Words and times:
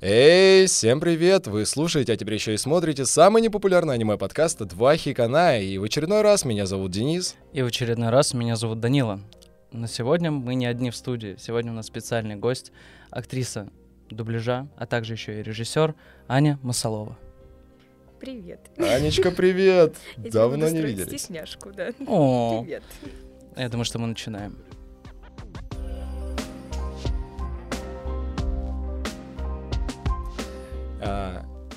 Эй, 0.00 0.66
всем 0.66 1.00
привет! 1.00 1.46
Вы 1.46 1.64
слушаете, 1.64 2.12
а 2.12 2.16
теперь 2.16 2.34
еще 2.34 2.52
и 2.54 2.56
смотрите 2.58 3.06
самый 3.06 3.40
непопулярный 3.40 3.94
аниме-подкаст 3.94 4.58
«Два 4.64 4.96
хикана». 4.96 5.58
И 5.60 5.78
в 5.78 5.84
очередной 5.84 6.20
раз 6.22 6.44
меня 6.44 6.66
зовут 6.66 6.90
Денис. 6.90 7.36
И 7.52 7.62
в 7.62 7.66
очередной 7.66 8.10
раз 8.10 8.34
меня 8.34 8.56
зовут 8.56 8.80
Данила. 8.80 9.20
Но 9.72 9.86
сегодня 9.86 10.30
мы 10.30 10.54
не 10.56 10.66
одни 10.66 10.90
в 10.90 10.96
студии. 10.96 11.36
Сегодня 11.38 11.72
у 11.72 11.74
нас 11.74 11.86
специальный 11.86 12.36
гость, 12.36 12.70
актриса 13.10 13.68
дубляжа, 14.10 14.68
а 14.76 14.86
также 14.86 15.14
еще 15.14 15.40
и 15.40 15.42
режиссер 15.42 15.94
Аня 16.28 16.58
Масалова. 16.62 17.16
Привет. 18.20 18.60
Анечка, 18.76 19.30
привет! 19.36 19.96
Я 20.18 20.30
Давно 20.30 20.68
не 20.68 20.82
виделись. 20.82 21.08
стесняшку, 21.08 21.72
да. 21.72 21.90
О, 22.06 22.62
Привет. 22.62 22.82
я 23.56 23.68
думаю, 23.68 23.84
что 23.86 23.98
мы 23.98 24.06
начинаем. 24.08 24.58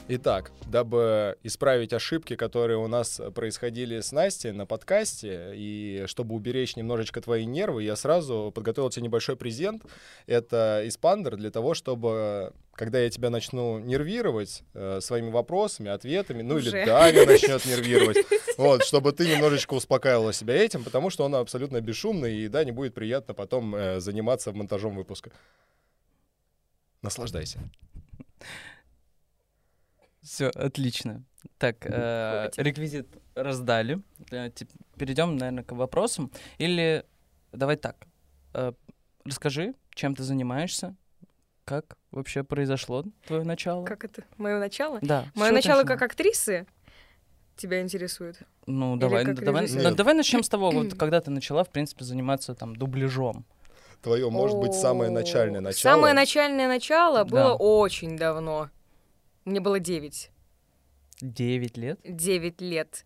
Итак, 0.10 0.54
дабы 0.66 1.38
исправить 1.44 1.92
ошибки, 1.92 2.38
которые 2.38 2.78
у 2.78 2.88
нас 2.88 3.20
происходили 3.36 4.00
с 4.00 4.14
Настей 4.14 4.54
на 4.54 4.66
подкасте, 4.66 5.52
и 5.54 6.06
чтобы 6.08 6.34
уберечь 6.34 6.78
немножечко 6.78 7.20
твои 7.20 7.46
нервы, 7.46 7.84
я 7.84 7.98
сразу 7.98 8.54
подготовил 8.56 8.90
тебе 8.90 9.04
небольшой 9.04 9.36
презент. 9.36 9.84
Это 10.26 10.82
испандер 10.86 11.36
для 11.36 11.52
того, 11.52 11.74
чтобы, 11.74 12.54
когда 12.72 13.02
я 13.02 13.10
тебя 13.10 13.30
начну 13.30 13.80
нервировать 13.80 14.64
э, 14.74 15.02
своими 15.02 15.30
вопросами, 15.30 15.92
ответами, 15.92 16.42
ну 16.42 16.56
Уже. 16.56 16.70
или 16.70 16.86
Даня 16.86 17.26
начнет 17.26 17.66
нервировать, 17.66 18.18
вот, 18.58 18.86
чтобы 18.86 19.12
ты 19.12 19.28
немножечко 19.28 19.74
успокаивала 19.74 20.32
себя 20.32 20.56
этим, 20.56 20.86
потому 20.86 21.10
что 21.10 21.26
он 21.26 21.36
абсолютно 21.36 21.82
бесшумный, 21.82 22.34
и 22.38 22.48
да, 22.48 22.64
не 22.64 22.72
будет 22.72 22.94
приятно 22.94 23.34
потом 23.34 23.76
э, 23.76 24.00
заниматься 24.00 24.54
монтажом 24.54 24.96
выпуска. 24.96 25.32
Наслаждайся. 27.02 27.60
Все, 30.28 30.48
отлично. 30.48 31.24
Так, 31.58 31.78
э, 31.86 32.50
реквизит 32.58 33.08
раздали. 33.34 34.02
Э, 34.30 34.50
Перейдем, 34.98 35.38
наверное, 35.38 35.64
к 35.64 35.72
вопросам. 35.72 36.32
Или 36.58 37.06
давай 37.54 37.78
так. 37.78 37.96
э, 38.54 38.74
Расскажи, 39.24 39.74
чем 39.94 40.16
ты 40.16 40.24
занимаешься, 40.24 40.96
как 41.64 41.98
вообще 42.12 42.44
произошло 42.44 43.06
твое 43.26 43.44
начало? 43.44 43.86
Как 43.86 44.04
это? 44.04 44.26
Мое 44.38 44.60
начало? 44.60 45.00
Да. 45.02 45.26
Мое 45.34 45.52
начало 45.52 45.84
как 45.84 46.02
актрисы 46.02 46.68
тебя 47.56 47.82
интересует? 47.82 48.40
Ну, 48.66 48.94
Или 48.94 49.00
давай, 49.00 49.26
как 49.26 49.40
ну, 49.40 49.46
давай, 49.46 49.68
ну, 49.70 49.96
давай 49.96 50.14
начнем 50.14 50.44
с 50.44 50.50
того, 50.50 50.72
вот, 50.72 50.94
когда 50.98 51.22
ты 51.22 51.32
начала, 51.32 51.64
в 51.64 51.70
принципе, 51.70 52.04
заниматься 52.04 52.54
там 52.54 52.76
дубляжом. 52.76 53.46
Твое, 54.02 54.30
может 54.30 54.58
быть, 54.58 54.74
самое 54.74 55.10
начальное 55.10 55.62
начало. 55.62 55.94
Самое 55.94 56.14
начальное 56.14 56.68
начало 56.68 57.24
Да. 57.24 57.26
было 57.26 57.54
очень 57.54 58.18
давно. 58.18 58.70
Мне 59.48 59.62
было 59.62 59.80
9. 59.80 60.30
Девять 61.22 61.78
лет? 61.78 62.00
9 62.04 62.60
лет. 62.60 63.06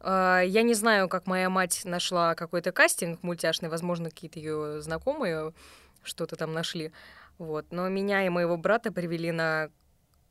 А, 0.00 0.42
Я 0.42 0.60
не 0.60 0.74
знаю, 0.74 1.08
как 1.08 1.26
моя 1.26 1.48
мать 1.48 1.80
нашла 1.86 2.34
какой-то 2.34 2.72
кастинг 2.72 3.22
мультяшный, 3.22 3.70
возможно, 3.70 4.10
какие-то 4.10 4.38
ее 4.38 4.82
знакомые 4.82 5.54
что-то 6.02 6.36
там 6.36 6.52
нашли. 6.52 6.92
Вот. 7.38 7.72
Но 7.72 7.88
меня 7.88 8.26
и 8.26 8.28
моего 8.28 8.58
брата 8.58 8.92
привели 8.92 9.32
на 9.32 9.70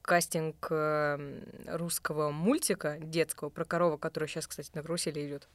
кастинг 0.04 0.68
э, 0.70 1.42
русского 1.66 2.30
мультика 2.30 3.00
детского 3.00 3.50
про 3.50 3.66
корову, 3.66 3.98
который 3.98 4.30
сейчас, 4.30 4.46
кстати, 4.46 4.70
на 4.76 4.84
карусели 4.84 5.28
идет. 5.28 5.48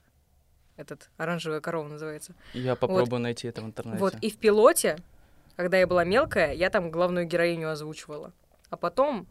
Этот 0.76 1.10
оранжевая 1.16 1.60
корова 1.60 1.86
называется. 1.86 2.34
Я 2.54 2.74
попробую 2.74 3.20
найти 3.20 3.46
это 3.46 3.62
в 3.62 3.66
интернете. 3.66 4.00
Вот, 4.00 4.16
и 4.20 4.30
в 4.30 4.36
пилоте, 4.36 4.98
когда 5.54 5.78
я 5.78 5.86
была 5.86 6.02
мелкая, 6.02 6.52
я 6.54 6.70
там 6.70 6.90
главную 6.90 7.24
героиню 7.24 7.70
озвучивала. 7.70 8.32
А 8.68 8.76
потом 8.76 9.28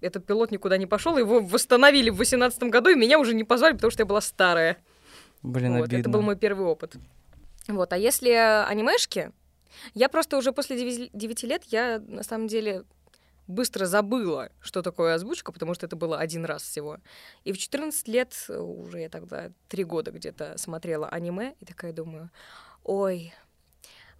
этот 0.00 0.26
пилот 0.26 0.50
никуда 0.50 0.76
не 0.76 0.86
пошел, 0.86 1.16
его 1.18 1.40
восстановили 1.40 2.10
в 2.10 2.16
18 2.16 2.62
году, 2.64 2.90
и 2.90 2.94
меня 2.94 3.18
уже 3.18 3.34
не 3.34 3.44
позвали, 3.44 3.74
потому 3.74 3.90
что 3.90 4.02
я 4.02 4.06
была 4.06 4.20
старая. 4.20 4.78
Блин, 5.42 5.78
Вот, 5.78 5.84
обидно. 5.84 6.00
это 6.00 6.08
был 6.10 6.22
мой 6.22 6.36
первый 6.36 6.66
опыт. 6.66 6.96
Вот, 7.68 7.92
а 7.92 7.96
если 7.98 8.30
анимешки, 8.30 9.32
я 9.94 10.08
просто 10.08 10.36
уже 10.36 10.52
после 10.52 11.08
9 11.12 11.42
лет, 11.44 11.64
я 11.66 12.02
на 12.06 12.22
самом 12.22 12.48
деле 12.48 12.84
быстро 13.46 13.86
забыла, 13.86 14.50
что 14.60 14.80
такое 14.82 15.14
озвучка, 15.14 15.52
потому 15.52 15.74
что 15.74 15.86
это 15.86 15.96
было 15.96 16.18
один 16.18 16.44
раз 16.44 16.62
всего. 16.62 16.98
И 17.44 17.52
в 17.52 17.58
14 17.58 18.06
лет, 18.08 18.34
уже 18.48 19.00
я 19.00 19.08
тогда 19.08 19.50
три 19.68 19.84
года 19.84 20.10
где-то 20.12 20.56
смотрела 20.56 21.08
аниме, 21.08 21.54
и 21.58 21.64
такая 21.64 21.92
думаю, 21.92 22.30
ой, 22.84 23.32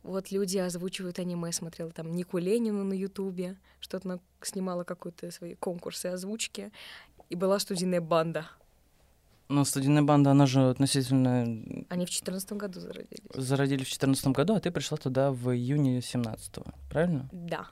вот 0.03 0.31
люди 0.31 0.59
озвучивают 0.59 1.19
аниме, 1.19 1.53
смотрела 1.53 1.91
там 1.91 2.13
Нику 2.13 2.39
Ленину 2.39 2.85
на 2.85 2.95
Ютубе, 2.95 3.57
что-то 3.81 4.09
она 4.09 4.19
снимала 4.43 4.85
какой-то 4.85 5.31
свои 5.31 5.55
конкурсы 5.55 6.07
озвучки, 6.07 6.73
и 7.29 7.35
была 7.35 7.59
студийная 7.59 8.01
банда. 8.01 8.47
Ну, 9.49 9.65
студийная 9.65 10.03
банда, 10.03 10.31
она 10.31 10.47
же 10.47 10.69
относительно 10.71 11.43
Они 11.89 12.07
в 12.07 12.11
14 12.11 12.53
году 12.53 12.79
зародились. 12.81 13.21
зародили 13.35 13.79
в 13.79 13.89
2014 13.89 14.27
году, 14.29 14.55
а 14.55 14.61
ты 14.61 14.71
пришла 14.71 14.97
туда 14.97 15.33
в 15.33 15.51
июне 15.53 16.01
17 16.01 16.55
правильно? 16.89 17.29
Да. 17.33 17.67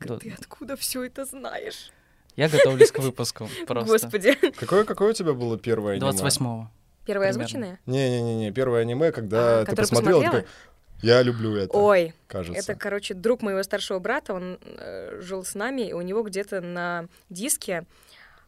Да. 0.00 0.18
Ты 0.18 0.32
откуда 0.36 0.76
все 0.76 1.04
это 1.04 1.24
знаешь? 1.24 1.92
Я 2.34 2.48
готовлюсь 2.48 2.90
к 2.90 2.98
выпуску 2.98 3.48
просто. 3.66 3.92
Господи. 3.92 4.34
Какое, 4.58 4.84
какое 4.84 5.10
у 5.10 5.12
тебя 5.12 5.32
было 5.32 5.56
первое 5.58 5.94
аниме? 5.94 6.10
28-го. 6.10 6.70
Первое 7.06 7.30
озвученное? 7.30 7.78
Не-не-не, 7.86 8.50
первое 8.52 8.80
аниме, 8.82 9.12
когда 9.12 9.60
А, 9.60 9.64
ты 9.64 9.76
посмотрела, 9.76 10.20
посмотрела? 10.22 10.42
такой, 10.42 10.46
я 11.02 11.22
люблю 11.22 11.54
это, 11.56 11.76
Ой, 11.76 12.14
кажется. 12.26 12.60
это, 12.60 12.78
короче, 12.78 13.14
друг 13.14 13.42
моего 13.42 13.62
старшего 13.62 13.98
брата, 13.98 14.34
он 14.34 14.58
э, 14.62 15.20
жил 15.20 15.44
с 15.44 15.54
нами, 15.54 15.82
и 15.82 15.92
у 15.92 16.00
него 16.00 16.22
где-то 16.22 16.60
на 16.60 17.08
диске 17.28 17.86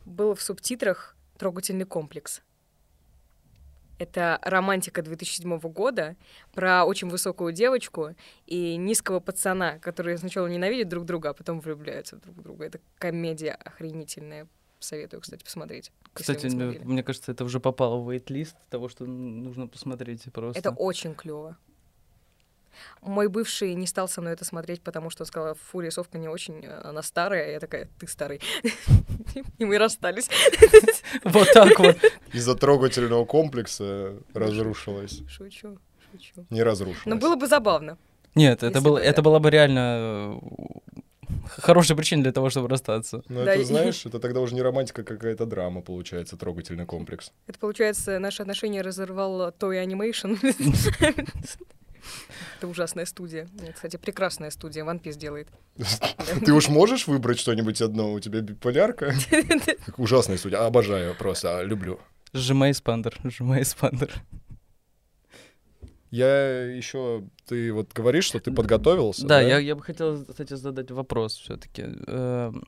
был 0.05 0.35
в 0.35 0.43
субтитрах 0.43 1.17
«Трогательный 1.39 1.85
комплекс». 1.85 2.43
Это 3.99 4.41
романтика 4.43 5.03
2007 5.03 5.59
года 5.61 6.17
про 6.53 6.85
очень 6.85 7.09
высокую 7.09 7.53
девочку 7.53 8.15
и 8.47 8.77
низкого 8.77 9.21
пацана, 9.21 9.79
которые 9.79 10.19
сначала 10.19 10.49
ненавидят 10.49 10.89
друг 10.89 11.05
друга, 11.05 11.31
а 11.31 11.35
потом 11.35 11.61
влюбляются 11.61 12.17
друг 12.17 12.37
в 12.37 12.43
друга. 12.43 12.65
Это 12.65 12.81
комедия 12.99 13.53
охренительная. 13.53 14.49
Советую, 14.81 15.21
кстати, 15.23 15.45
посмотреть. 15.45 15.93
Кстати, 16.13 16.47
мне 16.47 17.03
кажется, 17.03 17.33
это 17.33 17.45
уже 17.45 17.61
попало 17.61 18.01
в 18.01 18.11
вейт-лист 18.11 18.57
того, 18.69 18.89
что 18.89 19.07
нужно 19.07 19.69
посмотреть 19.69 20.25
просто. 20.33 20.59
Это 20.59 20.71
очень 20.71 21.15
клево. 21.15 21.57
Мой 23.03 23.29
бывший 23.29 23.75
не 23.75 23.87
стал 23.87 24.09
со 24.09 24.21
мной 24.21 24.33
это 24.35 24.45
смотреть, 24.45 24.83
потому 24.83 25.11
что 25.11 25.23
он 25.23 25.27
сказал, 25.27 25.55
фу, 25.55 25.81
рисовка 25.81 26.19
не 26.19 26.29
очень, 26.29 26.65
э, 26.65 26.81
она 26.85 27.03
старая. 27.03 27.53
Я 27.53 27.61
такая, 27.61 27.89
ты 27.99 28.07
старый. 28.07 28.41
И 29.59 29.65
мы 29.65 29.79
расстались. 29.79 30.29
Вот 31.25 31.49
так 31.53 31.79
вот. 31.79 31.97
Из-за 32.33 32.55
трогательного 32.57 33.25
комплекса 33.25 34.15
разрушилась. 34.35 35.23
Шучу, 35.29 35.79
шучу. 36.11 36.47
Не 36.51 36.63
разрушилась. 36.63 37.07
Но 37.07 37.17
было 37.17 37.37
бы 37.37 37.47
забавно. 37.47 37.97
Нет, 38.35 38.63
это, 38.65 38.81
было, 38.81 38.97
бы 38.99 39.01
это 39.01 39.23
была 39.23 39.39
бы 39.39 39.49
реально 39.51 40.41
э, 40.43 41.01
хорошая 41.47 41.97
причина 41.97 42.23
для 42.23 42.33
того, 42.33 42.51
чтобы 42.51 42.69
расстаться. 42.69 43.23
Но 43.29 43.45
Да, 43.45 43.53
это, 43.53 43.61
и- 43.63 43.65
знаешь, 43.65 44.05
это 44.07 44.19
тогда 44.19 44.41
уже 44.41 44.55
не 44.55 44.63
романтика, 44.63 45.03
а 45.03 45.05
какая-то 45.05 45.47
драма, 45.47 45.83
получается, 45.83 46.37
трогательный 46.37 46.87
комплекс. 46.87 47.33
Это, 47.47 47.59
получается, 47.59 48.19
наши 48.19 48.43
отношения 48.43 48.83
разорвал 48.83 49.51
Toy 49.51 49.85
Animation. 49.85 50.39
Это 52.59 52.69
ужасная 52.69 53.07
студия. 53.07 53.49
Нет, 53.61 53.75
Кстати, 53.75 53.97
прекрасная 53.97 54.51
студия. 54.51 54.85
One 54.85 55.03
Piece 55.03 55.17
делает. 55.17 55.49
Ты 56.45 56.53
уж 56.53 56.69
можешь 56.69 57.07
выбрать 57.07 57.39
что-нибудь 57.39 57.81
одно? 57.81 58.13
У 58.13 58.21
тебя 58.21 58.41
биполярка? 58.41 59.15
Ужасная 59.97 60.37
студия. 60.39 60.65
Обожаю 60.65 61.15
просто, 61.15 61.63
люблю. 61.63 62.01
Сжимай 62.33 62.75
спандер, 62.75 63.19
сжимай 63.25 63.65
спандер. 63.65 64.13
Я 66.11 66.67
еще... 66.73 67.25
Ты 67.49 67.73
вот 67.73 67.93
говоришь, 67.93 68.27
что 68.27 68.39
ты 68.39 68.53
подготовился, 68.53 69.27
Да, 69.27 69.41
я, 69.41 69.59
я 69.59 69.75
бы 69.75 69.83
хотел, 69.83 70.25
кстати, 70.25 70.55
задать 70.55 70.93
вопрос 70.93 71.35
все-таки. 71.35 71.87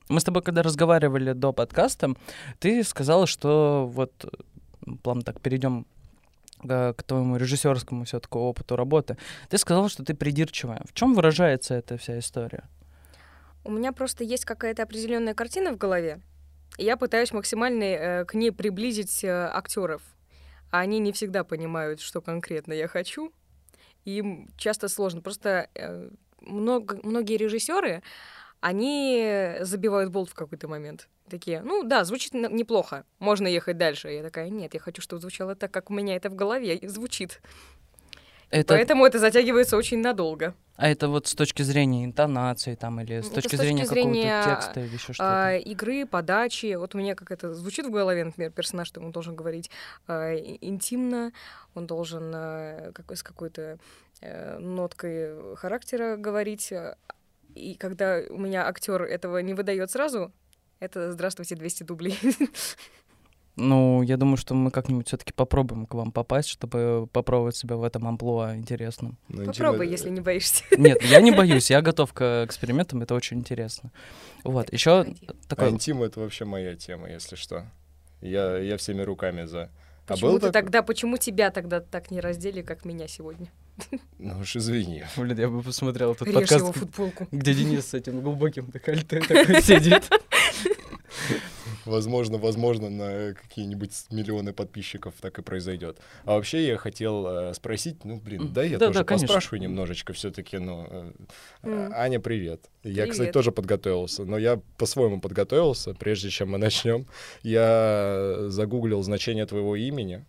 Мы 0.09 0.19
с 0.19 0.23
тобой, 0.25 0.41
когда 0.43 0.63
разговаривали 0.63 1.31
до 1.31 1.53
подкаста, 1.53 2.13
ты 2.59 2.83
сказала, 2.83 3.25
что 3.25 3.89
вот, 3.91 4.25
э, 4.25 4.91
плавно 5.01 5.21
так, 5.21 5.39
перейдем 5.39 5.87
к 6.67 6.93
к 6.93 7.03
твоему 7.03 7.37
режиссерскому 7.37 8.05
все-таки 8.05 8.37
опыту 8.37 8.75
работы. 8.75 9.17
Ты 9.49 9.57
сказала, 9.57 9.89
что 9.89 10.03
ты 10.03 10.13
придирчивая. 10.13 10.81
В 10.85 10.93
чем 10.93 11.13
выражается 11.13 11.75
эта 11.75 11.97
вся 11.97 12.19
история? 12.19 12.63
У 13.63 13.71
меня 13.71 13.91
просто 13.91 14.23
есть 14.23 14.45
какая-то 14.45 14.83
определенная 14.83 15.33
картина 15.33 15.73
в 15.73 15.77
голове, 15.77 16.21
и 16.77 16.83
я 16.83 16.95
пытаюсь 16.95 17.33
максимально 17.33 17.83
э, 17.83 18.25
к 18.25 18.33
ней 18.33 18.51
приблизить 18.51 19.23
э, 19.23 19.29
актеров. 19.29 20.01
А 20.69 20.79
они 20.79 20.99
не 20.99 21.11
всегда 21.11 21.43
понимают, 21.43 22.01
что 22.01 22.21
конкретно 22.21 22.73
я 22.73 22.87
хочу. 22.87 23.31
И 24.05 24.17
им 24.17 24.49
часто 24.57 24.87
сложно. 24.89 25.21
Просто 25.21 25.69
э, 25.75 26.09
много, 26.41 26.99
многие 27.03 27.37
режиссеры, 27.37 28.03
они 28.59 29.55
забивают 29.61 30.11
болт 30.11 30.29
в 30.29 30.33
какой-то 30.33 30.67
момент. 30.67 31.07
Такие, 31.29 31.61
ну 31.61 31.83
да, 31.83 32.03
звучит 32.05 32.33
неплохо, 32.33 33.03
можно 33.19 33.47
ехать 33.47 33.77
дальше. 33.77 34.09
Я 34.09 34.23
такая, 34.23 34.49
нет, 34.49 34.73
я 34.73 34.79
хочу, 34.79 35.01
чтобы 35.01 35.21
звучало 35.21 35.55
так, 35.55 35.71
как 35.71 35.89
у 35.89 35.93
меня 35.93 36.15
это 36.15 36.29
в 36.29 36.35
голове 36.35 36.79
звучит. 36.83 37.41
Это, 38.49 38.75
Поэтому 38.75 39.05
это 39.05 39.19
затягивается 39.19 39.75
очень 39.75 39.99
надолго. 39.99 40.55
А 40.77 40.87
это 40.87 41.09
вот 41.09 41.27
с 41.27 41.33
точки 41.33 41.63
зрения 41.63 42.05
интонации 42.05 42.75
там 42.75 43.01
или 43.01 43.19
с 43.19 43.27
точки 43.29 43.39
с 43.39 43.43
точки 43.43 43.55
зрения 43.57 43.85
зрения, 43.85 44.31
какого-то 44.39 44.61
текста 44.61 44.79
или 44.79 44.93
еще 44.93 45.13
что-то? 45.13 45.47
А, 45.47 45.55
игры, 45.57 46.05
подачи. 46.05 46.75
Вот 46.75 46.95
у 46.95 46.97
меня 46.97 47.15
как 47.15 47.31
это 47.31 47.53
звучит 47.53 47.87
в 47.87 47.91
голове, 47.91 48.23
например, 48.23 48.51
персонаж, 48.51 48.87
что 48.87 49.01
он 49.01 49.11
должен 49.11 49.35
говорить 49.35 49.69
а, 50.07 50.33
интимно, 50.35 51.33
он 51.75 51.87
должен 51.87 52.31
а, 52.33 52.91
как- 52.93 53.17
с 53.17 53.23
какой-то 53.23 53.79
э, 54.21 54.57
ноткой 54.59 55.55
характера 55.57 56.15
говорить. 56.15 56.71
А, 57.57 57.59
И 57.59 57.73
когда 57.75 58.21
у 58.29 58.37
меня 58.37 58.67
актер 58.67 59.01
этого 59.03 59.39
не 59.39 59.53
выдает 59.53 59.91
сразу, 59.91 60.31
это 60.79 61.11
здравствуйте, 61.11 61.55
200 61.55 61.83
дублей. 61.83 62.17
Ну, 63.59 64.03
я 64.03 64.17
думаю, 64.17 64.37
что 64.37 64.53
мы 64.53 64.69
как-нибудь 64.69 65.07
все-таки 65.07 65.33
попробуем 65.33 65.87
к 65.87 65.95
вам 65.95 66.11
попасть, 66.11 66.47
чтобы 66.47 67.07
попробовать 67.11 67.55
себя 67.55 67.75
в 67.75 67.83
этом 67.83 68.07
амплуа 68.07 68.55
интересном. 68.55 69.17
Ну, 69.29 69.45
Попробуй, 69.45 69.87
интим- 69.87 69.91
если 69.91 70.09
не 70.11 70.21
боишься. 70.21 70.63
Нет, 70.77 71.01
я 71.01 71.21
не 71.21 71.31
боюсь, 71.31 71.71
я 71.71 71.81
готов 71.81 72.13
к 72.13 72.43
экспериментам, 72.45 73.01
это 73.01 73.15
очень 73.15 73.39
интересно. 73.39 73.91
Вот, 74.43 74.71
еще 74.71 75.05
Погоди. 75.05 75.27
А 75.27 75.33
такой... 75.49 75.69
интим— 75.71 76.03
это 76.03 76.19
вообще 76.19 76.45
моя 76.45 76.75
тема, 76.75 77.09
если 77.09 77.35
что. 77.35 77.65
Я, 78.21 78.59
я 78.59 78.77
всеми 78.77 79.01
руками 79.01 79.45
за. 79.45 79.71
А 80.05 80.13
Почему 80.13 80.29
был 80.29 80.35
ты 80.37 80.41
такой? 80.47 80.53
тогда, 80.53 80.83
почему 80.83 81.17
тебя 81.17 81.49
тогда 81.49 81.79
так 81.79 82.11
не 82.11 82.21
раздели, 82.21 82.61
как 82.61 82.85
меня 82.85 83.07
сегодня? 83.07 83.51
Ну 84.19 84.39
уж 84.39 84.55
извини. 84.55 85.03
Блин, 85.15 85.37
я 85.37 85.49
бы 85.49 85.61
посмотрел 85.61 86.13
этот 86.13 86.27
Режь 86.27 86.51
его 86.51 86.67
подкаст, 86.67 86.77
футболку. 86.77 87.27
где 87.31 87.53
Денис 87.53 87.85
с 87.87 87.93
этим 87.93 88.21
глубоким 88.21 88.69
декольте 88.71 89.19
такой 89.19 89.61
сидит. 89.61 90.03
Возможно, 91.85 92.37
возможно, 92.37 92.89
на 92.89 93.33
какие-нибудь 93.33 93.91
миллионы 94.11 94.51
подписчиков 94.51 95.13
так 95.21 95.39
и 95.39 95.41
произойдет. 95.41 95.97
А 96.25 96.33
вообще 96.35 96.67
я 96.67 96.77
хотел 96.77 97.25
э, 97.25 97.53
спросить, 97.53 98.03
ну, 98.03 98.17
блин, 98.17 98.51
да, 98.51 98.63
я 98.63 98.77
да, 98.77 98.87
тоже 98.87 98.99
да, 98.99 99.05
конечно. 99.05 99.27
поспрашиваю 99.27 99.61
немножечко 99.61 100.11
все-таки, 100.11 100.57
ну, 100.57 100.85
э, 100.89 101.11
М. 101.63 101.93
Аня, 101.95 102.19
привет. 102.19 102.65
Я, 102.83 103.07
кстати, 103.07 103.31
тоже 103.31 103.53
подготовился, 103.53 104.25
но 104.25 104.37
я 104.37 104.59
по-своему 104.77 105.21
подготовился, 105.21 105.93
прежде 105.93 106.29
чем 106.29 106.51
мы 106.51 106.57
начнем. 106.57 107.07
Я 107.41 108.35
загуглил 108.47 109.01
значение 109.03 109.45
твоего 109.45 109.77
имени, 109.77 110.25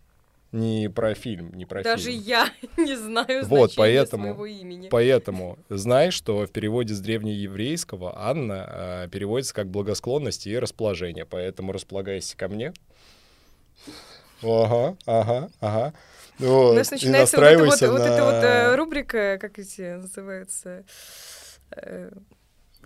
не 0.51 0.89
про 0.89 1.13
фильм, 1.13 1.51
не 1.53 1.65
про 1.65 1.83
Даже 1.83 2.05
фильм. 2.11 2.23
я 2.23 2.49
не 2.77 2.95
знаю 2.95 3.45
Вот, 3.45 3.73
поэтому- 3.75 4.23
своего 4.29 4.45
имени. 4.45 4.89
Поэтому 4.89 5.59
знай, 5.69 6.11
что 6.11 6.45
в 6.45 6.51
переводе 6.51 6.93
с 6.93 6.99
древнееврейского 6.99 8.13
Анна 8.17 9.03
э, 9.05 9.07
переводится 9.11 9.53
как 9.53 9.69
благосклонность 9.69 10.47
и 10.47 10.57
расположение. 10.57 11.25
Поэтому 11.25 11.71
располагайся 11.71 12.35
ко 12.35 12.47
мне. 12.47 12.73
Ага, 14.41 14.97
ага, 15.05 15.49
ага. 15.59 15.93
Вот, 16.39 16.71
У 16.71 16.73
нас 16.73 16.89
начинается 16.91 17.35
вот 17.37 17.43
эта 17.45 17.57
вот, 17.59 17.65
настраивайся 17.67 17.91
вот 17.91 18.01
эта 18.01 18.23
вот 18.25 18.43
э, 18.43 18.67
на- 18.69 18.77
рубрика, 18.77 19.37
как 19.39 19.59
эти 19.59 19.95
называются, 19.95 20.85
э, 21.75 22.11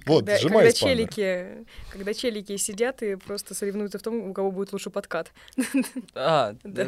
Вот, 0.05 0.25
когда, 0.25 0.37
сжимай 0.37 0.65
когда 0.65 0.71
челики, 0.73 1.47
когда 1.91 2.13
челики 2.13 2.57
сидят 2.57 3.01
и 3.03 3.15
просто 3.15 3.53
соревнуются 3.55 3.99
в 3.99 4.01
том, 4.01 4.29
у 4.29 4.33
кого 4.33 4.51
будет 4.51 4.73
лучше 4.73 4.89
подкат. 4.89 5.31
А, 6.15 6.55
Да. 6.63 6.87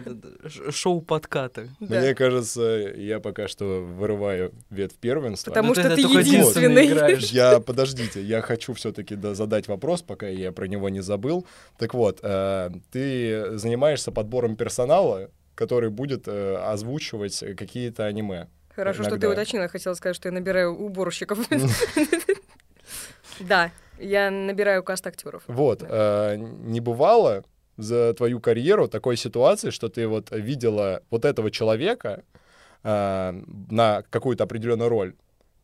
шоу 0.71 1.01
подкаты. 1.01 1.69
Да. 1.79 1.99
Мне 2.01 2.15
кажется, 2.15 2.61
я 2.95 3.19
пока 3.19 3.47
что 3.47 3.81
вырываю 3.81 4.51
ветвь 4.69 4.95
первенства. 4.97 5.51
Потому 5.51 5.69
Ну, 5.69 5.75
что 5.75 5.95
ты 5.95 6.01
только 6.01 6.19
единственный. 6.19 6.87
играешь. 6.87 7.29
Я, 7.31 7.59
подождите, 7.59 8.21
я 8.21 8.41
хочу 8.41 8.73
все-таки 8.73 9.15
задать 9.15 9.67
вопрос, 9.67 10.01
пока 10.01 10.27
я 10.27 10.51
про 10.51 10.65
него 10.67 10.89
не 10.89 11.01
забыл. 11.01 11.45
Так 11.77 11.93
вот, 11.93 12.19
э, 12.23 12.69
ты 12.91 13.57
занимаешься 13.57 14.11
подбором 14.11 14.55
персонала, 14.55 15.29
который 15.55 15.89
будет 15.89 16.27
э, 16.27 16.55
озвучивать 16.57 17.43
какие-то 17.57 18.05
аниме. 18.05 18.47
Хорошо, 18.75 19.03
что 19.03 19.11
ты 19.11 19.17
Иногда. 19.27 19.29
уточнила. 19.41 19.63
Я 19.63 19.69
хотела 19.69 19.93
сказать, 19.93 20.15
что 20.17 20.27
я 20.27 20.33
набираю 20.33 20.75
уборщиков. 20.75 21.39
Да, 23.39 23.71
я 23.99 24.31
набираю 24.31 24.83
каст 24.83 25.05
актеров. 25.07 25.43
Вот, 25.47 25.83
э, 25.87 26.35
не 26.37 26.79
бывало 26.79 27.43
за 27.77 28.13
твою 28.13 28.39
карьеру 28.39 28.87
такой 28.87 29.17
ситуации, 29.17 29.69
что 29.69 29.89
ты 29.89 30.07
вот 30.07 30.31
видела 30.31 31.01
вот 31.09 31.25
этого 31.25 31.51
человека 31.51 32.23
э, 32.83 33.41
на 33.69 34.03
какую-то 34.09 34.43
определенную 34.43 34.89
роль, 34.89 35.15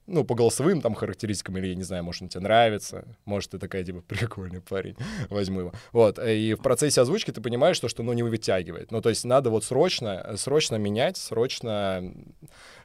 ну, 0.07 0.23
по 0.23 0.35
голосовым 0.35 0.81
там 0.81 0.93
характеристикам, 0.93 1.57
или, 1.57 1.67
я 1.67 1.75
не 1.75 1.83
знаю, 1.83 2.03
может, 2.03 2.23
он 2.23 2.29
тебе 2.29 2.41
нравится, 2.41 3.05
может, 3.25 3.51
ты 3.51 3.59
такая, 3.59 3.83
типа, 3.83 4.01
прикольный 4.07 4.61
парень, 4.61 4.95
возьму 5.29 5.61
его. 5.61 5.73
Вот, 5.91 6.19
и 6.19 6.53
в 6.53 6.61
процессе 6.61 7.01
озвучки 7.01 7.31
ты 7.31 7.41
понимаешь, 7.41 7.77
что, 7.77 7.87
что 7.87 8.03
ну, 8.03 8.13
не 8.13 8.23
вытягивает. 8.23 8.91
Ну, 8.91 9.01
то 9.01 9.09
есть 9.09 9.25
надо 9.25 9.49
вот 9.49 9.63
срочно, 9.63 10.33
срочно 10.37 10.75
менять, 10.75 11.17
срочно 11.17 12.13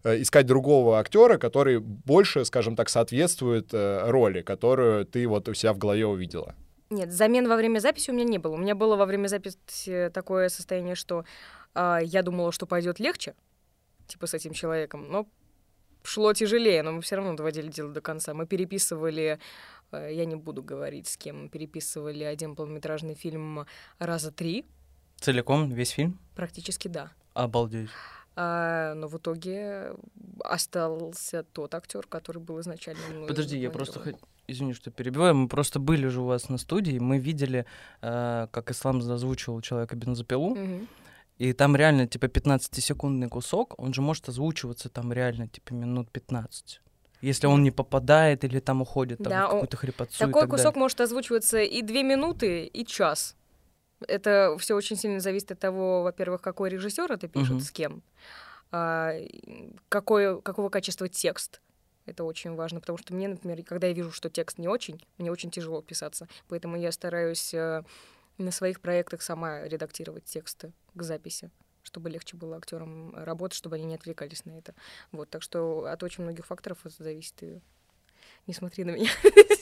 э, 0.04 0.20
искать 0.20 0.46
другого 0.46 0.98
актера, 0.98 1.38
который 1.38 1.78
больше, 1.78 2.44
скажем 2.44 2.76
так, 2.76 2.88
соответствует 2.88 3.72
э, 3.72 4.10
роли, 4.10 4.42
которую 4.42 5.06
ты 5.06 5.26
вот 5.26 5.48
у 5.48 5.54
себя 5.54 5.72
в 5.72 5.78
голове 5.78 6.06
увидела. 6.06 6.54
Нет, 6.90 7.12
замен 7.12 7.48
во 7.48 7.56
время 7.56 7.80
записи 7.80 8.10
у 8.10 8.14
меня 8.14 8.24
не 8.24 8.38
было. 8.38 8.54
У 8.54 8.58
меня 8.58 8.76
было 8.76 8.94
во 8.94 9.06
время 9.06 9.26
записи 9.26 10.10
такое 10.14 10.48
состояние, 10.48 10.94
что 10.94 11.24
а, 11.74 11.98
я 11.98 12.22
думала, 12.22 12.52
что 12.52 12.66
пойдет 12.66 13.00
легче, 13.00 13.34
типа 14.06 14.26
с 14.26 14.34
этим 14.34 14.52
человеком, 14.52 15.06
но 15.10 15.26
шло 16.06 16.32
тяжелее, 16.32 16.82
но 16.82 16.92
мы 16.92 17.00
все 17.02 17.16
равно 17.16 17.34
доводили 17.34 17.68
дело 17.68 17.92
до 17.92 18.00
конца. 18.00 18.32
Мы 18.34 18.46
переписывали, 18.46 19.38
э, 19.92 20.10
я 20.12 20.24
не 20.24 20.36
буду 20.36 20.62
говорить 20.62 21.08
с 21.08 21.16
кем, 21.16 21.48
переписывали 21.48 22.24
один 22.24 22.54
полнометражный 22.56 23.14
фильм 23.14 23.66
раза 23.98 24.30
три, 24.30 24.64
Целиком, 25.18 25.70
весь 25.72 25.90
фильм? 25.90 26.18
практически 26.34 26.88
да. 26.88 27.10
Обалдеть. 27.34 27.88
А, 28.38 28.92
но 28.94 29.08
в 29.08 29.16
итоге 29.16 29.94
остался 30.44 31.42
тот 31.42 31.74
актер, 31.74 32.06
который 32.06 32.38
был 32.42 32.60
изначально. 32.60 33.00
мной 33.14 33.28
Подожди, 33.28 33.58
я 33.58 33.70
просто 33.70 33.98
хот- 34.00 34.18
Извини, 34.48 34.74
что 34.74 34.90
перебиваю. 34.90 35.34
Мы 35.34 35.48
просто 35.48 35.80
были 35.80 36.06
же 36.06 36.20
у 36.20 36.26
вас 36.26 36.48
на 36.50 36.58
студии, 36.58 36.98
мы 36.98 37.18
видели, 37.18 37.64
э, 38.02 38.46
как 38.52 38.70
Ислам 38.70 38.98
озвучивал 38.98 39.60
человека 39.60 39.96
бензопилу, 39.96 40.54
Мгм. 40.54 40.86
И 41.38 41.52
там 41.52 41.76
реально, 41.76 42.06
типа, 42.06 42.26
15-секундный 42.26 43.28
кусок, 43.28 43.74
он 43.78 43.92
же 43.94 44.02
может 44.02 44.28
озвучиваться 44.28 44.88
там 44.88 45.12
реально, 45.12 45.48
типа, 45.48 45.72
минут 45.74 46.10
15. 46.10 46.80
Если 47.22 47.46
он 47.46 47.62
не 47.62 47.70
попадает 47.70 48.44
или 48.44 48.60
там 48.60 48.82
уходит 48.82 49.18
там, 49.18 49.28
Да, 49.30 49.46
какую-то 49.46 49.76
хрипотцу 49.76 50.16
и 50.16 50.18
Такой 50.26 50.42
так 50.42 50.50
кусок 50.50 50.64
далее. 50.74 50.80
может 50.80 51.00
озвучиваться 51.00 51.58
и 51.60 51.82
две 51.82 52.02
минуты, 52.02 52.64
и 52.66 52.84
час. 52.84 53.36
Это 54.06 54.56
все 54.58 54.74
очень 54.74 54.96
сильно 54.96 55.20
зависит 55.20 55.50
от 55.52 55.58
того, 55.58 56.02
во-первых, 56.02 56.42
какой 56.42 56.68
режиссер 56.68 57.10
это 57.10 57.28
пишет, 57.28 57.50
Мгм. 57.52 57.60
с 57.60 57.70
кем, 57.70 58.02
а, 58.70 59.12
и 59.16 59.72
какое, 59.88 60.36
какого 60.40 60.68
качества 60.68 61.08
текст. 61.08 61.60
Это 62.04 62.22
очень 62.22 62.54
важно, 62.54 62.80
потому 62.80 62.98
что 62.98 63.14
мне, 63.14 63.26
например, 63.28 63.64
когда 63.64 63.86
я 63.88 63.92
вижу, 63.94 64.12
что 64.12 64.28
текст 64.30 64.58
не 64.58 64.68
очень, 64.68 65.02
мне 65.18 65.32
очень 65.32 65.50
тяжело 65.50 65.80
писаться. 65.82 66.28
Поэтому 66.48 66.76
я 66.76 66.92
стараюсь 66.92 67.52
э, 67.54 67.82
на 68.38 68.50
своих 68.50 68.80
проектах 68.80 69.22
сама 69.22 69.62
редактировать 69.62 70.24
тексты 70.24 70.72
к 70.94 71.02
записи 71.02 71.50
чтобы 71.82 72.10
легче 72.10 72.36
было 72.36 72.56
актерам 72.56 73.14
работать, 73.14 73.56
чтобы 73.56 73.76
они 73.76 73.84
не 73.84 73.94
отвлекались 73.94 74.44
на 74.44 74.58
это. 74.58 74.74
Вот, 75.12 75.30
так 75.30 75.40
что 75.40 75.84
от 75.84 76.02
очень 76.02 76.24
многих 76.24 76.44
факторов 76.44 76.84
это 76.84 77.00
зависит. 77.00 77.40
И 77.44 77.60
не 78.48 78.54
смотри 78.54 78.82
на 78.82 78.90
меня. 78.90 79.08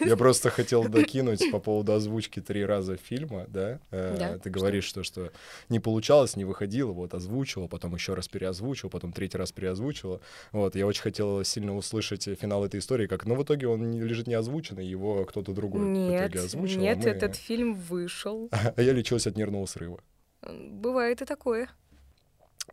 Я 0.00 0.16
просто 0.16 0.50
хотел 0.50 0.88
докинуть 0.88 1.50
по 1.50 1.58
поводу 1.60 1.92
озвучки 1.92 2.40
три 2.40 2.64
раза 2.64 2.96
фильма, 2.96 3.44
да? 3.48 3.80
Э, 3.90 4.16
Да, 4.18 4.32
Ты 4.38 4.50
что? 4.50 4.50
говоришь, 4.50 4.84
что, 4.84 5.02
что 5.02 5.30
не 5.68 5.80
получалось, 5.80 6.36
не 6.36 6.44
выходило, 6.44 6.92
вот 6.92 7.14
озвучивал, 7.14 7.68
потом 7.68 7.94
еще 7.94 8.14
раз 8.14 8.28
переозвучил, 8.28 8.90
потом 8.90 9.12
третий 9.12 9.38
раз 9.38 9.52
переозвучила. 9.52 10.20
Вот, 10.52 10.74
я 10.76 10.86
очень 10.86 11.02
хотел 11.02 11.44
сильно 11.44 11.76
услышать 11.76 12.24
финал 12.24 12.64
этой 12.64 12.80
истории, 12.80 13.06
как, 13.06 13.26
ну, 13.26 13.34
в 13.34 13.42
итоге 13.42 13.68
он 13.68 13.92
лежит 14.00 14.26
не 14.26 14.34
озвученный, 14.34 14.86
его 14.86 15.24
кто-то 15.24 15.52
другой 15.52 15.82
в 15.82 15.88
Нет, 15.88 16.22
итоге 16.30 16.44
озвучил. 16.44 16.78
а 16.80 16.82
нет, 16.82 16.98
мы- 16.98 17.10
этот 17.10 17.36
фильм 17.36 17.74
вышел. 17.74 18.48
А 18.76 18.82
я 18.82 18.92
лечился 18.92 19.30
от 19.30 19.36
нервного 19.36 19.66
срыва. 19.66 20.00
Бывает 20.42 21.20
и 21.22 21.24
такое. 21.26 21.68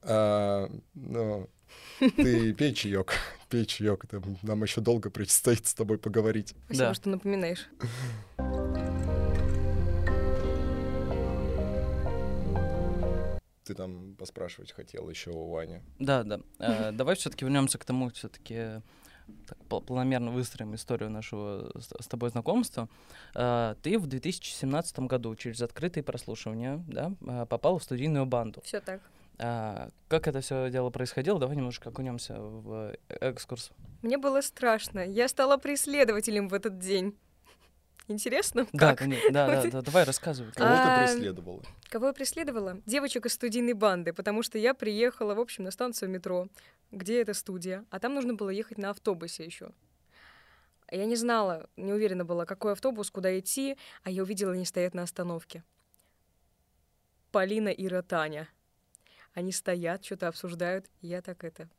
А, 0.04 0.70
ну, 0.94 1.50
ты 2.00 2.54
пей 2.54 2.74
чаек, 2.74 3.14
пей 3.50 3.66
чаек, 3.66 4.06
там 4.08 4.24
нам 4.44 4.64
еще 4.64 4.82
долго 4.82 5.10
предстоит 5.10 5.66
с 5.68 5.74
тобой 5.74 5.98
поговорить. 5.98 6.54
Спасибо, 6.66 6.88
Да. 6.90 6.94
что 6.94 7.10
напоминаешь. 7.10 7.68
Ты 13.64 13.74
там 13.74 14.16
поспрашивать 14.16 14.72
хотел 14.72 15.10
еще 15.10 15.32
у 15.32 15.50
Вани. 15.50 15.82
Да, 16.00 16.24
да. 16.24 16.40
Э, 16.60 16.92
Давай 16.94 17.16
все-таки 17.16 17.44
вернемся 17.44 17.78
к 17.78 17.84
тому, 17.84 18.10
все-таки 18.12 18.82
планомерно 19.68 20.32
выстроим 20.32 20.74
историю 20.76 21.10
нашего 21.10 21.70
с 21.78 21.90
с 22.02 22.08
тобой 22.08 22.30
знакомства. 22.30 22.88
Э, 23.36 23.76
Ты 23.82 24.00
в 24.00 24.08
2017 24.08 25.00
году 25.00 25.36
через 25.36 25.62
открытые 25.62 26.02
прослушивания 26.04 26.82
да, 26.88 27.12
э, 27.20 27.46
попал 27.46 27.78
в 27.78 27.84
студийную 27.84 28.26
банду. 28.26 28.62
Все 28.64 28.80
так. 28.80 29.02
А, 29.40 29.90
Как 30.08 30.28
это 30.28 30.42
все 30.42 30.70
дело 30.70 30.90
происходило? 30.90 31.40
Давай 31.40 31.56
немножко 31.56 31.90
окунемся 31.90 32.40
в 32.40 32.96
экскурс. 33.10 33.72
Мне 34.02 34.18
было 34.18 34.42
страшно. 34.42 35.06
Я 35.06 35.28
стала 35.28 35.58
преследователем 35.58 36.48
в 36.48 36.54
этот 36.54 36.80
день. 36.80 37.16
Интересно? 38.08 38.68
Да, 38.74 38.90
Как? 38.90 39.00
конечно, 39.00 39.32
да, 39.32 39.48
да, 39.62 39.70
да, 39.70 39.82
давай 39.82 40.06
рассказывай. 40.06 40.52
Кого 40.54 40.70
А, 40.72 40.84
ты 41.06 41.14
преследовала? 41.14 41.62
Кого 41.90 42.08
я 42.08 42.14
преследовала? 42.14 42.82
Девочек 42.86 43.26
из 43.28 43.34
студийной 43.34 43.74
банды, 43.74 44.12
потому 44.14 44.42
что 44.44 44.58
я 44.58 44.74
приехала, 44.74 45.36
в 45.36 45.40
общем, 45.40 45.66
на 45.66 45.72
станцию 45.72 46.10
метро, 46.10 46.48
где 46.92 47.22
эта 47.22 47.34
студия, 47.34 47.86
а 47.92 48.00
там 48.00 48.16
нужно 48.16 48.34
было 48.34 48.50
ехать 48.50 48.78
на 48.78 48.90
автобусе 48.90 49.46
еще. 49.46 49.72
Я 50.90 51.06
не 51.06 51.18
знала, 51.18 51.70
не 51.76 51.92
уверена 51.92 52.24
была, 52.24 52.46
какой 52.46 52.72
автобус, 52.72 53.12
куда 53.12 53.38
идти, 53.38 53.78
а 54.04 54.10
я 54.10 54.24
увидела, 54.24 54.54
они 54.54 54.64
стоят 54.64 54.94
на 54.94 55.04
остановке. 55.04 55.64
Полина, 57.32 57.68
Ира, 57.68 58.02
Таня. 58.02 58.48
Они 59.38 59.52
стоят, 59.52 60.04
что-то 60.04 60.30
обсуждают, 60.30 60.88
я 61.04 61.22
так 61.22 61.44
это 61.44 61.70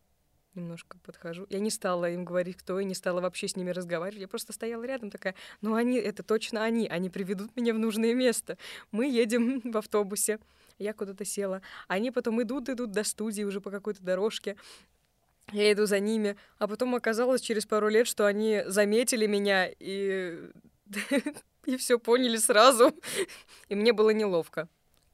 немножко 0.54 0.96
подхожу. 0.98 1.44
Я 1.50 1.58
не 1.58 1.70
стала 1.70 2.08
им 2.08 2.24
говорить, 2.24 2.56
кто, 2.56 2.78
и 2.78 2.84
не 2.84 2.94
стала 2.94 3.20
вообще 3.20 3.48
с 3.48 3.56
ними 3.56 3.70
разговаривать. 3.70 4.20
Я 4.20 4.28
просто 4.28 4.52
стояла 4.52 4.84
рядом 4.84 5.10
такая, 5.10 5.34
ну 5.60 5.74
они, 5.74 5.98
это 5.98 6.22
точно 6.22 6.62
они, 6.62 6.86
они 6.86 7.10
приведут 7.10 7.56
меня 7.56 7.74
в 7.74 7.78
нужное 7.80 8.14
место. 8.14 8.58
Мы 8.92 9.10
едем 9.10 9.60
в 9.72 9.76
автобусе, 9.76 10.38
я 10.78 10.92
куда-то 10.92 11.24
села. 11.24 11.60
Они 11.88 12.12
потом 12.12 12.40
идут, 12.40 12.68
идут 12.68 12.92
до 12.92 13.02
студии 13.02 13.42
уже 13.42 13.60
по 13.60 13.72
какой-то 13.72 14.04
дорожке. 14.04 14.56
Я 15.50 15.72
иду 15.72 15.86
за 15.86 15.98
ними, 15.98 16.36
а 16.58 16.68
потом 16.68 16.94
оказалось 16.94 17.40
через 17.40 17.66
пару 17.66 17.88
лет, 17.88 18.06
что 18.06 18.24
они 18.24 18.62
заметили 18.66 19.26
меня 19.26 19.68
и 19.80 20.48
и 21.64 21.76
все 21.76 21.98
поняли 21.98 22.36
сразу, 22.36 22.94
и 23.68 23.74
мне 23.74 23.92
было 23.92 24.10
неловко. 24.10 24.68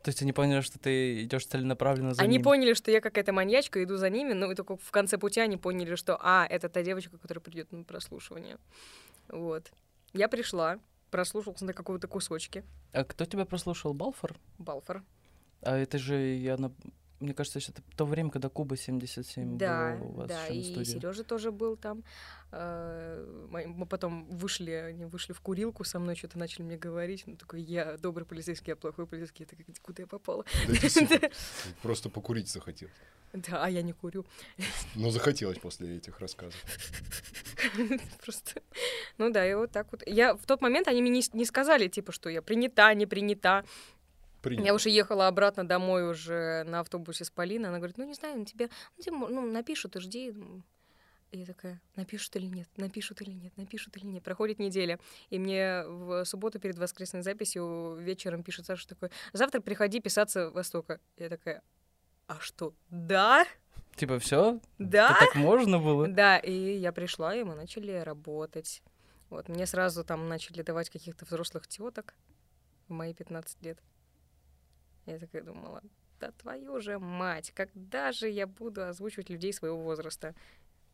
То 0.05 0.11
есть 0.11 0.21
они 0.21 0.35
поняли, 0.35 0.61
что 0.61 0.79
ты 0.79 1.23
идешь 1.25 1.47
целенаправленно 1.47 2.13
за 2.13 2.21
они 2.21 2.33
ними? 2.33 2.43
поняли, 2.43 2.75
что 2.75 2.91
я 2.91 3.01
какая-то 3.01 3.33
маньячка, 3.33 3.83
иду 3.83 3.97
за 3.97 4.11
ними, 4.11 4.35
ну 4.35 4.53
и 4.53 4.55
только 4.55 4.77
в 4.77 4.91
конце 4.91 5.17
пути 5.17 5.41
они 5.41 5.57
поняли, 5.57 5.95
что, 5.95 6.19
а, 6.21 6.47
это 6.47 6.69
та 6.69 6.83
девочка, 6.83 7.17
которая 7.17 7.41
придет 7.41 7.73
на 7.73 7.85
прослушивание. 7.85 8.59
Вот. 9.29 9.73
Я 10.13 10.29
пришла, 10.29 10.79
прослушался 11.11 11.65
на 11.65 11.73
какого-то 11.73 12.07
кусочке. 12.07 12.65
А 12.93 13.03
кто 13.05 13.25
тебя 13.25 13.47
прослушал? 13.47 13.95
Балфор? 13.95 14.37
Балфор. 14.59 15.03
А 15.63 15.75
это 15.79 15.97
же, 15.97 16.17
я, 16.35 16.59
на- 16.59 16.73
мне 17.25 17.35
кажется, 17.35 17.59
это 17.59 17.83
то 17.97 18.07
время, 18.07 18.31
когда 18.31 18.49
Куба 18.49 18.77
77 18.77 19.59
Да, 19.59 19.97
было 19.97 20.09
у 20.09 20.13
вас 20.13 20.29
да, 20.29 20.45
еще 20.45 20.55
на 20.55 20.59
и 20.59 20.65
студии. 20.65 20.99
Сережа 20.99 21.25
тоже 21.25 21.51
был 21.51 21.77
там. 21.77 22.05
Э, 22.53 23.47
Мы 23.51 23.87
потом 23.87 24.27
вышли, 24.29 24.71
они 24.71 25.05
вышли 25.07 25.33
в 25.33 25.41
курилку 25.41 25.85
со 25.85 25.99
мной, 25.99 26.15
что-то 26.17 26.39
начали 26.39 26.63
мне 26.63 26.77
говорить. 26.77 27.25
Ну, 27.27 27.37
такой, 27.37 27.63
я 27.63 27.97
добрый 27.97 28.27
полицейский, 28.27 28.71
я 28.71 28.77
плохой 28.77 29.07
полицейский. 29.07 29.45
Я 29.45 29.47
такая, 29.47 29.67
куда 29.83 30.03
я 30.03 30.07
попала? 30.07 30.45
Да 30.69 31.31
Просто 31.83 32.09
покурить 32.09 32.49
захотел. 32.49 32.89
Да, 33.35 33.65
а 33.65 33.69
я 33.69 33.83
не 33.83 33.93
курю. 33.93 34.25
Но 34.95 35.11
захотелось 35.11 35.59
после 35.59 35.97
этих 35.97 36.21
рассказов. 36.21 36.55
Просто. 38.23 38.63
Ну 39.19 39.31
да, 39.33 39.45
и 39.45 39.55
вот 39.55 39.73
так 39.73 39.89
вот. 39.91 40.03
Я 40.07 40.35
в 40.35 40.47
тот 40.47 40.61
момент 40.61 40.87
они 40.87 41.03
мне 41.03 41.21
не 41.33 41.45
сказали, 41.45 41.89
типа, 41.89 42.13
что 42.13 42.29
я 42.29 42.43
принята, 42.43 42.95
не 42.95 43.07
принята. 43.07 43.65
Принято. 44.45 44.67
Я 44.67 44.75
уже 44.75 44.91
ехала 44.91 45.27
обратно 45.27 45.67
домой 45.67 46.09
уже 46.09 46.65
на 46.65 46.81
автобусе 46.81 47.25
с 47.25 47.31
Полиной. 47.31 47.71
Она 47.71 47.79
говорит, 47.79 47.99
ну 47.99 48.05
не 48.05 48.15
знаю, 48.15 48.39
ну 48.39 48.45
тебе, 48.45 48.69
ну, 48.97 49.03
тебе 49.03 49.17
ну, 49.17 49.41
напишут 49.51 49.97
и 49.97 50.01
жди. 50.01 50.35
И 51.31 51.39
я 51.39 51.47
такая, 51.47 51.81
напишут 51.97 52.37
или 52.37 52.47
нет, 52.47 52.69
напишут 52.77 53.21
или 53.23 53.31
нет, 53.31 53.57
напишут 53.57 53.97
или 53.97 54.07
нет. 54.07 54.23
Проходит 54.23 54.61
неделя. 54.61 55.01
И 55.31 55.39
мне 55.39 55.83
в 55.87 56.25
субботу 56.27 56.61
перед 56.61 56.79
воскресной 56.79 57.23
записью 57.23 57.97
вечером 57.99 58.45
пишет 58.45 58.67
Саша 58.67 58.87
такой, 58.87 59.11
завтра 59.33 59.61
приходи 59.61 60.01
писаться 60.01 60.51
Востока. 60.51 61.01
Я 61.17 61.29
такая, 61.29 61.63
а 62.29 62.39
что, 62.39 62.73
да? 62.89 63.47
Типа, 63.97 64.19
все? 64.19 64.61
Да? 64.79 65.17
Так 65.19 65.35
можно 65.35 65.79
было? 65.81 66.07
Да, 66.07 66.39
и 66.39 66.77
я 66.77 66.93
пришла, 66.93 67.35
и 67.35 67.43
мы 67.43 67.55
начали 67.55 67.93
работать. 67.93 68.83
Вот, 69.31 69.49
мне 69.49 69.67
сразу 69.67 70.05
там 70.05 70.29
начали 70.29 70.63
давать 70.63 70.91
каких-то 70.91 71.25
взрослых 71.25 71.67
теток 71.67 72.15
в 72.87 72.93
мои 72.93 73.15
15 73.15 73.63
лет. 73.63 73.79
Я 75.07 75.19
такая 75.19 75.43
думала, 75.43 75.83
да 76.21 76.33
твою 76.33 76.81
же 76.81 76.99
мать, 76.99 77.53
когда 77.55 78.13
же 78.13 78.29
я 78.29 78.47
буду 78.47 78.87
озвучивать 78.87 79.31
людей 79.31 79.53
своего 79.53 79.79
возраста? 79.83 80.35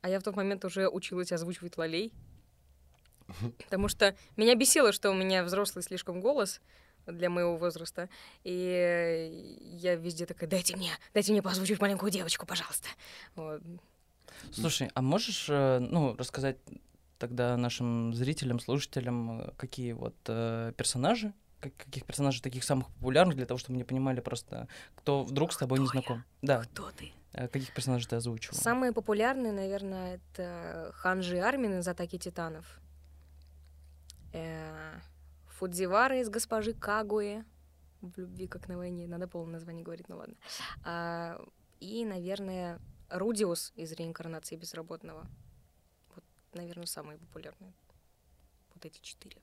А 0.01 0.09
я 0.09 0.19
в 0.19 0.23
тот 0.23 0.37
момент 0.37 0.65
уже 0.65 0.89
училась 0.89 1.33
озвучивать 1.33 1.77
лолей. 1.77 2.13
Потому 3.65 3.89
что 3.89 4.17
меня 4.37 4.55
бесило, 4.55 4.93
что 4.93 5.11
у 5.11 5.15
меня 5.15 5.45
взрослый 5.45 5.85
слишком 5.85 6.21
голос 6.21 6.61
для 7.07 7.31
моего 7.31 7.57
возраста. 7.57 8.09
И 8.45 9.59
я 9.61 9.95
везде 9.97 10.27
такая, 10.27 10.49
дайте 10.49 10.77
мне, 10.77 10.93
дайте 11.15 11.33
мне 11.33 11.43
позвучить 11.43 11.81
маленькую 11.81 12.11
девочку, 12.11 12.47
пожалуйста. 12.47 12.89
Вот. 13.37 13.63
Слушай, 14.53 14.91
а 14.95 15.03
можешь, 15.03 15.47
э, 15.49 15.79
ну, 15.81 16.17
рассказать 16.17 16.57
тогда 17.19 17.57
нашим 17.57 18.15
зрителям, 18.15 18.59
слушателям, 18.59 19.41
э, 19.41 19.51
какие 19.57 19.93
вот 19.93 20.17
э, 20.27 20.73
персонажи, 20.77 21.33
каких 21.61 22.05
персонажей 22.07 22.43
таких 22.43 22.65
самых 22.65 22.89
популярных, 22.89 23.37
для 23.37 23.47
того, 23.47 23.59
чтобы 23.59 23.79
мы 23.79 23.85
понимали 23.85 24.21
просто, 24.21 24.67
кто 24.97 25.23
вдруг 25.25 25.53
с 25.53 25.57
тобой 25.59 25.79
не 25.79 25.87
Кто 25.87 25.99
я? 25.99 26.03
знаком. 26.03 26.25
Да, 26.43 26.63
Кто 26.63 26.91
ты? 26.91 27.13
э, 27.33 27.49
каких 27.49 27.73
персонажей 27.75 28.09
ты 28.09 28.17
озвучивал? 28.17 28.57
Самые 28.57 28.93
популярные, 28.93 29.53
наверное, 29.53 30.17
это 30.17 30.93
Ханжи 30.95 31.39
Армин 31.39 31.79
из 31.81 31.89
«Атаки 31.89 32.19
титанов». 32.19 32.81
Э, 34.33 34.99
Фудзивара 35.59 36.21
из 36.21 36.29
«Госпожи 36.31 36.73
Кагуэ». 36.73 37.45
В 38.01 38.17
«Любви, 38.19 38.47
как 38.47 38.69
на 38.69 38.79
войне». 38.79 39.07
Надо 39.07 39.29
полное 39.29 39.55
название 39.55 39.85
говорить, 39.85 40.09
ну 40.09 40.17
ладно. 40.17 40.35
А, 40.85 41.39
и, 41.81 42.05
наверное, 42.05 42.79
Рудиус 43.11 43.73
из 43.77 43.93
«Реинкарнации 43.93 44.57
безработного». 44.57 45.27
Вот, 46.15 46.25
наверное, 46.55 46.87
самые 46.87 47.19
популярные. 47.19 47.75
Вот 48.75 48.87
эти 48.87 49.01
четыре. 49.03 49.37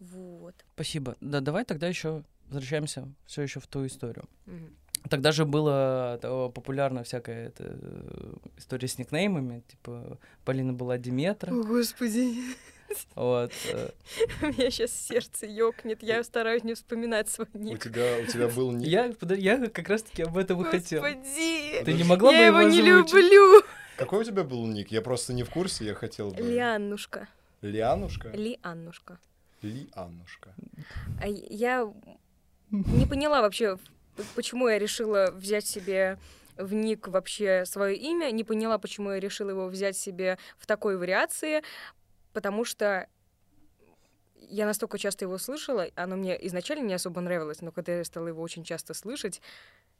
Вот. 0.00 0.54
Спасибо. 0.74 1.16
Да, 1.20 1.40
давай 1.40 1.64
тогда 1.64 1.86
еще 1.88 2.22
возвращаемся 2.48 3.08
все 3.26 3.42
еще 3.42 3.60
в 3.60 3.66
ту 3.66 3.86
историю. 3.86 4.24
Мгм. 4.46 4.74
Тогда 5.10 5.32
же 5.32 5.44
было 5.44 6.18
э, 6.20 6.50
популярна 6.52 7.04
всякая 7.04 7.48
эта 7.48 7.64
э, 7.80 8.34
история 8.56 8.88
с 8.88 8.98
никнеймами, 8.98 9.62
типа 9.68 10.18
Полина 10.44 10.72
была 10.72 10.98
Диметра, 10.98 11.52
О, 11.52 11.62
Господи, 11.62 12.34
вот. 13.14 13.52
э, 13.72 13.90
у 14.42 14.46
меня 14.46 14.70
сейчас 14.70 14.90
сердце 14.92 15.46
ёкнет. 15.46 16.02
Я 16.02 16.22
стараюсь 16.24 16.64
не 16.64 16.74
вспоминать 16.74 17.28
свой 17.28 17.46
У 17.54 17.58
ник. 17.58 17.82
тебя, 17.82 18.18
у 18.22 18.26
тебя 18.26 18.48
был 18.48 18.72
ник? 18.72 18.88
Я, 18.88 19.12
я 19.36 19.68
как 19.68 19.88
раз-таки 19.88 20.22
об 20.22 20.36
этом 20.36 20.60
и 20.62 20.64
хотел. 20.64 21.00
Господи! 21.00 21.84
Ты 21.84 21.92
не 21.92 22.04
могла 22.04 22.30
бы 22.30 22.36
Я 22.36 22.46
его 22.46 22.62
не 22.62 22.80
озвучить? 22.80 23.14
люблю. 23.14 23.62
Какой 23.96 24.20
у 24.20 24.24
тебя 24.24 24.42
был 24.44 24.66
ник? 24.66 24.90
Я 24.90 25.00
просто 25.02 25.32
не 25.32 25.42
в 25.44 25.50
курсе, 25.50 25.84
я 25.84 25.94
хотел 25.94 26.30
бы... 26.30 26.42
Лианнушка. 26.42 27.28
Лианушка? 27.62 28.30
Лианнушка. 28.30 29.18
Лианушка. 29.62 30.54
А 31.20 31.26
я 31.26 31.92
не 32.70 33.06
поняла 33.06 33.40
вообще, 33.40 33.78
почему 34.34 34.68
я 34.68 34.78
решила 34.78 35.30
взять 35.32 35.66
себе 35.66 36.18
в 36.56 36.74
ник 36.74 37.08
вообще 37.08 37.64
свое 37.64 37.96
имя, 37.96 38.30
не 38.30 38.44
поняла, 38.44 38.78
почему 38.78 39.12
я 39.12 39.20
решила 39.20 39.50
его 39.50 39.66
взять 39.68 39.96
себе 39.96 40.38
в 40.58 40.66
такой 40.66 40.96
вариации, 40.96 41.62
потому 42.32 42.64
что 42.64 43.08
я 44.34 44.66
настолько 44.66 44.98
часто 44.98 45.24
его 45.24 45.38
слышала, 45.38 45.86
оно 45.94 46.16
мне 46.16 46.36
изначально 46.46 46.84
не 46.84 46.94
особо 46.94 47.20
нравилось, 47.20 47.60
но 47.60 47.70
когда 47.70 47.96
я 47.96 48.04
стала 48.04 48.28
его 48.28 48.42
очень 48.42 48.64
часто 48.64 48.94
слышать, 48.94 49.40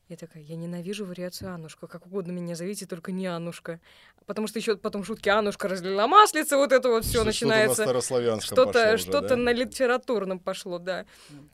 я 0.08 0.16
такая, 0.16 0.42
я 0.42 0.56
ненавижу 0.56 1.04
вариацию 1.04 1.52
Аннушка, 1.52 1.86
как 1.86 2.06
угодно 2.06 2.32
меня 2.32 2.54
зовите, 2.54 2.86
только 2.86 3.12
не 3.12 3.26
Аннушка. 3.26 3.80
Потому 4.26 4.46
что 4.46 4.58
еще 4.58 4.76
потом 4.76 5.04
шутки 5.04 5.28
Аннушка 5.28 5.68
разлила 5.68 6.06
маслица, 6.06 6.56
вот 6.56 6.72
это 6.72 6.88
вот 6.88 7.04
все 7.04 7.18
Что- 7.18 7.24
начинается. 7.24 7.74
Что-то 7.82 7.92
на 7.94 8.00
старославянском 8.00 8.56
Что-то 8.56 8.98
что-то 8.98 9.28
да? 9.30 9.36
на 9.36 9.52
литературном 9.52 10.38
пошло, 10.40 10.78
да. 10.78 11.04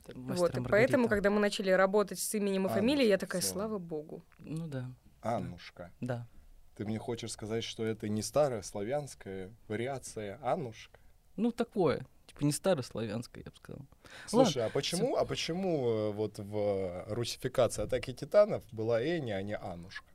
Мастер 0.07 0.15
Вот, 0.15 0.27
и 0.57 0.59
Маргарита. 0.59 0.69
поэтому, 0.69 1.07
когда 1.09 1.29
мы 1.29 1.39
начали 1.39 1.69
работать 1.71 2.19
с 2.19 2.33
именем 2.33 2.67
и 2.67 2.69
фамилией, 2.69 3.09
я 3.09 3.17
такая, 3.17 3.41
слава. 3.41 3.67
слава 3.67 3.77
богу. 3.79 4.23
Ну 4.39 4.67
да, 4.67 4.89
Аннушка. 5.21 5.91
да. 6.01 6.27
Ты 6.75 6.85
мне 6.85 6.99
хочешь 6.99 7.31
сказать, 7.31 7.63
что 7.63 7.85
это 7.85 8.09
не 8.09 8.21
старая 8.21 8.61
славянская 8.61 9.49
вариация 9.69 10.39
Аннушка? 10.41 10.99
Ну 11.37 11.51
такое, 11.51 12.05
типа 12.27 12.43
не 12.43 12.51
старославянское, 12.51 13.43
я 13.45 13.51
бы 13.51 13.57
сказал. 13.57 13.81
Слушай, 14.27 14.65
а 14.65 14.69
почему, 14.69 15.15
а 15.15 15.25
почему 15.25 15.89
э, 15.89 16.11
вот 16.11 16.39
в 16.39 17.05
русификации 17.07 17.83
атаки 17.83 18.13
титанов 18.13 18.63
была 18.71 19.01
Эни, 19.03 19.31
а 19.31 19.41
не 19.41 19.55
Аннушка? 19.55 20.05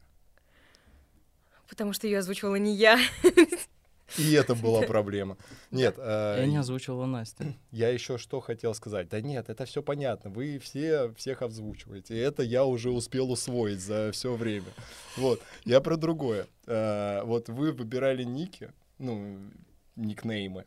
Потому 1.69 1.93
что 1.93 2.07
ее 2.07 2.19
озвучивала 2.19 2.57
не 2.57 2.75
я. 2.75 2.99
И 4.19 4.33
это 4.33 4.55
была 4.55 4.83
проблема. 4.83 5.37
Нет, 5.71 5.95
э, 5.99 6.37
Я 6.41 6.47
не 6.47 6.57
озвучивала 6.57 7.07
Настя. 7.07 7.55
я 7.71 7.89
еще 7.91 8.19
что 8.19 8.41
хотел 8.41 8.75
сказать. 8.75 9.09
Да 9.09 9.21
нет, 9.21 9.49
это 9.49 9.65
все 9.65 9.83
понятно. 9.83 10.31
Вы 10.31 10.59
все 10.59 11.13
всех 11.15 11.43
озвучиваете. 11.43 12.17
И 12.17 12.19
это 12.19 12.43
я 12.43 12.65
уже 12.65 12.91
успел 12.91 13.31
усвоить 13.31 13.81
за 13.81 14.11
все 14.13 14.35
время. 14.35 14.73
Вот. 15.17 15.41
Я 15.65 15.81
про 15.81 15.97
другое. 15.97 16.47
Э, 16.67 17.23
вот 17.25 17.49
вы 17.49 17.73
выбирали 17.73 18.25
ники, 18.25 18.73
ну, 18.99 19.39
никнеймы. 19.97 20.65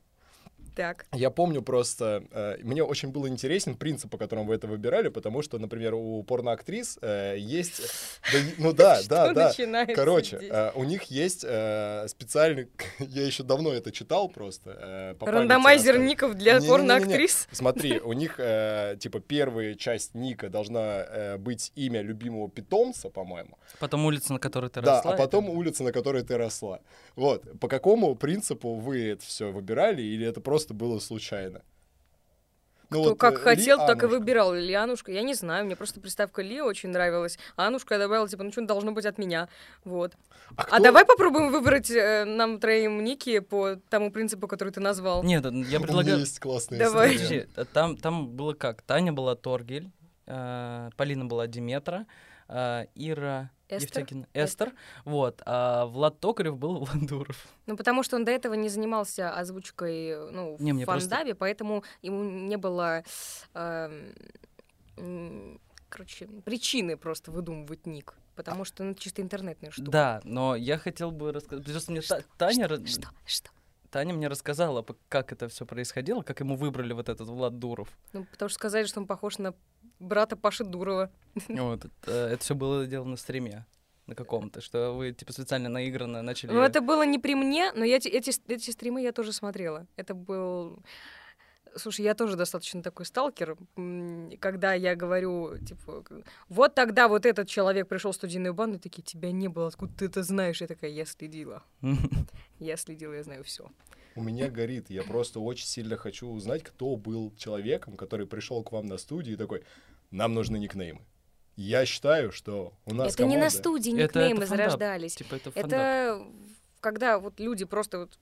Так. 0.76 1.06
Я 1.14 1.30
помню 1.30 1.62
просто, 1.62 2.24
э, 2.32 2.58
мне 2.64 2.84
очень 2.84 3.10
был 3.10 3.28
интересен 3.28 3.76
принцип, 3.76 4.10
по 4.12 4.18
которому 4.18 4.46
вы 4.48 4.56
это 4.56 4.68
выбирали, 4.68 5.10
потому 5.10 5.42
что, 5.42 5.60
например, 5.60 5.94
у 5.94 6.24
порноактрис 6.24 6.98
э, 7.02 7.36
есть... 7.38 7.82
да, 8.32 8.40
ну 8.58 8.74
да, 8.84 9.00
да, 9.08 9.34
да. 9.34 9.48
начинается 9.50 9.96
Короче, 9.96 10.38
э, 10.42 10.72
у 10.76 10.84
них 10.84 11.04
есть 11.04 11.46
э, 11.48 12.06
специальный... 12.08 12.68
Я 13.00 13.26
еще 13.26 13.44
давно 13.44 13.72
это 13.74 13.92
читал 13.92 14.30
просто. 14.30 14.78
э, 14.82 15.16
по 15.20 15.30
Рандомайзер 15.32 15.98
ников 16.00 16.34
для 16.36 16.60
порноактрис. 16.62 17.48
Смотри, 17.52 18.00
у 18.04 18.14
них, 18.14 18.36
э, 18.40 18.96
типа, 19.00 19.20
первая 19.20 19.76
часть 19.76 20.16
ника 20.16 20.50
должна 20.50 21.06
э, 21.08 21.38
быть 21.38 21.72
имя 21.76 22.02
любимого 22.02 22.50
питомца, 22.50 23.10
по-моему. 23.10 23.58
Потом 23.80 24.06
улица, 24.06 24.34
на 24.34 24.40
которой 24.40 24.70
ты 24.70 24.82
Да, 24.82 24.98
росла. 24.98 25.12
а 25.12 25.14
это- 25.16 25.24
потом 25.24 25.50
улица, 25.50 25.84
на 25.84 25.92
которой 25.92 26.24
ты 26.24 26.38
росла. 26.38 26.80
Вот. 27.16 27.44
По 27.60 27.68
какому 27.68 28.16
принципу 28.16 28.76
вы 28.76 29.10
это 29.10 29.26
все 29.26 29.52
выбирали, 29.52 30.02
или 30.02 30.26
это 30.26 30.42
просто 30.42 30.63
было 30.72 31.00
случайно? 31.00 31.62
Ну 32.90 33.00
Кто 33.02 33.10
вот, 33.10 33.20
как 33.20 33.36
э, 33.36 33.38
хотел, 33.38 33.78
так 33.80 34.04
и 34.04 34.06
выбирал. 34.06 34.54
Лианушка, 34.54 35.12
я 35.12 35.24
не 35.24 35.34
знаю, 35.34 35.66
мне 35.66 35.76
просто 35.76 36.00
приставка 36.00 36.44
Ли 36.44 36.62
очень 36.62 36.90
нравилась. 36.90 37.40
А 37.56 37.66
Анушка 37.68 37.96
я 37.96 38.00
добавила, 38.00 38.28
типа, 38.30 38.44
ну 38.44 38.52
что 38.52 38.62
должно 38.66 38.92
быть 38.92 39.06
от 39.08 39.18
меня. 39.18 39.50
Вот. 39.84 40.14
А, 40.56 40.62
А 40.62 40.64
кто- 40.66 40.80
давай 40.84 41.04
попробуем 41.04 41.52
выбрать 41.52 41.90
э, 41.90 42.24
нам 42.26 42.60
троим 42.60 43.04
ники 43.04 43.40
по 43.40 43.78
тому 43.90 44.12
принципу, 44.12 44.48
который 44.48 44.70
ты 44.70 44.80
назвал. 44.80 45.24
Нет, 45.24 45.44
я 45.44 45.50
У 45.50 45.54
меня 45.54 45.80
предлагаю... 45.80 46.20
есть 46.20 46.40
классная 46.40 46.78
Давай. 46.78 47.16
история. 47.16 47.48
Подожди, 47.48 47.62
а 47.62 47.66
там, 47.66 47.98
там 47.98 48.28
было 48.30 48.54
как? 48.54 48.84
Таня 48.84 49.12
была 49.12 49.36
Торгель, 49.36 49.90
э, 50.28 50.90
Полина 50.96 51.26
была 51.26 51.48
Диметра, 51.48 52.06
э, 52.48 52.86
Ира 52.94 53.50
Эстер? 53.78 54.04
Евтекина- 54.04 54.28
Эстер, 54.34 54.74
вот, 55.06 55.42
а 55.46 55.86
Влад 55.86 56.20
Токарев 56.20 56.58
был 56.58 56.80
Влад 56.86 57.06
Дуров. 57.08 57.48
Ну, 57.66 57.78
потому 57.78 58.04
что 58.04 58.16
он 58.16 58.26
до 58.26 58.32
этого 58.32 58.54
не 58.56 58.70
занимался 58.70 59.32
озвучкой, 59.32 60.32
ну, 60.32 60.56
Не, 60.60 60.74
в 60.84 60.86
просто- 60.86 61.10
фандабе, 61.10 61.36
поэтому 61.36 61.84
ему 62.02 62.24
не 62.24 62.58
было, 62.58 63.04
м, 64.98 65.60
короче, 65.90 66.28
причины 66.46 66.98
просто 66.98 67.32
выдумывать 67.32 67.86
ник. 67.86 68.16
Потому 68.36 68.66
что, 68.66 68.84
ну, 68.84 68.96
чисто 68.96 69.22
интернетная 69.22 69.70
штука. 69.70 69.92
Да, 69.92 70.22
но 70.24 70.56
я 70.56 70.80
хотел 70.80 71.12
бы 71.12 71.32
рассказать. 71.32 71.66
Просто 71.66 71.92
мне 71.92 72.02
Та- 72.02 72.22
Таня, 72.38 72.66
Что? 72.68 72.86
Что? 72.88 73.08
Что? 73.26 73.50
Таня 73.92 74.16
мне 74.16 74.28
рассказала, 74.28 74.84
как 75.08 75.32
это 75.32 75.48
все 75.50 75.68
происходило, 75.68 76.24
как 76.24 76.40
ему 76.40 76.56
выбрали 76.56 76.94
вот 76.94 77.10
этот 77.10 77.28
Влад 77.28 77.60
Дуров. 77.60 77.90
Ну, 78.12 78.26
потому 78.26 78.50
что 78.50 78.58
сказали, 78.58 78.86
что 78.86 79.02
он 79.02 79.06
похож 79.06 79.38
на 79.38 79.54
брата 80.04 80.36
Паши 80.36 80.64
Дурова. 80.64 81.12
Вот, 81.48 81.86
это, 82.06 82.38
все 82.40 82.56
было 82.56 82.86
сделано 82.86 83.12
на 83.12 83.18
стриме 83.18 83.66
на 84.08 84.16
каком-то, 84.16 84.62
что 84.62 84.94
вы 84.94 85.14
типа 85.14 85.34
специально 85.34 85.70
наигранно 85.70 86.22
начали. 86.22 86.52
Ну, 86.52 86.62
это 86.62 86.82
было 86.82 87.06
не 87.06 87.20
при 87.20 87.36
мне, 87.36 87.72
но 87.74 87.86
я, 87.86 87.96
эти, 87.98 88.32
эти 88.52 88.70
стримы 88.70 89.02
я 89.02 89.12
тоже 89.12 89.32
смотрела. 89.32 89.88
Это 89.96 90.14
был... 90.14 90.84
Слушай, 91.76 92.02
я 92.02 92.14
тоже 92.14 92.36
достаточно 92.36 92.84
такой 92.84 93.06
сталкер, 93.06 93.58
когда 94.40 94.74
я 94.76 94.96
говорю, 94.96 95.58
типа, 95.58 96.04
вот 96.48 96.76
тогда 96.76 97.08
вот 97.08 97.26
этот 97.26 97.48
человек 97.48 97.88
пришел 97.88 98.12
в 98.12 98.16
студийную 98.16 98.54
банду, 98.54 98.78
и 98.78 98.80
такие, 98.80 99.02
тебя 99.02 99.32
не 99.32 99.48
было, 99.48 99.68
откуда 99.68 99.92
ты 99.98 100.06
это 100.06 100.22
знаешь? 100.22 100.62
Я 100.62 100.68
такая, 100.68 100.92
я 100.92 101.06
следила. 101.06 101.64
Я 102.60 102.78
следила, 102.78 103.14
я 103.14 103.24
знаю 103.24 103.44
все. 103.44 103.70
У 104.16 104.22
меня 104.22 104.50
горит. 104.50 104.90
Я 104.90 105.04
просто 105.04 105.40
очень 105.40 105.66
сильно 105.66 105.98
хочу 105.98 106.28
узнать, 106.28 106.64
кто 106.64 106.96
был 106.96 107.34
человеком, 107.36 107.98
который 107.98 108.28
пришел 108.28 108.64
к 108.64 108.72
вам 108.72 108.86
на 108.86 108.98
студию 108.98 109.36
и 109.36 109.38
такой, 109.38 109.64
нам 110.14 110.34
нужны 110.34 110.58
никнеймы. 110.58 111.02
Я 111.56 111.86
считаю, 111.86 112.32
что 112.32 112.74
у 112.86 112.94
нас 112.94 113.14
Это 113.14 113.24
не 113.26 113.36
на 113.36 113.42
команда- 113.50 113.58
студии 113.58 113.94
Это- 113.94 114.20
никнеймы 114.20 114.40
это 114.44 114.48
фандап. 114.48 114.66
зарождались. 114.72 115.16
Типа 115.16 115.36
это 115.36 115.52
фандап. 115.52 115.66
Это 115.72 116.26
когда 116.80 117.20
вот 117.20 117.40
люди 117.40 117.66
просто 117.66 118.00
вот 118.00 118.18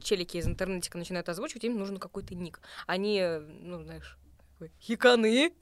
челики 0.00 0.36
из 0.36 0.46
интернетика 0.46 0.98
начинают 0.98 1.28
озвучивать, 1.28 1.64
им 1.64 1.78
нужен 1.78 1.96
какой-то 1.98 2.34
ник. 2.34 2.60
Они, 2.86 3.20
ну, 3.60 3.82
знаешь, 3.82 4.16
такой, 4.52 4.70
хиканы 4.80 5.52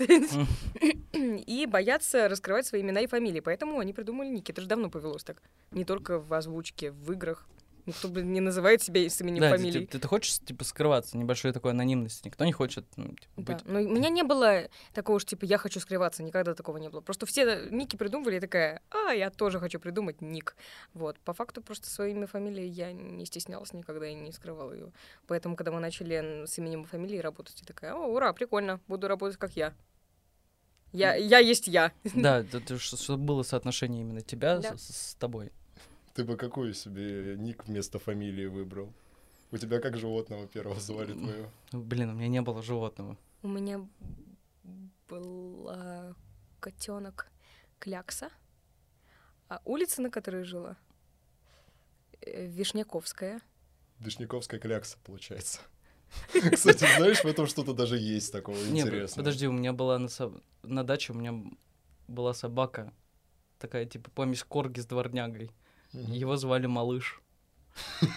и 1.13 1.67
боятся 1.67 2.29
раскрывать 2.29 2.67
свои 2.67 2.83
имена 2.83 3.01
и 3.01 3.07
фамилии. 3.07 3.41
Поэтому 3.41 3.79
они 3.79 3.93
придумали 3.93 4.29
ники. 4.29 4.51
Это 4.53 4.61
же 4.61 4.67
давно 4.69 4.91
повелось 4.91 5.25
так. 5.25 5.43
Не 5.71 5.85
только 5.85 6.19
в 6.19 6.33
озвучке, 6.33 6.91
в 6.91 7.13
играх. 7.13 7.47
Никто, 7.87 8.09
блин, 8.09 8.33
не 8.33 8.41
называет 8.41 8.83
себя 8.83 9.09
с 9.09 9.21
именем 9.21 9.43
Да, 9.43 9.51
ты, 9.53 9.57
фамилией. 9.59 9.87
ты- 9.87 9.99
ты 9.99 10.09
хочешь, 10.09 10.39
типа, 10.39 10.65
скрываться, 10.65 11.19
небольшой 11.19 11.53
такой 11.53 11.73
анонимности. 11.73 12.27
Никто 12.29 12.45
не 12.45 12.53
хочет 12.53 12.87
ну, 12.97 13.09
типа, 13.09 13.29
Да, 13.37 13.55
быть... 13.55 13.65
но 13.67 13.81
у 13.81 13.95
меня 13.95 14.09
не 14.09 14.23
было 14.23 14.69
такого, 14.95 15.21
что 15.21 15.31
типа 15.31 15.45
я 15.45 15.59
хочу 15.59 15.81
скрываться, 15.81 16.23
никогда 16.23 16.55
такого 16.55 16.79
не 16.79 16.89
было. 16.89 17.01
Просто 17.03 17.27
все 17.27 17.69
ники 17.71 17.97
придумывали, 17.97 18.37
я 18.37 18.41
такая, 18.41 18.81
а, 18.91 19.13
я 19.13 19.31
тоже 19.31 19.61
хочу 19.61 19.79
придумать 19.79 20.23
ник. 20.23 20.57
Вот, 20.95 21.19
по 21.21 21.35
факту 21.35 21.61
просто 21.63 21.89
своими 21.91 22.25
фамилией 22.27 22.69
я 22.69 22.93
не 22.93 23.27
стеснялась 23.27 23.73
никогда 23.73 24.09
и 24.09 24.15
не 24.15 24.33
скрывала 24.33 24.73
ее. 24.73 24.93
Поэтому, 25.27 25.55
когда 25.57 25.71
мы 25.71 25.81
начали 25.81 26.45
с 26.47 26.57
именем 26.59 26.83
и 26.83 26.87
фамилией 26.87 27.21
работать, 27.21 27.61
я 27.61 27.67
такая, 27.67 27.95
о, 27.95 28.07
ура, 28.07 28.33
прикольно, 28.33 28.81
буду 28.89 29.09
работать 29.09 29.37
как 29.37 29.57
я. 29.57 29.75
Я, 30.93 31.17
я 31.17 31.39
есть 31.41 31.67
я. 31.67 31.93
Да, 32.15 32.45
чтобы 32.79 33.25
было 33.25 33.43
соотношение 33.43 34.03
именно 34.03 34.21
тебя 34.21 34.59
Да. 34.59 34.77
с, 34.77 35.11
с 35.11 35.15
тобой. 35.17 35.51
Ты 36.15 36.23
бы 36.25 36.37
какую 36.37 36.75
себе 36.75 37.35
ник 37.37 37.67
вместо 37.67 37.99
фамилии 37.99 38.47
выбрал? 38.47 38.93
У 39.51 39.59
тебя 39.59 39.81
как 39.81 39.97
животного 39.97 40.47
первого 40.47 40.79
звали 40.81 41.13
твоего? 41.13 41.51
Блин, 41.73 42.11
у 42.11 42.15
меня 42.15 42.29
не 42.29 42.41
было 42.41 42.63
животного. 42.63 43.17
У 43.43 43.49
меня 43.49 43.87
была 45.09 46.15
котенок 46.61 47.31
Клякса, 47.81 48.31
а 49.49 49.61
улица, 49.65 50.03
на 50.03 50.11
которой 50.11 50.45
жила, 50.45 50.77
э, 52.21 52.47
Вишняковская. 52.47 53.41
Вишняковская 53.99 54.61
клякса, 54.61 54.97
получается. 55.05 55.61
Кстати, 56.53 56.87
знаешь, 56.97 57.23
в 57.23 57.27
этом 57.27 57.47
что-то 57.47 57.75
даже 57.75 57.99
есть 57.99 58.33
такого 58.33 58.57
интересного. 58.57 59.17
подожди, 59.17 59.47
у 59.49 59.53
меня 59.53 59.73
была 59.73 59.99
на, 59.99 60.09
со- 60.09 60.33
на 60.63 60.85
даче, 60.85 61.13
у 61.13 61.17
меня 61.17 61.35
была 62.09 62.35
собака, 62.35 62.93
такая 63.59 63.85
типа 63.85 64.11
помесь 64.13 64.45
корги 64.45 64.81
с 64.81 64.87
дворнягой. 64.87 65.51
Его 65.95 66.37
звали 66.37 66.67
Малыш. 66.67 67.21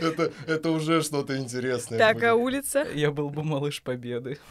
Это, 0.00 0.32
это 0.46 0.70
уже 0.70 1.02
что-то 1.02 1.36
интересное. 1.36 1.98
Так, 1.98 2.22
а 2.22 2.34
улица? 2.34 2.86
Я 2.94 3.10
был 3.10 3.28
бы 3.28 3.42
Малыш 3.42 3.82
Победы. 3.82 4.38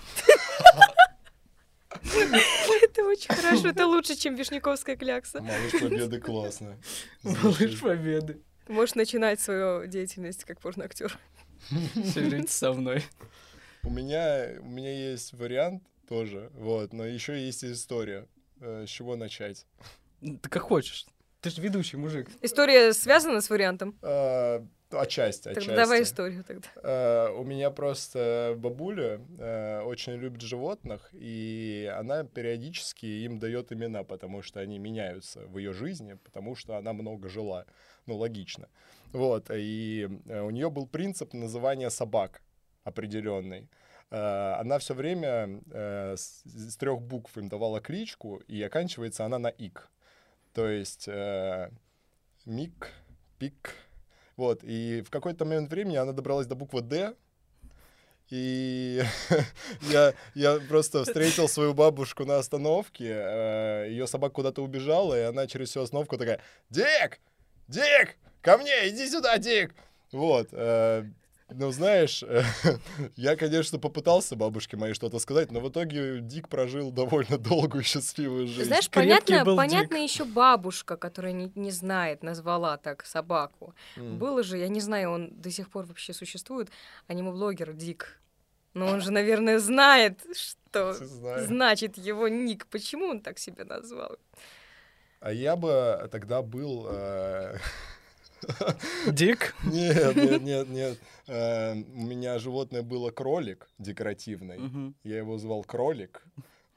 Это 1.89 3.06
очень 3.06 3.34
хорошо, 3.34 3.70
это 3.70 3.88
лучше, 3.88 4.15
чем 4.15 4.36
Вишняковская 4.36 4.96
клякса. 4.96 5.41
Малыш 5.41 5.72
Победы 5.80 6.20
классно. 6.20 6.78
Малыш. 7.24 7.80
Победы. 7.80 8.41
Ты 8.65 8.74
можешь 8.74 8.96
начинать 8.96 9.39
свою 9.39 9.88
деятельность 9.88 10.43
как 10.43 10.60
порноактер. 10.60 11.17
Жить 11.96 12.50
со 12.52 12.74
мной. 12.74 13.04
У 13.84 13.89
меня, 13.89 14.50
у 14.60 14.65
меня 14.67 14.93
есть 15.12 15.34
вариант 15.34 15.84
тоже, 16.08 16.52
вот, 16.54 16.93
но 16.93 17.06
еще 17.06 17.39
есть 17.39 17.63
и 17.63 17.72
история. 17.72 18.28
Э, 18.60 18.86
С 18.86 18.89
чего 18.89 19.15
начать? 19.15 19.65
Ты 20.22 20.50
как 20.50 20.63
хочешь. 20.63 21.06
Ты 21.47 21.55
же 21.55 21.62
ведущий 21.62 21.95
мужик. 21.97 22.27
История 22.41 22.91
связана 22.93 23.39
с 23.41 23.49
вариантом? 23.49 23.95
Э, 24.01 24.60
Отчасти, 24.89 25.43
Тогда 25.43 25.60
отчасти. 25.62 25.75
давай 25.75 26.01
историю 26.03 26.43
тогда. 26.45 26.67
Э, 26.83 27.29
У 27.38 27.43
меня 27.43 27.71
просто 27.71 28.53
бабуля 28.57 29.19
э, 29.38 29.81
очень 29.81 30.13
любит 30.13 30.41
животных, 30.41 31.10
и 31.13 31.91
она 31.97 32.23
периодически 32.23 33.05
им 33.05 33.38
дает 33.39 33.71
имена, 33.73 34.03
потому 34.03 34.41
что 34.41 34.60
они 34.62 34.79
меняются 34.79 35.41
в 35.47 35.57
ее 35.57 35.73
жизни, 35.73 36.17
потому 36.23 36.55
что 36.55 36.77
она 36.77 36.93
много 36.93 37.27
жила. 37.29 37.65
Ну, 38.05 38.15
логично. 38.17 38.67
Вот, 39.13 39.49
и 39.53 40.07
э, 40.27 40.41
у 40.41 40.49
нее 40.51 40.69
был 40.69 40.88
принцип 40.88 41.33
называния 41.33 41.89
собак 41.89 42.41
определенный. 42.86 43.69
Э, 44.10 44.53
Она 44.62 44.77
все 44.79 44.93
время 44.93 45.62
э, 45.71 46.15
с, 46.17 46.43
с 46.45 46.77
трех 46.77 47.01
букв 47.01 47.38
им 47.38 47.49
давала 47.49 47.81
кличку, 47.81 48.38
и 48.47 48.63
оканчивается 48.63 49.25
она 49.25 49.38
на 49.38 49.49
ик. 49.49 49.89
То 50.58 50.67
есть 50.67 51.08
э, 51.08 51.70
мик, 52.46 52.91
пик, 53.38 53.76
вот, 54.38 54.63
и 54.63 55.04
в 55.06 55.12
какой-то 55.12 55.46
момент 55.46 55.70
времени 55.70 55.98
она 55.98 56.13
добралась 56.13 56.48
до 56.48 56.56
буквы 56.56 56.82
«Д», 56.82 57.13
и 58.32 59.04
я, 59.82 60.15
я 60.34 60.60
просто 60.67 61.04
встретил 61.04 61.48
свою 61.48 61.76
бабушку 61.76 62.26
на 62.26 62.39
остановке, 62.39 63.06
ее 63.88 64.08
собака 64.08 64.34
куда-то 64.34 64.63
убежала, 64.63 65.15
и 65.15 65.26
она 65.26 65.46
через 65.46 65.70
всю 65.70 65.82
остановку 65.82 66.17
такая 66.17 66.41
«Дик! 66.72 67.20
Дик! 67.67 68.17
Ко 68.41 68.58
мне! 68.58 68.89
Иди 68.89 69.08
сюда, 69.08 69.38
Дик!» 69.38 69.76
Вот, 70.12 70.48
э, 70.54 71.06
ну, 71.49 71.71
знаешь, 71.71 72.23
э, 72.23 72.43
я, 73.15 73.36
конечно, 73.36 73.79
попытался 73.79 74.36
бабушке 74.36 74.75
моей 74.75 74.93
что-то 74.93 75.19
сказать, 75.19 75.51
но 75.51 75.62
в 75.62 75.69
итоге 75.69 76.19
Дик 76.19 76.49
прожил 76.49 76.91
довольно 76.91 77.38
долгую 77.38 77.83
счастливую 77.83 78.47
жизнь. 78.47 78.65
Знаешь, 78.65 78.89
Крепкий 78.89 79.33
понятно, 79.33 79.55
понятно 79.55 79.95
еще 79.97 80.25
бабушка, 80.25 80.97
которая 80.97 81.31
не, 81.31 81.51
не 81.55 81.71
знает, 81.71 82.21
назвала 82.21 82.77
так 82.77 83.05
собаку. 83.05 83.73
М. 83.95 84.17
Было 84.17 84.43
же, 84.43 84.57
я 84.57 84.67
не 84.67 84.81
знаю, 84.81 85.12
он 85.12 85.29
до 85.31 85.49
сих 85.49 85.69
пор 85.69 85.86
вообще 85.86 86.13
существует, 86.13 86.69
аниме-блогер 87.07 87.73
Дик. 87.73 88.19
Но 88.73 88.88
он 88.88 89.01
же, 89.01 89.12
наверное, 89.12 89.60
знает, 89.60 90.21
что 90.36 90.93
значит 91.45 91.97
его 91.97 92.27
ник. 92.27 92.67
Почему 92.67 93.07
он 93.07 93.21
так 93.21 93.39
себя 93.39 93.63
назвал? 93.63 94.17
А 95.19 95.31
я 95.31 95.55
бы 95.55 96.07
тогда 96.12 96.41
был... 96.41 96.88
э, 96.89 97.57
Дик? 99.08 99.56
Нет, 99.63 100.15
нет, 100.15 100.41
нет, 100.41 100.69
нет. 100.69 100.97
Э, 101.28 101.73
У 101.73 102.04
меня 102.04 102.39
животное 102.39 102.82
было 102.84 103.12
кролик 103.12 103.67
декоративный. 103.78 104.93
Я 105.04 105.17
его 105.17 105.38
звал 105.38 105.63
кролик. 105.63 106.23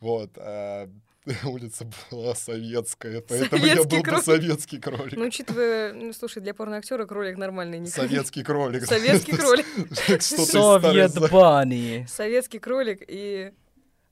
Вот. 0.00 0.30
а 0.36 0.88
улица 1.44 1.86
была 2.10 2.34
советская, 2.34 3.20
поэтому 3.20 3.64
я 3.64 3.76
Советский 3.76 3.88
был 3.96 3.98
бы 3.98 4.04
кролик. 4.04 4.24
советский 4.24 4.78
кролик. 4.80 5.16
Ну, 5.16 5.24
учитывая, 5.26 5.92
ну, 5.92 6.12
слушай, 6.14 6.42
для 6.42 6.54
порноактера 6.54 7.04
кролик 7.04 7.36
нормальный. 7.36 7.78
не 7.78 7.88
Советский 7.88 8.42
кролик. 8.42 8.86
Советский 8.86 9.36
кролик. 9.36 9.66
Совет 10.22 11.30
Бани. 11.30 12.06
Советский 12.08 12.58
кролик 12.58 13.02
и 13.06 13.52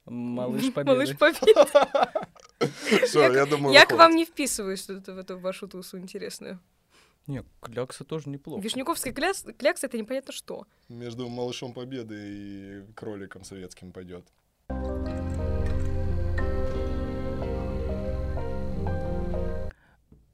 Малыш 0.05 0.63
малыш 0.75 1.17
Победы. 1.17 1.17
Победы. 1.17 3.05
Всё, 3.07 3.33
я 3.33 3.47
думаю, 3.47 3.73
Я 3.75 3.87
к 3.87 3.93
вам 3.93 4.15
не 4.15 4.25
вписываюсь 4.25 4.87
в 4.87 5.19
эту 5.19 5.39
вашу 5.39 5.67
тусу 5.69 5.99
интересную. 5.99 6.61
Не, 7.29 7.45
клякса 7.61 8.05
тоже 8.05 8.31
неплохо. 8.31 8.63
Вишняковский 8.63 9.13
кляс, 9.13 9.45
клякс— 9.59 9.85
это 9.85 9.99
непонятно 9.99 10.33
что. 10.33 10.67
Между 10.89 11.29
малышом 11.29 11.75
Победы 11.75 12.15
и 12.17 12.93
кроликом 12.95 13.45
советским 13.45 13.93
пойдет. 13.93 14.25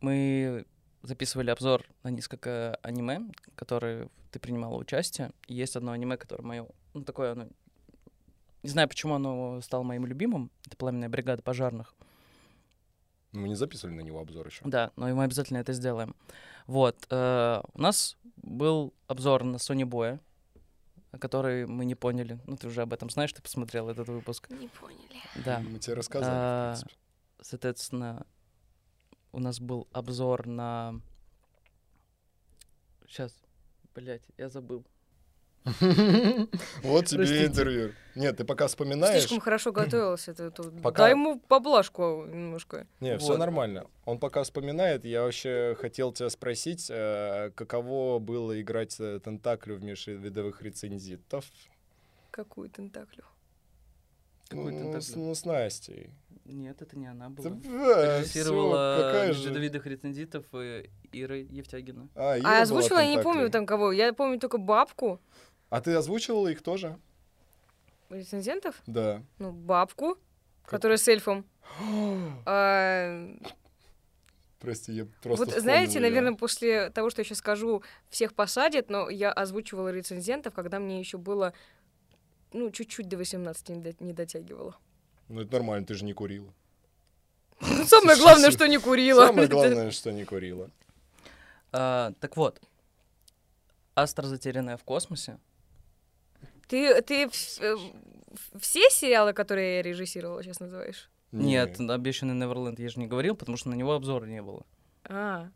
Мы 0.00 0.64
записывали 1.02 1.50
обзор 1.50 1.84
на 2.04 2.10
несколько 2.10 2.78
аниме, 2.82 3.22
которые 3.56 4.08
ты 4.30 4.38
принимала 4.38 4.76
участие. 4.76 5.32
И 5.48 5.54
есть 5.54 5.74
одно 5.74 5.90
аниме, 5.90 6.16
которое 6.16 6.44
мое, 6.44 6.68
ну 6.92 7.02
такое 7.02 7.32
оно, 7.32 7.48
не 8.62 8.70
знаю, 8.70 8.88
почему 8.88 9.14
оно 9.14 9.60
стало 9.62 9.82
моим 9.82 10.06
любимым. 10.06 10.52
Это 10.64 10.76
«Пламенная 10.76 11.08
бригада 11.08 11.42
пожарных». 11.42 11.92
Мы 13.32 13.48
не 13.48 13.56
записывали 13.56 13.96
на 13.96 14.02
него 14.02 14.20
обзор 14.20 14.46
еще. 14.46 14.62
Да, 14.64 14.92
но 14.94 15.12
мы 15.12 15.24
обязательно 15.24 15.58
это 15.58 15.72
сделаем. 15.72 16.14
Вот. 16.66 17.06
э, 17.10 17.60
у 17.72 17.80
нас 17.80 18.16
был 18.36 18.94
обзор 19.06 19.44
на 19.44 19.56
Sony 19.56 19.84
Boy, 19.84 20.20
который 21.20 21.66
мы 21.66 21.84
не 21.84 21.94
поняли. 21.94 22.40
Ну, 22.46 22.56
ты 22.56 22.68
уже 22.68 22.82
об 22.82 22.92
этом 22.92 23.10
знаешь, 23.10 23.32
ты 23.32 23.42
посмотрел 23.42 23.88
этот 23.88 24.08
выпуск. 24.08 24.48
Не 24.50 24.68
поняли. 24.68 25.20
Да. 25.44 25.60
Мы 25.60 25.78
тебе 25.78 25.94
рассказали, 25.94 26.32
А, 26.34 26.74
в 26.74 26.78
принципе. 26.78 27.00
Соответственно, 27.40 28.26
у 29.32 29.40
нас 29.40 29.60
был 29.60 29.88
обзор 29.92 30.46
на... 30.46 31.00
Сейчас, 33.06 33.44
блять, 33.94 34.22
я 34.38 34.48
забыл. 34.48 34.84
Вот 36.82 37.06
тебе 37.06 37.46
интервью. 37.46 37.92
Нет, 38.14 38.36
ты 38.36 38.44
пока 38.44 38.66
вспоминаешь. 38.66 39.20
Слишком 39.20 39.40
хорошо 39.40 39.72
готовился. 39.72 40.34
ты 40.34 40.52
Дай 40.94 41.12
ему 41.12 41.40
поблажку 41.40 42.26
немножко. 42.26 42.86
Не, 43.00 43.16
все 43.18 43.38
нормально. 43.38 43.86
Он 44.04 44.18
пока 44.18 44.42
вспоминает. 44.42 45.04
Я 45.04 45.22
вообще 45.22 45.74
хотел 45.80 46.12
тебя 46.12 46.28
спросить, 46.28 46.88
э, 46.90 47.50
каково 47.54 48.18
было 48.18 48.60
играть 48.60 48.96
э, 49.00 49.20
Тентаклю 49.24 49.76
в 49.76 49.82
межвидовых 49.82 50.60
рецензитов? 50.62 51.46
Какую 52.30 52.68
тентаклю. 52.68 53.24
Какой 54.48 54.72
ну, 54.72 54.78
Тентаклю? 54.78 55.00
с, 55.00 55.16
ну, 55.16 55.34
с 55.34 55.44
Настей. 55.46 56.10
Нет, 56.44 56.82
это 56.82 56.98
не 56.98 57.06
она 57.06 57.30
была. 57.30 57.50
да, 57.50 58.18
Режиссировала 58.18 59.26
межвидовидных 59.28 59.86
рецензитов 59.86 60.44
э, 60.52 60.88
Ира 61.12 61.36
Евтягина. 61.36 62.08
А, 62.14 62.38
Ира 62.38 62.58
А 62.58 62.62
озвучила, 62.62 62.98
я 62.98 63.16
не 63.16 63.22
помню 63.22 63.50
там 63.50 63.64
кого. 63.64 63.92
Я 63.92 64.12
помню 64.12 64.38
только 64.38 64.58
бабку 64.58 65.20
А 65.74 65.80
ты 65.80 65.92
озвучивала 65.94 66.46
их 66.46 66.62
тоже? 66.62 66.96
рецензентов. 68.08 68.80
Да. 68.86 69.24
Ну, 69.40 69.50
бабку, 69.50 70.14
Как- 70.62 70.70
которая 70.70 70.98
с 70.98 71.08
эльфом. 71.08 71.44
А, 72.46 73.26
Прости, 74.60 74.92
я 74.92 75.06
просто 75.20 75.46
Вот 75.46 75.54
знаете, 75.60 75.94
её. 75.94 76.02
наверное, 76.02 76.34
после 76.34 76.90
того, 76.90 77.10
что 77.10 77.22
я 77.22 77.24
сейчас 77.24 77.38
скажу, 77.38 77.82
всех 78.08 78.34
посадят, 78.34 78.88
но 78.88 79.10
я 79.10 79.32
озвучивала 79.32 79.88
рецензентов, 79.90 80.54
когда 80.54 80.78
мне 80.78 81.00
еще 81.00 81.18
было, 81.18 81.52
ну, 82.52 82.70
чуть-чуть 82.70 83.08
до 83.08 83.16
18 83.16 83.68
не, 83.70 83.80
до- 83.80 84.04
не 84.04 84.12
дотягивала. 84.12 84.76
Ну, 85.28 85.40
это 85.40 85.54
нормально, 85.54 85.84
ты 85.86 85.94
же 85.94 86.04
не 86.04 86.12
курила. 86.12 86.54
Самое 87.86 88.16
главное, 88.16 88.52
что 88.52 88.68
не 88.68 88.78
курила. 88.78 89.26
Самое 89.26 89.48
главное, 89.48 89.90
что 89.90 90.12
не 90.12 90.24
курила. 90.24 90.70
А, 91.72 92.12
так 92.20 92.36
вот, 92.36 92.60
Астра 93.96 94.26
затерянная 94.26 94.76
в 94.76 94.84
космосе. 94.84 95.38
Ты, 96.68 97.02
ты 97.02 97.24
э, 97.24 97.76
все 98.58 98.90
сериалы, 98.90 99.32
которые 99.32 99.76
я 99.76 99.82
режиссировала, 99.82 100.42
сейчас 100.42 100.60
называешь? 100.60 101.10
Нет, 101.32 101.78
Не. 101.78 101.92
обещанный 101.92 102.34
Неверленд 102.34 102.78
я 102.78 102.88
же 102.88 103.00
не 103.00 103.06
говорил, 103.06 103.34
потому 103.34 103.56
что 103.56 103.68
на 103.68 103.74
него 103.74 103.92
обзора 103.92 104.24
не 104.26 104.40
было. 104.42 104.64
А, 105.04 105.48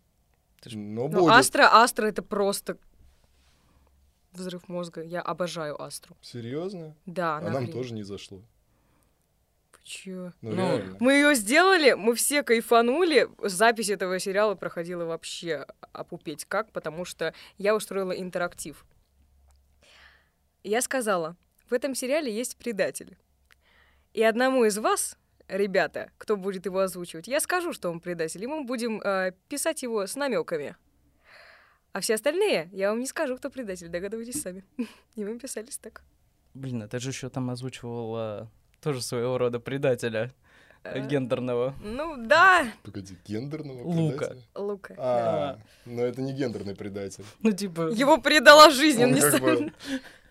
Ты 0.61 0.71
ж- 0.71 0.77
Но 0.77 1.09
ну, 1.09 1.21
будет. 1.21 1.33
Астра, 1.33 1.69
Астра 1.73 2.07
это 2.07 2.23
просто 2.23 2.77
взрыв 4.33 4.69
мозга. 4.69 5.03
Я 5.03 5.21
обожаю 5.21 5.81
Астру. 5.81 6.17
Серьезно? 6.21 6.95
Да, 7.07 7.39
А 7.39 7.51
нам 7.51 7.71
тоже 7.71 7.95
не 7.95 8.03
зашло. 8.03 8.43
Чё? 9.85 10.33
Ну, 10.43 10.53
Ну. 10.53 10.97
Мы 11.01 11.15
ее 11.15 11.35
сделали, 11.35 11.95
мы 11.95 12.15
все 12.15 12.43
кайфанули. 12.43 13.29
Запись 13.43 13.89
этого 13.89 14.19
сериала 14.19 14.55
проходила 14.55 15.07
вообще 15.07 15.67
опупеть 15.93 16.45
как, 16.45 16.71
потому 16.73 17.07
что 17.07 17.33
я 17.57 17.75
устроила 17.75 18.13
интерактив. 18.13 18.85
Я 20.65 20.81
сказала, 20.83 21.37
в 21.69 21.73
этом 21.73 21.95
сериале 21.95 22.35
есть 22.35 22.57
предатель. 22.57 23.17
И 24.13 24.23
одному 24.23 24.65
из 24.65 24.79
вас, 24.79 25.17
ребята, 25.49 26.11
кто 26.19 26.37
будет 26.37 26.67
его 26.67 26.81
озвучивать, 26.81 27.29
я 27.29 27.41
скажу, 27.41 27.73
что 27.73 27.91
он 27.91 28.01
предатель, 28.01 28.43
и 28.43 28.47
мы 28.47 28.65
будем 28.65 29.01
э, 29.01 29.33
писать 29.49 29.83
его 29.83 30.07
с 30.07 30.17
намеками. 30.17 30.77
А 31.93 32.01
все 32.01 32.15
остальные, 32.15 32.69
я 32.73 32.91
вам 32.91 33.01
не 33.01 33.07
скажу, 33.07 33.37
кто 33.37 33.51
предатель, 33.51 33.89
догадывайтесь 33.89 34.43
сами. 34.43 34.65
И 35.17 35.25
мы 35.25 35.39
писались 35.39 35.79
так. 35.79 36.03
Блин, 36.55 36.83
это 36.83 36.99
же 36.99 37.11
еще 37.11 37.29
там 37.29 37.51
озвучивал 37.51 38.15
а, 38.17 38.49
тоже 38.81 39.03
своего 39.03 39.39
рода 39.39 39.61
предателя 39.61 40.25
э, 40.25 40.49
Э, 40.85 41.07
гендерного. 41.07 41.75
Ну 41.83 42.17
да, 42.17 42.67
Погоди, 42.83 43.17
гендерного 43.27 43.83
Лука. 43.83 44.19
предателя? 44.19 44.43
Лука. 44.55 44.95
да. 44.95 45.03
А, 45.03 45.59
но 45.87 46.03
это 46.03 46.23
не 46.23 46.33
гендерный 46.33 46.75
предатель. 46.75 47.25
Ну, 47.41 47.53
типа, 47.53 47.91
Его 47.91 48.19
предала 48.19 48.71
жизнь, 48.71 49.03
он 49.03 49.11
Он 49.11 49.15
не 49.15 49.21
как 49.21 49.33
сам- 49.33 49.41
бы... 49.41 49.73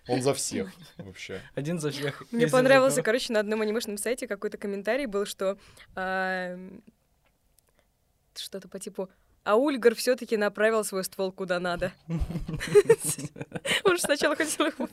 Он 0.08 0.22
за 0.22 0.34
всех 0.34 0.72
вообще. 0.98 1.42
один 1.56 1.80
за 1.80 1.92
всех. 1.92 2.24
Мне 2.32 2.48
понравился, 2.48 3.02
короче, 3.02 3.34
на 3.34 3.40
одном 3.40 3.62
анимешном 3.62 3.98
сайте 3.98 4.28
какой-то 4.28 4.58
комментарий 4.58 5.06
был, 5.06 5.26
что 5.26 5.58
что-то 8.36 8.70
по 8.70 8.80
типу 8.80 9.10
а 9.48 9.56
Ульгар 9.56 9.96
все-таки 9.96 10.36
направил 10.36 10.84
свой 10.84 11.06
ствол 11.06 11.32
куда 11.32 11.62
надо. 11.62 11.94
Он 13.86 13.96
же 13.96 14.02
сначала 14.02 14.36
хотел 14.36 14.66
его, 14.66 14.90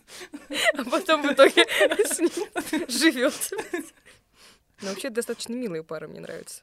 а 0.79 0.85
потом 0.85 1.22
в 1.22 1.33
итоге 1.33 1.66
с 2.05 2.20
ним 2.20 2.88
живет. 2.88 3.35
Но 4.81 4.90
вообще 4.90 5.11
достаточно 5.11 5.55
милая 5.55 5.83
пара, 5.83 6.07
мне 6.07 6.20
нравится. 6.20 6.62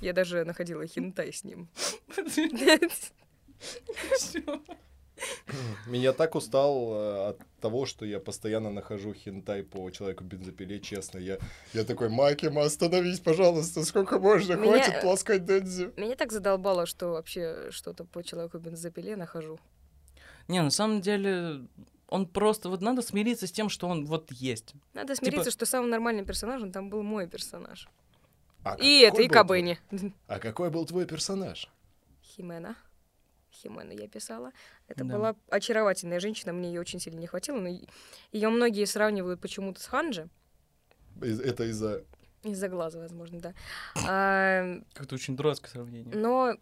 Я 0.00 0.12
даже 0.12 0.44
находила 0.44 0.84
хинтай 0.84 1.32
с 1.32 1.44
ним. 1.44 1.68
Меня 5.86 6.12
так 6.12 6.34
устал 6.34 6.92
э, 6.94 7.28
от 7.30 7.38
того, 7.60 7.86
что 7.86 8.04
я 8.04 8.20
постоянно 8.20 8.70
нахожу 8.70 9.12
хентай 9.14 9.62
по 9.62 9.88
человеку 9.90 10.24
бензопиле, 10.24 10.80
честно. 10.80 11.18
Я, 11.18 11.38
я 11.74 11.84
такой, 11.84 12.08
Макима, 12.08 12.62
остановись, 12.64 13.20
пожалуйста, 13.20 13.84
сколько 13.84 14.18
можно, 14.18 14.54
Меня- 14.54 14.82
хватит 14.82 15.00
пласкать 15.00 15.44
Дэнзи. 15.44 15.92
Меня 15.96 16.16
так 16.16 16.32
задолбало, 16.32 16.86
что 16.86 17.08
вообще 17.12 17.70
что-то 17.70 18.04
по 18.04 18.22
человеку 18.22 18.58
бензопиле 18.58 19.16
нахожу. 19.16 19.58
Не, 20.48 20.60
на 20.62 20.70
самом 20.70 21.00
деле, 21.00 21.66
он 22.08 22.26
просто... 22.26 22.68
Вот 22.68 22.80
надо 22.82 23.00
смириться 23.02 23.46
с 23.46 23.52
тем, 23.52 23.68
что 23.68 23.86
он 23.88 24.06
вот 24.06 24.32
есть. 24.32 24.74
Надо 24.92 25.14
смириться, 25.14 25.44
Типа- 25.44 25.50
что 25.52 25.66
самым 25.66 25.90
нормальным 25.90 26.24
персонажем 26.26 26.72
там 26.72 26.90
был 26.90 27.02
мой 27.02 27.26
персонаж. 27.28 27.88
А 28.64 28.74
И 28.74 29.00
это, 29.00 29.22
и 29.22 29.28
был 29.28 29.32
Кабыни. 29.34 29.78
твой- 29.88 30.14
А 30.28 30.38
какой 30.38 30.70
был 30.70 30.84
твой 30.86 31.06
персонаж? 31.06 31.68
Химена. 32.22 32.76
Химену 33.62 33.92
я 33.92 34.08
писала. 34.08 34.52
Это 34.88 35.04
Да. 35.04 35.16
была 35.16 35.36
очаровательная 35.50 36.20
женщина, 36.20 36.52
мне 36.52 36.68
ее 36.72 36.80
очень 36.80 37.00
сильно 37.00 37.18
не 37.20 37.26
хватило, 37.26 37.58
но 37.58 37.68
ее 38.32 38.48
многие 38.48 38.84
сравнивают 38.84 39.40
почему-то 39.40 39.80
с 39.80 39.86
Ханджи. 39.86 40.28
Это 41.20 41.64
из-за... 41.64 42.04
Из-за 42.42 42.68
глаза, 42.68 42.98
возможно, 42.98 43.40
да. 43.40 43.54
А, 44.08 44.80
Как-то 44.94 45.14
очень 45.14 45.36
дурацкое 45.36 45.70
сравнение. 45.70 46.14
но 46.16 46.54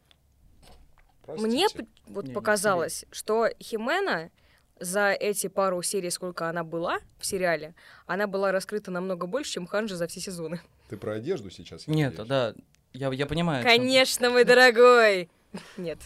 мне 1.26 1.66
Простите. 1.68 1.78
п- 1.78 1.86
вот 2.06 2.24
Не, 2.24 2.28
не 2.30 2.34
показалось, 2.34 3.04
что 3.12 3.48
Химена 3.62 4.30
за 4.78 5.12
эти 5.12 5.46
пару 5.46 5.80
серий, 5.82 6.10
сколько 6.10 6.48
она 6.48 6.64
была 6.64 6.98
в 7.18 7.24
сериале, 7.26 7.74
она 8.06 8.26
была 8.26 8.50
раскрыта 8.52 8.90
намного 8.90 9.26
больше, 9.26 9.52
чем 9.52 9.66
Ханжи 9.66 9.94
за 9.96 10.06
все 10.06 10.20
сезоны. 10.20 10.60
Ты 10.88 10.96
про 10.96 11.12
одежду 11.14 11.50
сейчас? 11.50 11.86
я 11.86 11.94
Нет, 11.94 12.18
надеюсь? 12.18 12.28
да, 12.28 12.54
я, 12.92 13.12
я 13.12 13.26
понимаю. 13.26 13.62
Конечно, 13.64 14.30
мой 14.30 14.44
дорогой! 14.44 15.30
Нет. 15.76 15.98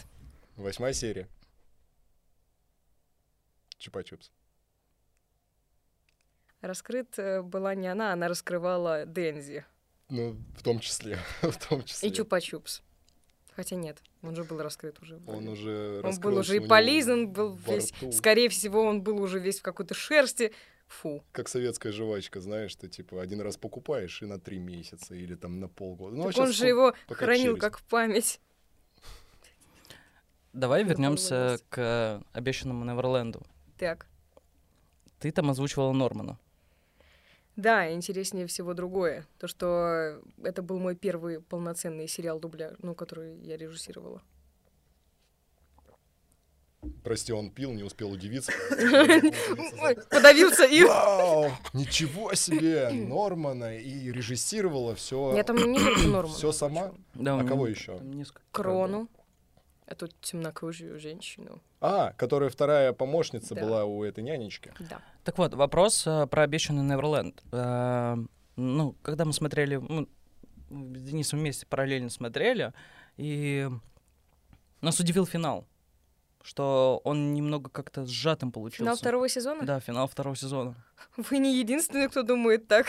Восьмая 0.55 0.93
серия. 0.93 1.27
Чупа-чупс. 3.77 4.31
Раскрыт 6.61 7.19
э, 7.19 7.41
была 7.41 7.75
не 7.75 7.87
она, 7.87 8.13
она 8.13 8.27
раскрывала 8.27 9.05
Дензи 9.05 9.65
Ну, 10.09 10.35
в 10.57 10.63
том 10.63 10.79
числе. 10.79 11.19
в 11.41 11.69
том 11.69 11.83
числе. 11.83 12.09
и 12.09 12.11
Чупа-Чупс. 12.11 12.81
Хотя 13.51 13.75
нет, 13.75 14.01
Он 14.21 14.35
же 14.35 14.43
был 14.43 14.61
раскрыт 14.61 14.99
уже. 15.01 15.21
Он 15.27 15.47
уже 15.47 16.01
Он 16.03 16.19
был 16.19 16.37
уже 16.37 16.57
и 16.57 16.59
полизан, 16.59 17.29
был 17.29 17.55
весь... 17.55 17.91
рту. 17.93 18.11
Скорее 18.11 18.49
всего, 18.49 18.81
он 18.81 19.01
был 19.01 19.21
уже 19.21 19.39
весь 19.39 19.59
в 19.59 19.61
какой-то 19.61 19.93
шерсти. 19.93 20.53
Фу. 20.87 21.23
Как 21.31 21.47
советская 21.47 21.91
жвачка, 21.91 22.41
знаешь, 22.41 22.75
ты 22.75 22.87
типа 22.87 23.21
один 23.21 23.41
раз 23.41 23.57
покупаешь 23.57 24.21
и 24.21 24.25
на 24.25 24.39
три 24.39 24.59
месяца 24.59 25.15
или 25.15 25.35
там 25.35 25.59
на 25.59 25.67
полгода. 25.67 26.15
Ну, 26.15 26.23
а 26.23 26.25
так 26.27 26.35
щас 26.35 26.47
он 26.47 26.53
же 26.53 26.67
его 26.67 26.93
хранил 27.07 27.53
челюсть. 27.53 27.61
как 27.61 27.77
в 27.79 27.83
память. 27.83 28.39
Давай 30.55 30.85
вернемся 30.85 31.57
к 31.67 32.23
обещанному 32.31 32.85
Неверленду. 32.85 33.43
Так. 33.77 34.07
Ты 35.19 35.31
там 35.33 35.49
озвучивала 35.49 35.91
Нормана. 35.91 36.39
Да, 37.57 37.91
интереснее 37.91 38.47
всего 38.47 38.73
другое. 38.73 39.25
То, 39.37 39.47
что 39.47 40.21
это 40.41 40.61
был 40.61 40.79
мой 40.79 40.95
первый 40.95 41.41
полноценный 41.41 42.07
сериал 42.07 42.39
дубля, 42.39 42.71
ну, 42.79 42.95
который 42.95 43.37
я 43.41 43.57
режиссировала. 43.57 44.21
Прости, 47.03 47.33
он 47.33 47.49
пил, 47.49 47.73
не 47.73 47.83
успел 47.83 48.11
удивиться. 48.11 48.53
Подавился 50.09 50.65
и... 50.65 50.85
Вау! 50.85 51.51
Ничего 51.73 52.33
себе! 52.33 52.91
Нормана 52.91 53.77
и 53.77 54.09
режиссировала 54.09 54.95
все. 54.95 55.35
Я 55.35 55.43
там 55.43 55.57
не 55.57 55.79
только 55.79 56.07
Нормана. 56.07 56.33
Все 56.37 56.53
сама? 56.53 56.93
Да, 57.13 57.39
А 57.39 57.43
кого 57.43 57.67
еще? 57.67 57.99
Крону. 58.51 59.09
Эту 59.87 60.07
темнокожую 60.21 60.99
женщину. 60.99 61.61
А, 61.79 62.13
которая 62.13 62.49
вторая 62.49 62.91
помощница 62.91 63.53
Да. 63.53 63.61
была 63.61 63.85
у 63.85 64.03
этой 64.03 64.23
нянечки. 64.23 64.73
Да. 64.79 64.99
Так 65.23 65.37
вот, 65.37 65.53
вопрос 65.53 66.07
э, 66.07 66.25
про 66.27 66.43
обещанный 66.43 66.83
Неверленд. 66.83 67.43
Э, 67.51 68.17
ну, 68.55 68.95
когда 69.03 69.25
мы 69.25 69.33
смотрели, 69.33 69.77
мы 69.77 70.07
с 70.69 71.01
Денисом 71.01 71.39
вместе 71.39 71.67
параллельно 71.67 72.09
смотрели, 72.09 72.73
и 73.17 73.69
нас 74.81 74.99
удивил 74.99 75.27
финал, 75.27 75.67
что 76.41 77.01
он 77.03 77.33
немного 77.33 77.69
как-то 77.69 78.05
сжатым 78.05 78.51
получился. 78.51 78.83
Финал 78.83 78.97
второго 78.97 79.29
сезона? 79.29 79.65
Да, 79.65 79.79
финал 79.79 80.07
второго 80.07 80.35
сезона. 80.35 80.75
Вы 81.17 81.37
не 81.37 81.59
единственный, 81.59 82.09
кто 82.09 82.23
думает 82.23 82.67
так. 82.67 82.87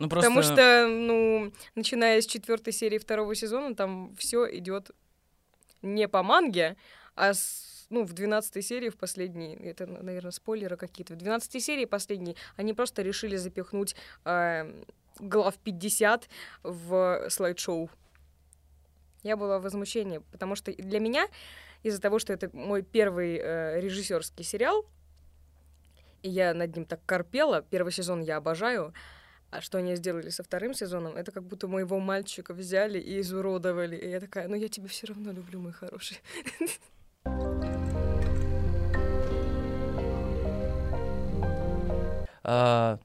Ну, 0.00 0.08
просто... 0.08 0.28
Потому 0.28 0.42
что, 0.42 0.88
ну, 0.88 1.52
начиная 1.76 2.20
с 2.20 2.26
четвертой 2.26 2.72
серии 2.72 2.98
второго 2.98 3.34
сезона, 3.36 3.74
там 3.74 4.16
все 4.16 4.46
идет 4.58 4.90
не 5.82 6.08
по 6.08 6.22
манге, 6.22 6.76
а 7.14 7.34
с- 7.34 7.86
ну, 7.90 8.04
в 8.04 8.12
12 8.12 8.62
серии, 8.62 8.88
в 8.88 8.96
последней, 8.96 9.54
это, 9.54 9.86
наверное, 9.86 10.32
спойлеры 10.32 10.76
какие-то, 10.76 11.14
в 11.14 11.16
12 11.16 11.60
серии 11.60 11.84
последней 11.84 12.36
они 12.56 12.74
просто 12.74 13.02
решили 13.02 13.36
запихнуть 13.36 13.94
э, 14.24 14.72
глав 15.18 15.56
50 15.58 16.28
в 16.62 17.26
слайд-шоу. 17.30 17.90
Я 19.22 19.36
была 19.36 19.58
в 19.58 19.62
возмущении, 19.62 20.18
потому 20.30 20.54
что 20.56 20.72
для 20.72 21.00
меня, 21.00 21.26
из-за 21.82 22.00
того, 22.00 22.18
что 22.18 22.32
это 22.32 22.50
мой 22.52 22.82
первый 22.82 23.38
э, 23.38 23.80
режиссерский 23.80 24.44
сериал, 24.44 24.84
и 26.22 26.30
я 26.30 26.54
над 26.54 26.74
ним 26.76 26.84
так 26.84 27.00
корпела, 27.06 27.62
первый 27.62 27.92
сезон 27.92 28.20
я 28.20 28.36
обожаю, 28.36 28.92
а 29.50 29.60
что 29.60 29.78
они 29.78 29.94
сделали 29.96 30.30
со 30.30 30.42
вторым 30.42 30.74
сезоном, 30.74 31.16
это 31.16 31.32
как 31.32 31.44
будто 31.44 31.68
моего 31.68 31.98
мальчика 32.00 32.52
взяли 32.54 32.98
и 32.98 33.20
изуродовали. 33.20 33.96
И 33.96 34.08
я 34.08 34.20
такая, 34.20 34.48
ну 34.48 34.54
я 34.54 34.68
тебя 34.68 34.88
все 34.88 35.06
равно 35.06 35.32
люблю, 35.32 35.60
мой 35.60 35.72
хороший. 35.72 36.20
А, 42.42 42.98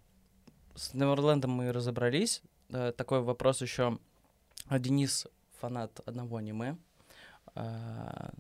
с 0.76 0.94
Неверлендом 0.94 1.52
мы 1.52 1.72
разобрались. 1.72 2.42
А, 2.72 2.92
такой 2.92 3.22
вопрос 3.22 3.62
еще. 3.62 3.98
А 4.68 4.80
Денис 4.80 5.28
фанат 5.60 6.00
одного 6.06 6.38
аниме. 6.38 6.78
А, 7.56 8.32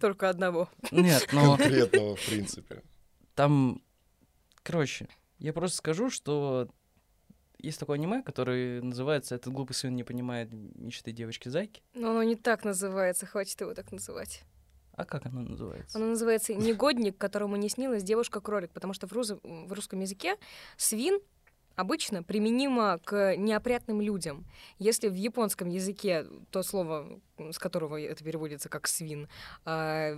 Только 0.00 0.28
одного. 0.28 0.68
нет, 0.90 1.28
но 1.32 1.56
Конкретного, 1.56 2.16
в 2.16 2.26
принципе. 2.26 2.82
там, 3.34 3.82
короче, 4.62 5.08
я 5.38 5.52
просто 5.52 5.76
скажу, 5.78 6.10
что 6.10 6.68
есть 7.58 7.78
такое 7.78 7.96
аниме, 7.96 8.22
которое 8.22 8.80
называется 8.82 9.34
«Этот 9.34 9.52
глупый 9.52 9.74
сын 9.74 9.94
не 9.94 10.04
понимает 10.04 10.50
мечты 10.52 11.12
девочки-зайки». 11.12 11.82
Но 11.94 12.10
оно 12.10 12.22
не 12.22 12.36
так 12.36 12.64
называется, 12.64 13.26
хватит 13.26 13.60
его 13.60 13.74
так 13.74 13.90
называть. 13.92 14.42
А 14.92 15.04
как 15.04 15.26
оно 15.26 15.42
называется? 15.42 15.98
Оно 15.98 16.08
называется 16.08 16.54
«Негодник, 16.54 17.16
которому 17.18 17.56
не 17.56 17.68
снилась 17.68 18.02
девушка-кролик», 18.02 18.72
потому 18.72 18.92
что 18.92 19.06
в, 19.06 19.12
рус- 19.12 19.40
в 19.42 19.72
русском 19.72 20.00
языке 20.00 20.36
свин 20.76 21.20
обычно 21.76 22.24
применимо 22.24 22.98
к 23.04 23.36
неопрятным 23.36 24.00
людям. 24.00 24.44
Если 24.78 25.08
в 25.08 25.14
японском 25.14 25.68
языке 25.68 26.26
то 26.50 26.64
слово, 26.64 27.20
с 27.38 27.58
которого 27.58 28.00
это 28.00 28.24
переводится 28.24 28.68
как 28.68 28.88
свин, 28.88 29.28
а, 29.64 30.16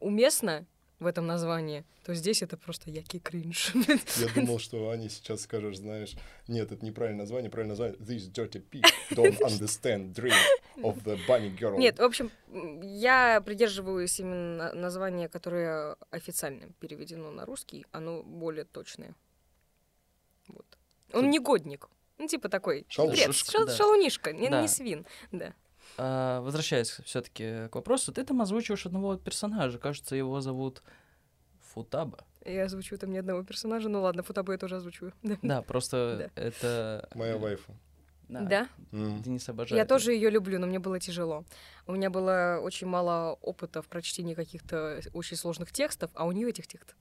уместно 0.00 0.66
в 1.02 1.06
этом 1.06 1.26
названии, 1.26 1.84
то 2.04 2.14
здесь 2.14 2.42
это 2.42 2.56
просто 2.56 2.90
який 2.90 3.20
кринж. 3.20 3.72
Я 4.16 4.28
думал, 4.34 4.58
что 4.58 4.90
Аня 4.90 5.08
сейчас 5.08 5.42
скажешь, 5.42 5.76
знаешь, 5.78 6.14
нет, 6.48 6.72
это 6.72 6.84
неправильное 6.84 7.22
название, 7.22 7.50
правильное 7.50 7.76
название. 7.76 7.98
These 7.98 8.32
dirty 8.32 8.62
pig 8.70 8.84
don't 9.10 9.38
understand 9.42 10.14
dream 10.14 10.32
of 10.78 11.02
the 11.04 11.18
bunny 11.28 11.56
girl. 11.58 11.76
Нет, 11.78 11.98
в 11.98 12.02
общем, 12.02 12.30
я 12.82 13.40
придерживаюсь 13.44 14.18
именно 14.20 14.72
названия, 14.72 15.28
которое 15.28 15.96
официально 16.10 16.68
переведено 16.80 17.30
на 17.30 17.44
русский, 17.44 17.84
оно 17.92 18.22
более 18.22 18.64
точное. 18.64 19.14
Вот. 20.48 20.66
Он 21.12 21.30
негодник. 21.30 21.88
Ну, 22.18 22.28
типа 22.28 22.48
такой. 22.48 22.86
Шалунишка, 22.88 23.26
бред, 23.26 23.36
шал- 23.36 23.66
да. 23.66 23.74
шалунишка, 23.74 24.32
не, 24.32 24.48
Да. 24.48 24.62
не 24.62 24.68
свин. 24.68 25.06
Да. 25.32 25.54
А, 25.98 26.40
возвращаясь 26.40 26.90
все-таки 27.04 27.68
к 27.68 27.74
вопросу, 27.74 28.12
ты 28.12 28.24
там 28.24 28.40
озвучиваешь 28.40 28.86
одного 28.86 29.16
персонажа. 29.16 29.78
Кажется, 29.78 30.16
его 30.16 30.40
зовут 30.40 30.82
Футаба. 31.72 32.18
Я 32.44 32.64
озвучиваю 32.64 32.98
там 32.98 33.12
ни 33.12 33.18
одного 33.18 33.42
персонажа. 33.44 33.88
Ну 33.88 34.02
ладно, 34.02 34.22
футабу 34.22 34.52
я 34.52 34.58
тоже 34.58 34.76
озвучиваю. 34.76 35.12
Да. 35.22 35.38
Да, 35.42 35.62
просто 35.62 36.30
это... 36.34 37.08
Моя 37.14 37.38
вайфа. 37.38 37.72
Да. 38.28 38.68
М. 38.92 39.22
Денис 39.22 39.46
обожает. 39.48 39.78
Я 39.78 39.86
тоже 39.86 40.12
ее 40.12 40.30
люблю, 40.30 40.58
но 40.58 40.66
мне 40.66 40.78
было 40.78 40.98
тяжело. 40.98 41.44
У 41.86 41.92
меня 41.92 42.08
было 42.08 42.60
очень 42.62 42.86
мало 42.86 43.38
опыта 43.42 43.82
в 43.82 43.88
прочтении 43.88 44.34
каких-то 44.34 45.00
очень 45.12 45.36
сложных 45.36 45.70
текстов, 45.72 46.10
а 46.14 46.24
у 46.24 46.32
нее 46.32 46.48
этих 46.48 46.66
текстов 46.66 46.96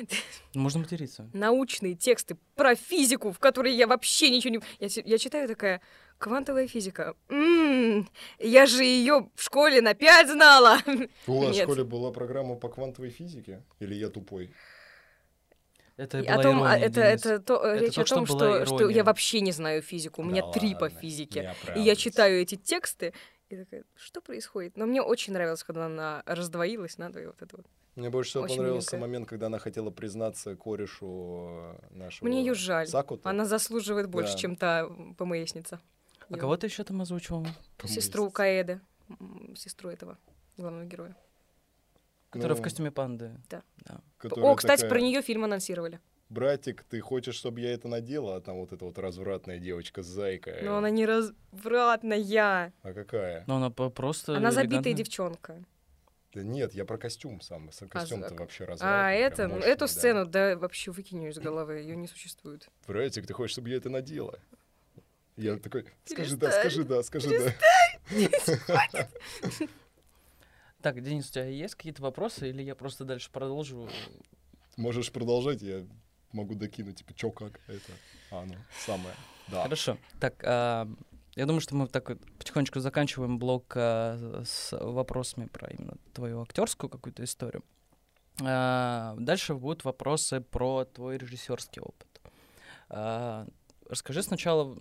Можно 0.54 0.80
материться. 0.80 1.30
научные 1.32 1.94
тексты 1.94 2.36
про 2.56 2.74
физику, 2.74 3.30
в 3.30 3.38
которые 3.38 3.76
я 3.76 3.86
вообще 3.86 4.30
ничего 4.30 4.54
не... 4.54 4.60
Я, 4.80 5.02
я 5.04 5.18
читаю 5.18 5.48
такая, 5.48 5.80
квантовая 6.18 6.66
физика. 6.68 7.14
М, 7.28 8.08
я 8.38 8.66
же 8.66 8.84
ее 8.84 9.28
в 9.34 9.42
школе 9.42 9.80
на 9.80 9.94
пять 9.94 10.28
знала. 10.30 10.78
У 11.26 11.40
вас 11.40 11.56
в 11.56 11.60
школе 11.62 11.84
была 11.84 12.10
программа 12.12 12.56
по 12.56 12.68
квантовой 12.68 13.10
физике? 13.10 13.62
Или 13.80 13.94
я 13.94 14.08
тупой? 14.08 14.50
Это 15.96 16.18
И 16.20 16.22
была 16.26 16.34
о 16.34 16.42
том, 16.42 16.62
а, 16.62 16.66
ирония, 16.72 16.86
это, 16.86 17.00
Денис. 17.02 17.26
это, 17.26 17.38
то, 17.40 17.64
э, 17.66 17.74
Это 17.76 17.84
речь 17.84 17.94
то, 17.94 18.00
о 18.02 18.06
что 18.06 18.14
том, 18.16 18.26
что, 18.26 18.66
что 18.66 18.76
ирония. 18.76 18.96
я 18.96 19.04
вообще 19.04 19.40
не 19.40 19.52
знаю 19.52 19.80
физику. 19.80 20.20
У 20.20 20.24
меня 20.26 20.42
Да 20.42 20.52
три 20.52 20.74
по 20.74 20.82
ладно, 20.82 21.00
физике. 21.00 21.54
И 21.74 21.80
я 21.80 21.96
читаю 21.96 22.42
эти 22.42 22.54
тексты, 22.56 23.14
и 23.48 23.56
такая, 23.56 23.84
что 23.94 24.20
происходит? 24.20 24.76
Но 24.76 24.84
мне 24.84 25.00
очень 25.00 25.32
нравилось, 25.32 25.64
когда 25.64 25.86
она 25.86 26.22
раздвоилась 26.26 26.98
надвое 26.98 27.28
вот 27.28 27.40
это 27.40 27.56
вот. 27.56 27.66
Мне 27.94 28.10
больше 28.10 28.28
всего 28.32 28.44
Очень 28.44 28.56
понравился 28.58 28.96
миленькая. 28.96 29.00
момент, 29.08 29.28
когда 29.28 29.46
она 29.46 29.58
хотела 29.58 29.90
признаться 29.90 30.54
корешу 30.54 31.78
нашего 31.92 32.28
Мне 32.28 32.40
ее 32.40 32.52
жаль. 32.52 32.86
Сакута. 32.88 33.30
Она 33.30 33.46
заслуживает 33.46 34.10
больше, 34.10 34.32
Да. 34.32 34.38
чем 34.38 34.56
та 34.56 34.86
ПМСница. 35.16 35.80
А 36.30 36.36
кого 36.36 36.56
ты 36.56 36.66
еще 36.66 36.84
там 36.84 37.00
озвучивал? 37.00 37.46
Сестру 37.84 38.30
Каэды, 38.30 38.80
м, 39.08 39.54
сестру 39.56 39.90
этого 39.90 40.18
главного 40.56 40.84
героя. 40.84 41.16
Которая 42.30 42.54
в 42.56 42.58
Ну, 42.58 42.64
костюме 42.64 42.90
панды. 42.90 43.30
Да. 43.48 43.62
Да. 43.84 44.00
которая 44.18 44.46
О, 44.46 44.54
кстати, 44.56 44.80
такая, 44.82 44.90
про 44.90 45.00
нее 45.00 45.22
фильм 45.22 45.44
анонсировали. 45.44 46.00
Братик, 46.28 46.82
ты 46.90 47.00
хочешь, 47.00 47.36
чтобы 47.36 47.60
я 47.60 47.72
это 47.72 47.86
надела? 47.86 48.36
А 48.36 48.40
там 48.40 48.56
вот 48.56 48.72
эта 48.72 48.84
вот 48.84 48.98
развратная 48.98 49.58
девочка 49.60 50.02
с 50.02 50.06
зайкой. 50.06 50.62
Но 50.62 50.76
она 50.78 50.90
не 50.90 51.06
развратная. 51.06 52.72
А 52.82 52.92
какая? 52.92 53.44
Но 53.46 53.56
она 53.58 53.70
просто 53.70 54.36
Она 54.36 54.50
забитая 54.50 54.78
элегантная. 54.80 54.92
девчонка. 54.94 55.64
Да 56.34 56.42
нет, 56.42 56.74
я 56.74 56.84
про 56.84 56.98
костюм 56.98 57.40
сам. 57.40 57.70
Сам 57.72 57.88
Костюм-то 57.88 58.28
за- 58.30 58.34
вообще 58.34 58.64
А 58.64 58.66
развратный. 58.66 59.16
это, 59.20 59.36
прям 59.36 59.48
ну, 59.50 59.54
мощный, 59.56 59.70
эту 59.70 59.80
да. 59.80 59.88
сцену, 59.88 60.26
да, 60.26 60.56
вообще 60.56 60.90
выкинь 60.90 61.20
её 61.22 61.30
из 61.30 61.38
головы, 61.38 61.74
ее 61.78 61.96
не 61.96 62.08
существует. 62.08 62.68
Братик, 62.88 63.26
ты 63.26 63.32
хочешь, 63.32 63.52
чтобы 63.52 63.70
я 63.70 63.76
это 63.76 63.88
надела? 63.88 64.38
Я 65.36 65.56
такой, 65.58 65.86
скажи 66.04 66.36
да, 66.36 66.50
скажи 66.50 66.84
да, 66.84 67.02
скажи 67.02 67.38
да. 67.38 69.08
Так, 70.82 71.02
Денис, 71.02 71.28
у 71.28 71.32
тебя 71.32 71.46
есть 71.46 71.74
какие-то 71.74 72.02
вопросы, 72.02 72.48
или 72.48 72.62
я 72.62 72.74
просто 72.74 73.04
дальше 73.04 73.30
продолжу? 73.30 73.88
Можешь 74.76 75.10
продолжать, 75.10 75.60
я 75.62 75.84
могу 76.32 76.54
докинуть, 76.54 76.98
типа, 76.98 77.12
чё, 77.14 77.30
как 77.30 77.60
это? 77.66 77.92
А, 78.30 78.44
ну, 78.44 78.54
самое. 78.84 79.14
Да. 79.48 79.64
Хорошо. 79.64 79.98
Так, 80.20 80.34
а, 80.44 80.88
я 81.34 81.46
думаю, 81.46 81.60
что 81.60 81.74
мы 81.74 81.88
так 81.88 82.08
вот 82.08 82.18
потихонечку 82.38 82.80
заканчиваем 82.80 83.38
блок 83.38 83.72
а, 83.74 84.42
с 84.44 84.76
вопросами 84.78 85.46
про 85.46 85.68
именно 85.68 85.96
твою 86.12 86.42
актерскую 86.42 86.88
какую-то 86.88 87.24
историю. 87.24 87.64
А, 88.42 89.14
дальше 89.18 89.54
будут 89.54 89.84
вопросы 89.84 90.40
про 90.40 90.84
твой 90.84 91.18
режиссерский 91.18 91.80
опыт. 91.80 92.20
А, 92.88 93.46
расскажи 93.88 94.22
сначала, 94.22 94.76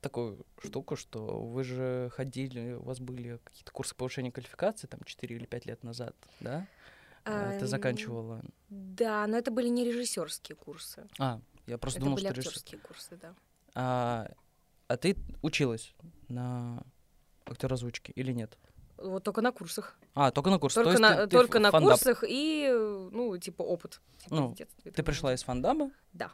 такую 0.00 0.46
штуку, 0.62 0.96
что 0.96 1.40
вы 1.42 1.64
же 1.64 2.10
ходили, 2.14 2.72
у 2.74 2.82
вас 2.82 3.00
были 3.00 3.38
какие-то 3.44 3.72
курсы 3.72 3.94
повышения 3.94 4.30
квалификации 4.32 4.86
там 4.86 5.00
4 5.04 5.36
или 5.36 5.46
5 5.46 5.66
лет 5.66 5.82
назад, 5.82 6.14
да? 6.40 6.66
А, 7.24 7.58
Ты 7.58 7.66
заканчивала. 7.66 8.42
Да, 8.70 9.26
но 9.26 9.36
это 9.36 9.50
были 9.50 9.68
не 9.68 9.84
режиссерские 9.84 10.56
курсы. 10.56 11.06
А, 11.18 11.40
я 11.66 11.76
просто 11.78 11.98
это 11.98 12.04
думал, 12.04 12.16
были 12.16 12.26
что 12.26 12.34
режиссер. 12.34 12.50
актерские 12.56 12.80
курсы, 12.80 13.16
да. 13.16 13.34
А, 13.74 14.30
а 14.86 14.96
ты 14.96 15.16
училась 15.42 15.94
на 16.28 16.82
актер 17.44 17.72
озвучки 17.72 18.12
или 18.12 18.32
нет? 18.32 18.56
Вот 18.96 19.22
только 19.24 19.42
на 19.42 19.52
курсах. 19.52 19.96
А, 20.14 20.30
только 20.30 20.50
на 20.50 20.58
курс. 20.58 20.74
То 20.74 20.82
Только 20.84 20.92
есть 20.92 21.02
на, 21.02 21.16
ты- 21.16 21.22
ты 21.24 21.36
только 21.36 21.58
ф- 21.58 21.62
на 21.64 21.70
курсах 21.70 22.24
и, 22.26 22.68
ну, 23.12 23.36
типа, 23.38 23.62
опыт. 23.62 24.00
Типа, 24.18 24.34
Ну, 24.34 24.54
детстве 24.54 24.90
Ты 24.90 25.02
пришла 25.02 25.34
из 25.34 25.42
фандаба, 25.42 25.90
Да. 26.12 26.32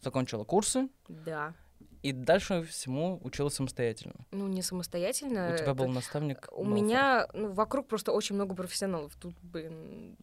закончила 0.00 0.44
курсы, 0.44 0.88
Да. 1.08 1.54
И 2.02 2.12
дальше 2.12 2.62
всему 2.62 3.20
училась 3.22 3.54
самостоятельно. 3.54 4.14
Ну, 4.30 4.46
не 4.46 4.62
самостоятельно. 4.62 5.52
У 5.54 5.58
тебя 5.58 5.74
был 5.74 5.88
наставник. 5.88 6.48
У 6.52 6.64
Малфой. 6.64 6.82
меня 6.82 7.28
ну, 7.32 7.52
вокруг 7.52 7.88
просто 7.88 8.12
очень 8.12 8.34
много 8.34 8.54
профессионалов. 8.54 9.14
Тут, 9.16 9.34
блин, 9.42 10.16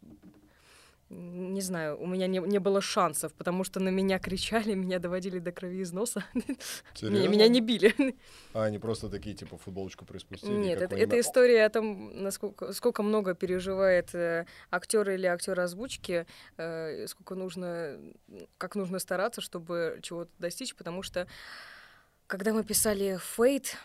не 1.13 1.61
знаю, 1.61 1.97
у 2.01 2.07
меня 2.07 2.27
не, 2.27 2.39
не 2.39 2.59
было 2.59 2.81
шансов, 2.81 3.33
потому 3.33 3.63
что 3.63 3.79
на 3.79 3.89
меня 3.89 4.19
кричали, 4.19 4.73
меня 4.75 4.99
доводили 4.99 5.39
до 5.39 5.51
крови 5.51 5.81
износа. 5.83 6.23
Меня, 6.33 6.55
Серьезно? 6.93 7.27
меня 7.27 7.47
не 7.47 7.61
били. 7.61 7.93
А, 8.53 8.65
они 8.65 8.77
просто 8.77 9.09
такие, 9.09 9.35
типа, 9.35 9.57
футболочку 9.57 10.05
приспустили. 10.05 10.53
Нет, 10.53 10.81
это, 10.81 10.95
это 10.95 11.19
история 11.19 11.65
о 11.65 11.69
том, 11.69 12.21
насколько 12.23 12.71
сколько 12.73 13.01
много 13.01 13.33
переживает 13.33 14.13
э, 14.13 14.45
актер 14.69 15.09
или 15.09 15.25
актер 15.25 15.59
озвучки, 15.59 16.27
э, 16.57 17.07
сколько 17.07 17.33
нужно, 17.33 17.97
как 18.59 18.75
нужно 18.75 18.99
стараться, 18.99 19.41
чтобы 19.41 19.99
чего-то 20.03 20.31
достичь, 20.37 20.75
потому 20.75 21.01
что 21.01 21.27
когда 22.27 22.53
мы 22.53 22.63
писали 22.63 23.17
Фейт, 23.35 23.77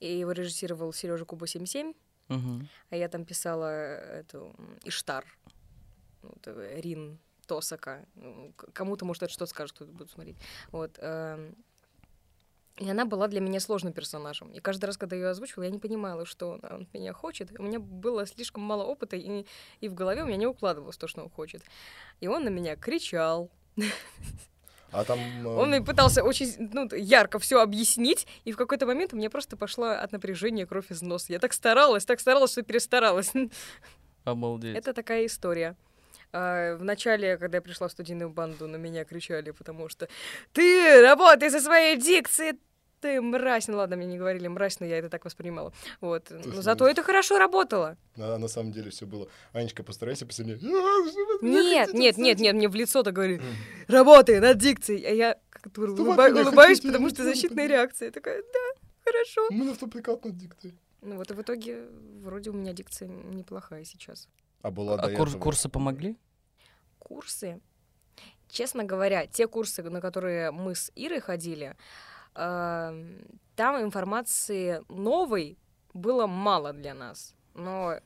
и 0.00 0.18
его 0.18 0.32
режиссировал 0.32 0.92
Сережа 0.92 1.24
Куба 1.24 1.46
77, 1.46 1.94
Мгм. 2.28 2.68
а 2.90 2.96
я 2.96 3.08
там 3.08 3.24
писала 3.24 3.70
эту 3.70 4.54
Иштар, 4.84 5.24
вот, 6.22 6.46
э, 6.46 6.80
Рин 6.80 7.18
Тосака. 7.46 8.04
Ну, 8.14 8.52
Кому-то, 8.72 9.04
может, 9.04 9.22
это 9.24 9.32
что-то 9.32 9.50
скажет, 9.50 9.74
кто-то 9.74 9.92
будет 9.92 10.10
смотреть. 10.10 10.36
Вот. 10.70 10.98
эм, 10.98 11.54
И 12.78 12.88
она 12.88 13.04
была 13.04 13.28
для 13.28 13.40
меня 13.40 13.60
сложным 13.60 13.92
персонажем. 13.92 14.50
И 14.52 14.60
каждый 14.60 14.86
раз, 14.86 14.96
когда 14.96 15.16
я 15.16 15.22
ее 15.22 15.28
озвучивала, 15.28 15.64
я 15.64 15.70
не 15.70 15.78
понимала, 15.78 16.24
что 16.24 16.52
он 16.52 16.60
от 16.62 16.94
меня 16.94 17.12
хочет. 17.12 17.50
У 17.58 17.62
меня 17.62 17.78
было 17.78 18.26
слишком 18.26 18.62
мало 18.62 18.84
опыта, 18.84 19.16
и, 19.16 19.44
и 19.80 19.88
в 19.88 19.94
голове 19.94 20.22
у 20.22 20.26
меня 20.26 20.38
не 20.38 20.46
укладывалось 20.46 20.96
то, 20.96 21.06
что 21.06 21.22
он 21.22 21.30
хочет. 21.30 21.62
И 22.20 22.28
он 22.28 22.44
на 22.44 22.48
меня 22.48 22.76
кричал. 22.76 23.50
А 24.92 25.04
там... 25.04 25.18
Он 25.46 25.68
мне 25.70 25.78
э, 25.78 25.84
пытался 25.84 26.22
очень 26.22 26.54
ну, 26.72 26.86
ярко 26.94 27.38
все 27.38 27.60
объяснить, 27.62 28.26
и 28.44 28.52
в 28.52 28.56
какой-то 28.56 28.86
момент 28.86 29.14
у 29.14 29.16
меня 29.16 29.30
просто 29.30 29.56
пошла 29.56 29.98
от 29.98 30.12
напряжения 30.12 30.66
кровь 30.66 30.90
из 30.90 31.00
носа. 31.00 31.32
Я 31.32 31.38
так 31.38 31.54
старалась, 31.54 32.04
так 32.04 32.20
старалась, 32.20 32.52
что 32.52 32.62
перестаралась. 32.62 33.32
Обалдеть. 34.24 34.76
Это 34.76 34.92
такая 34.92 35.24
история. 35.26 35.76
А, 36.32 36.76
В 36.76 36.84
начале, 36.84 37.36
когда 37.36 37.58
я 37.58 37.62
пришла 37.62 37.88
в 37.88 37.92
студийную 37.92 38.30
банду, 38.30 38.66
на 38.66 38.76
меня 38.76 39.04
кричали, 39.04 39.50
потому 39.50 39.88
что 39.88 40.08
ты 40.52 41.00
работай 41.02 41.50
со 41.50 41.60
своей 41.60 41.96
дикцией, 41.96 42.58
ты 43.00 43.20
мразь. 43.20 43.68
Ну 43.68 43.76
ладно, 43.76 43.96
мне 43.96 44.06
не 44.06 44.16
говорили 44.16 44.46
мразь, 44.48 44.80
но 44.80 44.86
я 44.86 44.98
это 44.98 45.10
так 45.10 45.24
воспринимала. 45.24 45.72
Вот. 46.00 46.30
Но 46.30 46.62
зато 46.62 46.88
это 46.88 47.02
хорошо 47.02 47.38
работало. 47.38 47.96
А 48.16 48.38
на 48.38 48.48
самом 48.48 48.72
деле 48.72 48.90
все 48.90 49.06
было. 49.06 49.28
Анечка, 49.52 49.82
постарайся 49.82 50.24
посильнее. 50.24 50.58
Нет, 51.42 51.92
нет, 51.94 52.16
нет, 52.16 52.38
нет, 52.38 52.54
мне 52.54 52.68
в 52.68 52.74
лицо-то 52.74 53.10
говорили, 53.12 53.42
работай 53.88 54.40
над 54.40 54.56
дикцией. 54.58 55.04
А 55.04 55.10
я 55.10 55.38
как 55.50 55.72
дура 55.72 55.94
Что 55.94 56.04
вы 56.04 56.12
от 56.12 56.18
улыба- 56.18 56.30
меня 56.30 56.42
улыбаюсь, 56.42 56.80
потому 56.80 57.08
что 57.10 57.24
защитная 57.24 57.66
реакция. 57.66 58.06
Я 58.06 58.12
такая, 58.12 58.42
да, 58.42 58.80
хорошо. 59.04 59.48
Мы 59.50 59.64
на 59.64 59.72
автопликат 59.72 60.24
над 60.24 60.36
диктой. 60.36 60.74
Ну 61.02 61.16
вот 61.16 61.30
и 61.30 61.34
в 61.34 61.42
итоге 61.42 61.82
вроде 62.22 62.50
у 62.50 62.52
меня 62.52 62.72
дикция 62.72 63.08
неплохая 63.08 63.84
сейчас. 63.84 64.28
А 64.62 64.70
была 64.70 64.94
А 64.94 65.08
до 65.08 65.14
курс- 65.16 65.32
этого. 65.32 65.42
курсы 65.42 65.68
помогли? 65.68 66.16
курсы. 66.98 67.60
Честно 68.48 68.84
говоря, 68.84 69.26
те 69.26 69.46
курсы, 69.48 69.82
на 69.82 70.00
которые 70.00 70.50
мы 70.50 70.74
с 70.74 70.90
Ирой 70.94 71.20
ходили, 71.20 71.76
эм, 72.34 73.18
там 73.56 73.82
информации 73.82 74.82
новой 74.88 75.58
было 75.94 76.26
мало 76.26 76.72
для 76.72 76.94
нас. 76.94 77.34
Но 77.54 77.98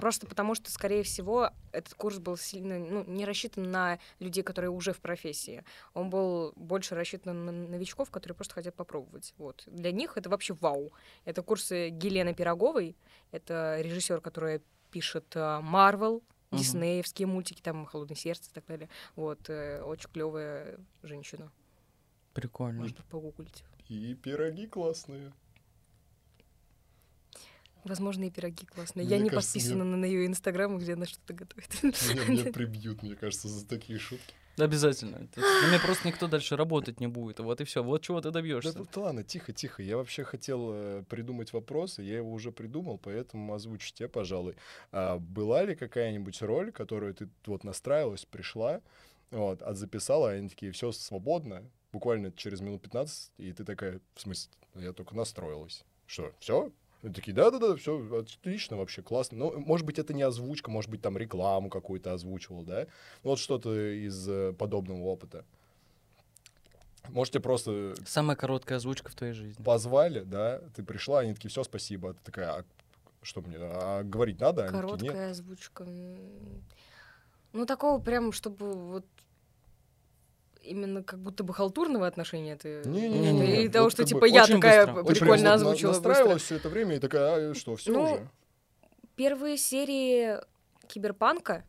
просто 0.00 0.26
потому, 0.26 0.54
что, 0.54 0.70
скорее 0.70 1.02
всего, 1.04 1.50
этот 1.72 1.94
курс 1.94 2.18
был 2.18 2.36
сильно 2.36 2.78
ну, 2.78 3.04
не 3.04 3.24
рассчитан 3.24 3.70
на 3.70 3.98
людей, 4.18 4.42
которые 4.42 4.70
уже 4.70 4.92
в 4.92 5.00
профессии. 5.00 5.64
Он 5.94 6.10
был 6.10 6.52
больше 6.56 6.94
рассчитан 6.94 7.44
на 7.46 7.52
новичков, 7.52 8.10
которые 8.10 8.34
просто 8.36 8.54
хотят 8.54 8.74
попробовать. 8.74 9.32
Вот. 9.38 9.62
Для 9.66 9.92
них 9.92 10.16
это 10.18 10.28
вообще 10.28 10.54
вау. 10.54 10.92
Это 11.24 11.42
курсы 11.42 11.88
Гелены 11.90 12.34
Пироговой. 12.34 12.96
Это 13.30 13.80
режиссер, 13.80 14.20
которая 14.20 14.60
пишет 14.94 15.34
Марвел, 15.34 16.22
Мгм. 16.52 16.58
диснеевские 16.60 17.26
мультики, 17.26 17.60
там 17.60 17.84
«Холодное 17.84 18.16
сердце» 18.16 18.48
и 18.48 18.54
так 18.54 18.64
далее. 18.66 18.88
Вот, 19.16 19.50
э, 19.50 19.82
очень 19.82 20.08
клевая 20.10 20.78
женщина. 21.02 21.50
Прикольно. 22.32 22.82
Можно 22.82 23.02
погуглить. 23.10 23.64
И 23.88 24.14
пироги 24.14 24.68
классные. 24.68 25.32
Возможно, 27.82 28.24
и 28.24 28.30
пироги 28.30 28.66
классные. 28.66 29.04
Мне 29.04 29.16
Я 29.16 29.22
не 29.22 29.28
кажется, 29.30 29.54
подписана 29.54 29.84
на 29.84 30.04
ее 30.04 30.26
инстаграм, 30.26 30.78
где 30.78 30.94
она 30.94 31.06
что-то 31.06 31.34
готовит. 31.34 31.82
Меня, 31.82 32.24
меня 32.26 32.44
прибьют, 32.52 33.02
мне 33.02 33.16
кажется, 33.16 33.48
за 33.48 33.66
такие 33.66 33.98
шутки. 33.98 34.32
Обязательно. 34.56 35.28
Есть 35.36 35.36
На 35.36 35.68
меня 35.68 35.80
просто 35.80 36.06
никто 36.06 36.28
дальше 36.28 36.56
работать 36.56 37.00
не 37.00 37.06
будет. 37.06 37.40
Вот 37.40 37.60
и 37.60 37.64
все. 37.64 37.82
Вот 37.82 38.02
чего 38.02 38.20
ты 38.20 38.30
добьешься. 38.30 38.72
да 38.72 39.00
ладно, 39.00 39.24
тихо, 39.24 39.52
тихо. 39.52 39.82
Я 39.82 39.96
вообще 39.96 40.24
хотел 40.24 40.70
э, 40.72 41.04
придумать 41.08 41.52
вопрос, 41.52 41.98
и 41.98 42.04
я 42.04 42.16
его 42.18 42.32
уже 42.32 42.52
придумал, 42.52 42.98
поэтому 42.98 43.52
озвучу 43.54 43.92
тебе, 43.92 44.08
пожалуй. 44.08 44.56
А 44.92 45.18
была 45.18 45.64
ли 45.64 45.74
какая-нибудь 45.74 46.40
роль, 46.42 46.72
которую 46.72 47.14
ты 47.14 47.28
вот 47.46 47.64
настраивалась, 47.64 48.24
пришла, 48.24 48.80
вот, 49.30 49.62
а 49.62 49.74
записала, 49.74 50.34
и 50.34 50.38
они 50.38 50.48
такие, 50.48 50.72
все 50.72 50.92
свободно, 50.92 51.64
буквально 51.92 52.30
через 52.32 52.60
минут 52.60 52.82
15, 52.82 53.32
и 53.38 53.52
ты 53.52 53.64
такая, 53.64 54.00
в 54.14 54.20
смысле, 54.20 54.52
я 54.74 54.92
только 54.92 55.16
настроилась. 55.16 55.84
Что, 56.06 56.32
все? 56.38 56.70
Они 57.04 57.12
такие, 57.12 57.34
да-да-да, 57.34 57.76
все 57.76 58.00
отлично 58.18 58.78
вообще, 58.78 59.02
классно. 59.02 59.36
Ну, 59.36 59.60
может 59.60 59.84
быть, 59.84 59.98
это 59.98 60.14
не 60.14 60.22
озвучка, 60.22 60.70
может 60.70 60.90
быть, 60.90 61.02
там 61.02 61.18
рекламу 61.18 61.68
какую-то 61.68 62.14
озвучивал, 62.14 62.62
да? 62.62 62.86
Вот 63.22 63.38
что-то 63.38 63.74
из 63.74 64.26
э, 64.26 64.54
подобного 64.54 65.02
опыта. 65.04 65.44
Можете 67.10 67.40
просто 67.40 67.94
Самая 68.06 68.36
короткая 68.36 68.78
озвучка 68.78 69.10
в 69.10 69.14
твоей 69.14 69.34
жизни. 69.34 69.62
позвали, 69.62 70.20
да, 70.20 70.62
ты 70.74 70.82
пришла, 70.82 71.20
они 71.20 71.34
такие, 71.34 71.50
все, 71.50 71.62
спасибо. 71.62 72.10
А 72.10 72.12
ты 72.14 72.20
такая, 72.24 72.50
а 72.50 72.64
что 73.20 73.42
мне, 73.42 73.58
а 73.60 74.02
говорить 74.02 74.40
надо? 74.40 74.62
Они 74.62 74.72
такие, 74.72 74.82
нет. 74.82 75.00
Короткая 75.00 75.30
озвучка. 75.32 75.86
Ну, 77.52 77.66
такого 77.66 78.00
прям, 78.00 78.32
чтобы 78.32 78.72
вот 78.72 79.04
именно 80.64 81.02
как 81.02 81.20
будто 81.20 81.44
бы 81.44 81.54
халтурного 81.54 82.06
отношения 82.06 82.56
ты... 82.56 82.82
Не-не-не, 82.84 83.60
Или 83.62 83.68
того, 83.68 83.84
вот 83.84 83.92
что 83.92 84.02
как 84.02 84.12
бы 84.12 84.14
типа 84.14 84.24
я 84.26 84.46
такая 84.46 84.86
прикольно 85.04 85.54
озвучила. 85.54 85.92
Настраивалась 85.92 86.42
все 86.42 86.56
это 86.56 86.68
время 86.68 86.96
и 86.96 86.98
такая, 86.98 87.50
а, 87.50 87.54
что, 87.54 87.76
все 87.76 87.92
Ну, 87.92 88.02
уже? 88.02 88.28
Первые 89.16 89.56
серии 89.56 90.38
Киберпанка 90.88 91.64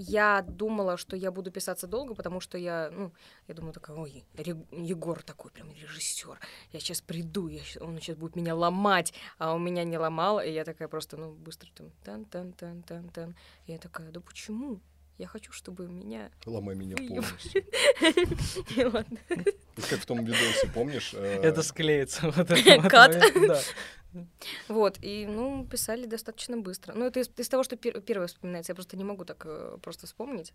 я 0.00 0.42
думала, 0.42 0.96
что 0.96 1.16
я 1.16 1.32
буду 1.32 1.50
писаться 1.50 1.88
долго, 1.88 2.14
потому 2.14 2.40
что 2.40 2.56
я, 2.56 2.88
ну, 2.92 3.12
я 3.48 3.54
думала 3.54 3.72
такая, 3.72 3.96
ой, 3.96 4.24
Егор 4.70 5.22
такой 5.22 5.50
прям 5.50 5.72
режиссер, 5.72 6.38
я 6.72 6.80
сейчас 6.80 7.00
приду, 7.00 7.48
я 7.48 7.62
щас- 7.64 7.82
он 7.82 7.98
сейчас 7.98 8.16
будет 8.16 8.36
меня 8.36 8.54
ломать, 8.54 9.12
а 9.38 9.52
он 9.54 9.64
меня 9.64 9.82
не 9.82 9.98
ломал, 9.98 10.40
и 10.40 10.50
я 10.50 10.64
такая 10.64 10.86
просто, 10.86 11.16
ну, 11.16 11.32
быстро 11.32 11.68
там, 11.74 11.90
тан 12.04 12.24
тан 12.26 12.52
тан 12.52 12.82
тан 12.82 13.08
тан 13.08 13.36
и 13.66 13.72
я 13.72 13.78
такая, 13.78 14.10
да 14.12 14.20
почему? 14.20 14.80
Я 15.18 15.26
хочу, 15.26 15.50
чтобы 15.52 15.88
меня... 15.88 16.30
Ломай 16.46 16.76
меня 16.76 16.96
полностью. 16.96 17.64
Ладно. 18.92 19.18
Как 19.28 19.98
в 20.00 20.06
том 20.06 20.24
видосе, 20.24 20.68
помнишь? 20.72 21.12
э, 21.12 21.40
Это 21.42 21.64
склеится. 21.64 22.30
Вот 22.30 22.38
это 22.38 22.54
вот 22.80 22.90
Кат. 22.90 23.16
Вот, 24.68 24.98
и, 25.02 25.26
ну, 25.26 25.66
писали 25.66 26.06
достаточно 26.06 26.56
быстро. 26.56 26.94
Ну, 26.94 27.04
это 27.04 27.20
из, 27.20 27.48
того, 27.48 27.62
что 27.62 27.76
пер- 27.76 28.00
первое 28.00 28.26
вспоминается, 28.28 28.70
я 28.70 28.74
просто 28.74 28.96
не 28.96 29.04
могу 29.04 29.24
так 29.26 29.42
э, 29.44 29.76
просто 29.82 30.06
вспомнить. 30.06 30.54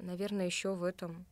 Наверное, 0.00 0.46
еще 0.46 0.74
в 0.74 0.84
этом 0.84 1.26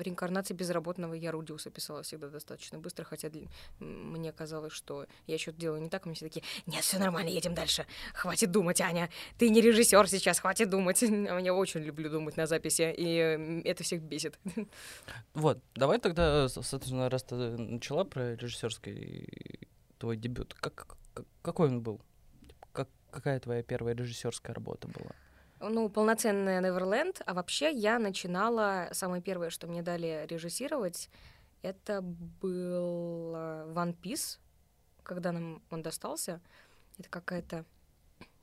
реинкарнации 0.00 0.54
безработного 0.54 1.14
я 1.14 1.32
Рудиуса 1.32 1.70
писала 1.70 2.02
всегда 2.02 2.28
достаточно 2.28 2.78
быстро, 2.78 3.04
хотя 3.04 3.28
для- 3.28 3.48
мне 3.80 4.32
казалось, 4.32 4.72
что 4.72 5.06
я 5.26 5.38
что-то 5.38 5.58
делаю 5.58 5.82
не 5.82 5.88
так, 5.88 6.04
а 6.04 6.08
мне 6.08 6.14
все 6.16 6.26
такие, 6.26 6.44
нет, 6.66 6.82
все 6.84 6.98
нормально, 6.98 7.28
едем 7.28 7.54
дальше, 7.54 7.86
хватит 8.14 8.50
думать, 8.50 8.80
Аня, 8.80 9.08
ты 9.38 9.48
не 9.50 9.60
режиссер 9.60 10.08
сейчас, 10.08 10.40
хватит 10.40 10.70
думать. 10.70 11.02
А 11.02 11.06
я 11.40 11.54
очень 11.54 11.80
люблю 11.80 12.10
думать 12.10 12.36
на 12.36 12.46
записи, 12.46 12.94
и 12.96 13.62
это 13.64 13.82
всех 13.84 14.02
бесит. 14.02 14.38
Вот, 15.34 15.58
давай 15.74 15.98
тогда, 15.98 16.48
со- 16.48 16.62
соответственно, 16.62 17.08
раз 17.10 17.22
ты 17.22 17.34
начала 17.34 18.04
про 18.04 18.34
режиссерский 18.36 19.68
твой 19.98 20.16
дебют, 20.16 20.54
как- 20.54 20.96
какой 21.42 21.68
он 21.68 21.80
был? 21.80 22.00
Как, 22.72 22.88
какая 23.10 23.38
твоя 23.40 23.62
первая 23.62 23.94
режиссерская 23.94 24.54
работа 24.54 24.88
была? 24.88 25.10
Ну, 25.60 25.88
полноценная 25.88 26.60
Неверленд, 26.60 27.22
а 27.26 27.34
вообще 27.34 27.70
я 27.70 27.98
начинала, 27.98 28.88
самое 28.92 29.22
первое, 29.22 29.50
что 29.50 29.66
мне 29.66 29.82
дали 29.82 30.26
режиссировать, 30.28 31.10
это 31.62 32.00
был 32.02 33.34
One 33.34 33.96
Piece, 34.00 34.38
когда 35.02 35.32
нам 35.32 35.62
он 35.70 35.82
достался. 35.82 36.40
Это 36.98 37.08
какая-то 37.08 37.64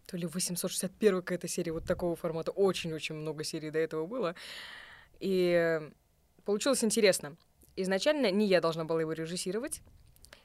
то 0.05 0.17
ли 0.17 0.27
861 0.27 1.21
какая-то 1.21 1.47
серия 1.47 1.71
вот 1.71 1.85
такого 1.85 2.15
формата. 2.15 2.51
Очень-очень 2.51 3.15
много 3.15 3.43
серий 3.43 3.71
до 3.71 3.79
этого 3.79 4.05
было. 4.05 4.35
И 5.19 5.81
получилось 6.43 6.83
интересно. 6.83 7.35
Изначально 7.75 8.31
не 8.31 8.45
я 8.47 8.61
должна 8.61 8.85
была 8.85 9.01
его 9.01 9.13
режиссировать. 9.13 9.81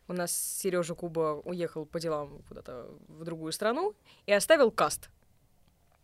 У 0.09 0.13
нас 0.13 0.33
Сережа 0.33 0.95
Куба 0.95 1.41
уехал 1.45 1.87
по 1.87 2.01
делам 2.01 2.43
куда-то 2.49 2.89
в 3.09 3.25
другую 3.25 3.53
страну 3.53 3.95
и 4.27 4.33
оставил 4.33 4.71
каст. 4.71 5.09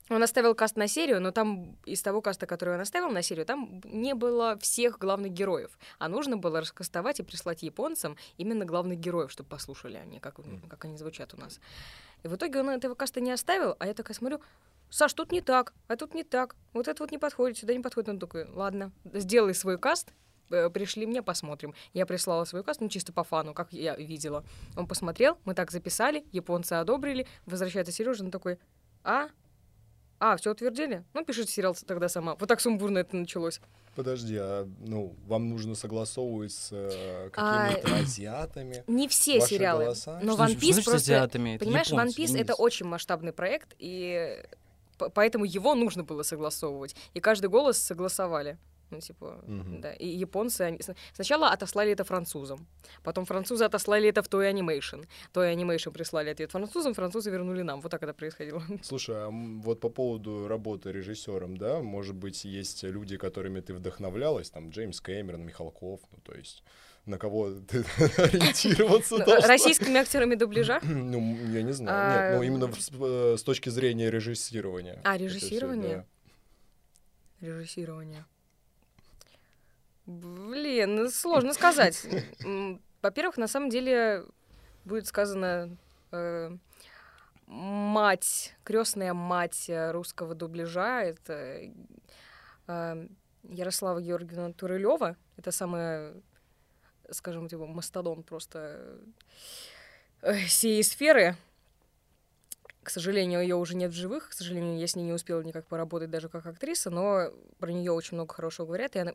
Он 0.09 0.23
оставил 0.23 0.55
каст 0.55 0.77
на 0.77 0.87
серию, 0.87 1.21
но 1.21 1.33
там 1.33 1.77
из 1.85 2.01
того 2.01 2.21
каста, 2.21 2.47
который 2.47 2.75
он 2.75 2.81
оставил 2.81 3.11
на 3.11 3.23
серию, 3.23 3.45
там 3.45 3.81
не 3.85 4.15
было 4.15 4.57
всех 4.59 4.99
главных 4.99 5.33
героев. 5.33 5.77
А 5.99 6.09
нужно 6.09 6.37
было 6.37 6.61
раскастовать 6.61 7.19
и 7.19 7.25
прислать 7.25 7.63
японцам 7.65 8.17
именно 8.37 8.65
главных 8.65 9.01
героев, 9.01 9.33
чтобы 9.33 9.49
послушали 9.49 9.97
они, 9.97 10.21
как, 10.21 10.37
как 10.69 10.85
они 10.85 10.97
звучат 10.97 11.35
у 11.35 11.37
нас. 11.39 11.59
И 12.23 12.29
в 12.29 12.37
итоге 12.37 12.61
он 12.61 12.71
этого 12.71 12.95
каста 12.95 13.21
не 13.21 13.33
оставил, 13.33 13.75
а 13.81 13.87
я 13.87 13.95
такая 13.95 14.15
смотрю, 14.15 14.41
Саш, 14.91 15.13
тут 15.15 15.33
не 15.33 15.41
так, 15.41 15.73
а 15.89 15.97
тут 15.97 16.15
не 16.15 16.23
так. 16.23 16.55
Вот 16.73 16.87
это 16.87 17.03
вот 17.03 17.11
не 17.11 17.19
подходит, 17.19 17.59
сюда 17.59 17.75
не 17.75 17.81
подходит. 17.81 18.09
Он 18.09 18.19
такой, 18.19 18.49
ладно, 18.49 18.93
сделай 19.13 19.53
свой 19.55 19.79
каст, 19.79 20.13
э, 20.51 20.71
пришли 20.71 21.07
мне, 21.07 21.23
посмотрим. 21.23 21.75
Я 21.93 22.07
прислала 22.07 22.45
свой 22.45 22.63
каст, 22.63 22.81
ну, 22.81 22.89
чисто 22.89 23.13
по 23.13 23.25
фану, 23.25 23.53
как 23.53 23.73
я 23.73 23.97
видела. 23.97 24.45
Он 24.77 24.87
посмотрел, 24.87 25.39
мы 25.45 25.55
так 25.55 25.73
записали, 25.73 26.25
японцы 26.31 26.75
одобрили, 26.75 27.27
возвращается 27.47 27.93
Сережа, 27.93 28.23
он 28.23 28.31
такой, 28.31 28.59
а, 29.03 29.29
а, 30.19 30.37
все 30.37 30.53
утвердили? 30.53 31.05
Ну, 31.15 31.25
пишите 31.25 31.53
сериал 31.53 31.77
тогда 31.87 32.09
сама. 32.09 32.37
Вот 32.37 32.49
так 32.49 32.61
сумбурно 32.61 32.99
это 32.99 33.17
началось. 33.17 33.61
Подожди, 33.95 34.37
а 34.39 34.69
ну, 34.81 35.15
вам 35.27 35.49
нужно 35.49 35.75
согласовывать 35.75 36.53
с 36.53 36.69
э, 36.71 37.31
какими-то 37.33 37.95
а, 37.95 37.99
азиатами? 38.01 38.85
Не 38.87 39.09
все 39.09 39.41
сериалы. 39.41 39.85
Голоса? 39.85 40.21
Но 40.23 40.37
One 40.37 40.57
Piece 40.59 40.75
просто... 40.75 40.97
азиатами? 40.97 41.57
Понимаешь, 41.57 41.89
японцы, 41.89 42.21
One 42.21 42.25
Piece— 42.25 42.39
это 42.41 42.55
очень 42.55 42.87
масштабный 42.87 43.33
проект, 43.33 43.75
и 43.79 44.43
поэтому 45.15 45.45
его 45.45 45.75
нужно 45.75 46.05
было 46.05 46.23
согласовывать. 46.23 46.95
И 47.15 47.21
каждый 47.21 47.49
голос 47.49 47.79
согласовали. 47.79 48.59
Ну, 48.91 49.01
типа, 49.01 49.43
угу. 49.47 49.81
да. 49.81 49.93
И 49.95 50.07
японцы, 50.07 50.63
они... 50.63 50.81
сначала 51.13 51.49
отослали 51.49 51.93
это 51.93 52.05
французам, 52.05 52.67
потом 53.03 53.25
французы 53.25 53.65
отослали 53.65 54.09
это 54.09 54.23
в 54.23 54.29
Toei 54.29 54.49
Animation. 54.49 55.01
Toei 55.33 55.51
Animation 55.51 55.91
прислали 55.91 56.31
ответ 56.31 56.53
французам, 56.53 56.95
французы 56.95 57.31
вернули 57.31 57.63
нам. 57.63 57.81
Вот 57.81 57.91
так 57.91 58.03
это 58.03 58.15
происходило. 58.15 58.63
Слушай, 58.83 59.17
а 59.17 59.31
вот 59.31 59.81
по 59.81 59.89
поводу 59.89 60.49
работы 60.49 60.93
режиссером, 60.93 61.57
да, 61.57 61.81
может 61.81 62.15
быть, 62.15 62.45
есть 62.45 62.85
люди, 62.85 63.17
которыми 63.17 63.61
ты 63.61 63.75
вдохновлялась, 63.75 64.51
там, 64.51 64.71
Джеймс 64.71 65.01
Кэмерон, 65.01 65.43
Михалков, 65.43 66.01
ну, 66.13 66.19
то 66.23 66.35
есть 66.35 66.63
на 67.07 67.19
кого 67.19 67.51
ты 67.69 67.85
ориентироваться 68.19 69.19
ну, 69.19 69.47
Российскими 69.47 69.97
актерами 69.97 70.35
дубляжа? 70.35 70.81
Ну, 71.07 71.37
я 71.53 71.63
не 71.63 71.73
знаю. 71.73 72.33
Нет, 72.33 72.37
ну 72.37 72.43
именно 72.43 72.71
э, 72.75 73.37
с 73.37 73.43
точки 73.43 73.69
зрения 73.69 74.11
режиссирования. 74.11 75.01
А, 75.05 75.17
режиссирование? 75.17 76.05
Режиссирование. 77.41 78.25
Блин, 80.07 80.95
ну, 80.95 81.11
сложно 81.11 81.53
сказать. 81.53 82.07
Во-первых, 83.03 83.37
на 83.37 83.49
самом 83.49 83.71
деле 83.71 84.25
будет 84.85 85.07
сказано 85.07 85.77
э, 86.13 86.57
мать, 87.47 88.55
крестная 88.65 89.15
мать 89.15 89.69
русского 89.69 90.35
дубляжа. 90.35 91.03
Это 91.03 91.61
э, 92.69 93.09
Ярослава 93.43 94.01
Георгиевна 94.01 94.53
Турылева. 94.53 95.17
Это 95.37 95.51
самая, 95.51 96.15
скажем, 97.11 97.49
типа 97.49 97.67
мастодон 97.67 98.23
просто 98.23 98.99
э, 100.23 100.39
сей 100.47 100.83
сферы. 100.85 101.37
К 102.87 102.91
сожалению, 102.91 103.43
ее 103.43 103.57
уже 103.57 103.75
нет 103.75 103.91
в 103.91 103.97
живых. 103.97 104.29
К 104.29 104.33
сожалению, 104.33 104.79
я 104.79 104.87
с 104.87 104.95
ней 104.95 105.03
не 105.03 105.13
успела 105.13 105.43
никак 105.43 105.67
поработать 105.67 106.09
даже 106.09 106.29
как 106.29 106.47
актриса, 106.47 106.89
но 106.89 107.33
про 107.59 107.73
нее 107.73 107.91
очень 107.91 108.15
много 108.15 108.33
хорошего 108.33 108.67
говорят. 108.67 108.95
И 108.95 109.01
она 109.01 109.13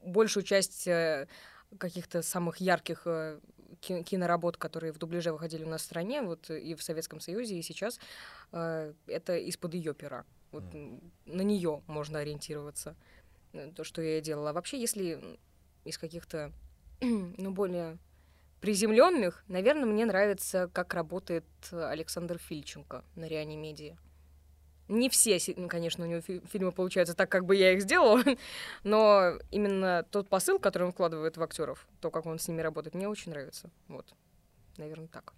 большую 0.00 0.42
часть 0.42 0.88
э, 0.88 1.28
каких-то 1.78 2.22
самых 2.22 2.56
ярких 2.56 3.02
э, 3.04 3.38
киноработ, 3.80 4.56
которые 4.56 4.92
в 4.92 4.98
дубляже 4.98 5.32
выходили 5.32 5.62
у 5.62 5.68
нас 5.68 5.82
в 5.82 5.84
стране, 5.84 6.22
вот 6.22 6.50
и 6.50 6.74
в 6.74 6.82
Советском 6.82 7.20
Союзе, 7.20 7.56
и 7.56 7.62
сейчас, 7.62 8.00
э, 8.50 8.92
это 9.06 9.36
из-под 9.36 9.74
ее 9.74 9.94
пера. 9.94 10.24
Вот 10.50 10.64
mm. 10.64 11.12
на 11.26 11.42
нее 11.42 11.84
можно 11.86 12.18
ориентироваться, 12.18 12.96
то, 13.76 13.84
что 13.84 14.02
я 14.02 14.20
делала. 14.22 14.50
А 14.50 14.52
вообще, 14.54 14.80
если 14.80 15.38
из 15.84 15.98
каких-то, 15.98 16.50
ну, 17.00 17.52
более 17.52 17.96
приземленных, 18.64 19.44
наверное, 19.46 19.84
мне 19.84 20.06
нравится, 20.06 20.70
как 20.72 20.94
работает 20.94 21.44
Александр 21.70 22.38
Фильченко 22.38 23.04
на 23.14 23.26
Реанимедии. 23.26 23.98
Не 24.88 25.10
все, 25.10 25.38
конечно, 25.68 26.06
у 26.06 26.08
него 26.08 26.22
фильмы 26.22 26.72
получаются 26.72 27.14
так, 27.14 27.28
как 27.28 27.44
бы 27.44 27.56
я 27.56 27.72
их 27.72 27.82
сделала, 27.82 28.22
но 28.82 29.34
именно 29.50 30.06
тот 30.10 30.30
посыл, 30.30 30.58
который 30.58 30.84
он 30.84 30.92
вкладывает 30.92 31.36
в 31.36 31.42
актеров, 31.42 31.86
то, 32.00 32.10
как 32.10 32.24
он 32.24 32.38
с 32.38 32.48
ними 32.48 32.62
работает, 32.62 32.94
мне 32.94 33.06
очень 33.06 33.32
нравится. 33.32 33.68
Вот, 33.86 34.14
наверное, 34.78 35.08
так. 35.08 35.34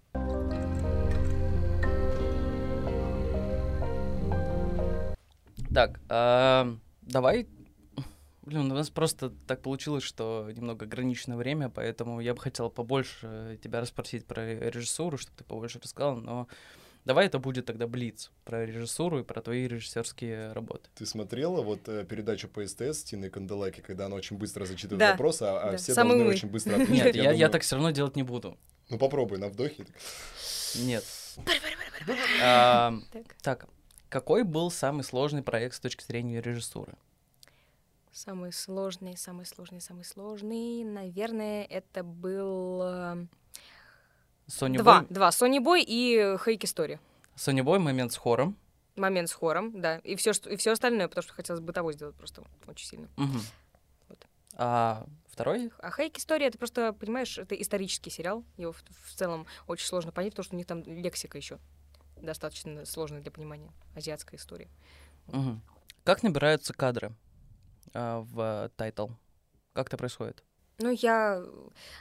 Так, 5.73 5.99
э, 6.09 6.75
давай 7.01 7.45
Блин, 8.47 8.71
у 8.71 8.75
нас 8.75 8.89
просто 8.89 9.29
так 9.45 9.61
получилось, 9.61 10.03
что 10.03 10.49
немного 10.55 10.85
ограниченное 10.85 11.35
время, 11.35 11.67
поэтому 11.67 12.21
я 12.21 12.33
бы 12.33 12.39
хотел 12.39 12.69
побольше 12.69 13.59
тебя 13.61 13.81
расспросить 13.81 14.25
про 14.25 14.41
режиссуру, 14.69 15.17
чтобы 15.17 15.35
ты 15.39 15.43
побольше 15.43 15.81
рассказал, 15.83 16.15
но 16.15 16.47
давай 17.03 17.25
это 17.25 17.39
будет 17.39 17.65
тогда 17.65 17.87
Блиц 17.87 18.31
про 18.45 18.65
режиссуру 18.65 19.19
и 19.19 19.23
про 19.23 19.41
твои 19.41 19.67
режиссерские 19.67 20.53
работы. 20.53 20.89
Ты 20.95 21.05
смотрела 21.05 21.61
вот 21.61 21.89
э, 21.89 22.05
передачу 22.05 22.47
по 22.47 22.65
СТС 22.65 23.03
Тины 23.03 23.29
Канделаки, 23.29 23.81
когда 23.81 24.05
она 24.05 24.15
очень 24.15 24.37
быстро 24.37 24.63
зачитывает 24.63 24.99
да. 24.99 25.11
вопросы, 25.11 25.43
а, 25.43 25.59
а 25.59 25.71
да. 25.71 25.77
все 25.77 25.93
Самый 25.93 26.15
должны 26.15 26.29
очень 26.29 26.49
быстро 26.49 26.75
отвечать? 26.75 27.15
Нет, 27.15 27.15
я, 27.17 27.31
я 27.33 27.49
так 27.49 27.63
все 27.63 27.75
равно 27.75 27.91
делать 27.91 28.15
не 28.15 28.23
буду. 28.23 28.57
Ну 28.87 28.97
попробуй 28.97 29.39
на 29.39 29.49
вдохе. 29.49 29.85
Нет. 30.75 31.03
А, 32.41 32.93
так, 33.41 33.67
какой 34.07 34.45
был 34.45 34.71
самый 34.71 35.03
сложный 35.03 35.43
проект 35.43 35.75
с 35.75 35.81
точки 35.81 36.05
зрения 36.05 36.41
режиссуры? 36.41 36.93
Самый 38.17 38.51
сложный, 38.51 39.15
самый 39.15 39.45
сложный, 39.45 39.79
самый 39.79 40.03
сложный, 40.03 40.83
наверное, 40.83 41.65
это 41.65 42.03
был... 42.03 42.81
Sony 44.47 44.77
два, 44.79 45.03
Boy? 45.03 45.13
два. 45.13 45.29
Sony 45.29 45.63
Boy 45.63 45.83
и 45.85 46.35
Хейки 46.43 46.65
Story. 46.65 46.99
Sony 47.35 47.59
Boy, 47.59 47.77
момент 47.77 48.11
с 48.11 48.17
хором. 48.17 48.57
Момент 48.95 49.29
с 49.29 49.33
хором, 49.33 49.79
да. 49.79 49.99
И 49.99 50.15
все, 50.15 50.33
что, 50.33 50.49
и 50.49 50.55
все 50.55 50.71
остальное, 50.71 51.07
потому 51.07 51.21
что 51.21 51.33
хотелось 51.33 51.61
бытовой 51.61 51.93
сделать 51.93 52.15
просто 52.15 52.43
очень 52.65 52.87
сильно. 52.87 53.07
Угу. 53.17 53.37
Вот. 54.09 54.27
А 54.55 55.05
второй? 55.27 55.71
А 55.77 55.91
Хейк 55.91 56.17
История, 56.17 56.47
это 56.47 56.57
просто, 56.57 56.93
понимаешь, 56.93 57.37
это 57.37 57.53
исторический 57.53 58.09
сериал. 58.09 58.43
Его 58.57 58.71
в, 58.71 58.83
в 59.03 59.13
целом 59.13 59.45
очень 59.67 59.85
сложно 59.85 60.11
понять, 60.11 60.31
потому 60.31 60.45
что 60.45 60.55
у 60.55 60.57
них 60.57 60.65
там 60.65 60.81
лексика 60.81 61.37
еще 61.37 61.59
достаточно 62.19 62.83
сложная 62.85 63.21
для 63.21 63.29
понимания. 63.29 63.71
Азиатская 63.95 64.39
история. 64.39 64.69
Угу. 65.27 65.59
Как 66.03 66.23
набираются 66.23 66.73
кадры? 66.73 67.13
Э, 67.97 68.19
в 68.19 68.71
title? 68.75 69.07
Как 69.73 69.87
это 69.87 69.97
происходит? 69.97 70.43
Ну, 70.79 70.91
я 70.91 71.43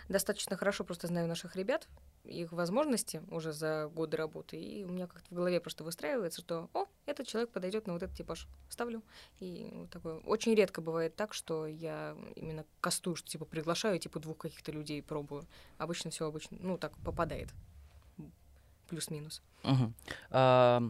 достаточно 0.08 0.56
хорошо 0.56 0.84
просто 0.84 1.06
знаю 1.06 1.28
наших 1.28 1.56
ребят, 1.56 1.88
их 2.24 2.52
возможности 2.52 3.22
уже 3.30 3.52
за 3.52 3.88
годы 3.94 4.16
работы, 4.16 4.60
и 4.60 4.84
у 4.84 4.88
меня 4.88 5.06
как-то 5.06 5.26
в 5.30 5.34
голове 5.34 5.60
просто 5.60 5.84
выстраивается, 5.84 6.40
что, 6.40 6.68
о, 6.74 6.86
этот 7.06 7.26
человек 7.26 7.50
подойдет 7.50 7.86
на 7.86 7.94
вот 7.94 8.02
этот 8.02 8.16
типаж. 8.16 8.48
Ставлю. 8.68 9.02
И 9.38 9.70
вот 9.72 9.90
такое. 9.90 10.16
Очень 10.20 10.54
редко 10.54 10.80
бывает 10.80 11.16
так, 11.16 11.32
что 11.32 11.66
я 11.66 12.16
именно 12.34 12.64
кастую, 12.80 13.16
что 13.16 13.28
типа 13.28 13.44
приглашаю, 13.44 13.98
типа 13.98 14.20
двух 14.20 14.38
каких-то 14.38 14.72
людей 14.72 15.02
пробую. 15.02 15.46
Обычно 15.78 16.10
все 16.10 16.26
обычно, 16.26 16.58
ну, 16.60 16.78
так 16.78 16.96
попадает. 16.98 17.48
Плюс-минус. 18.88 19.42
Угу. 19.64 19.92
А, 20.30 20.82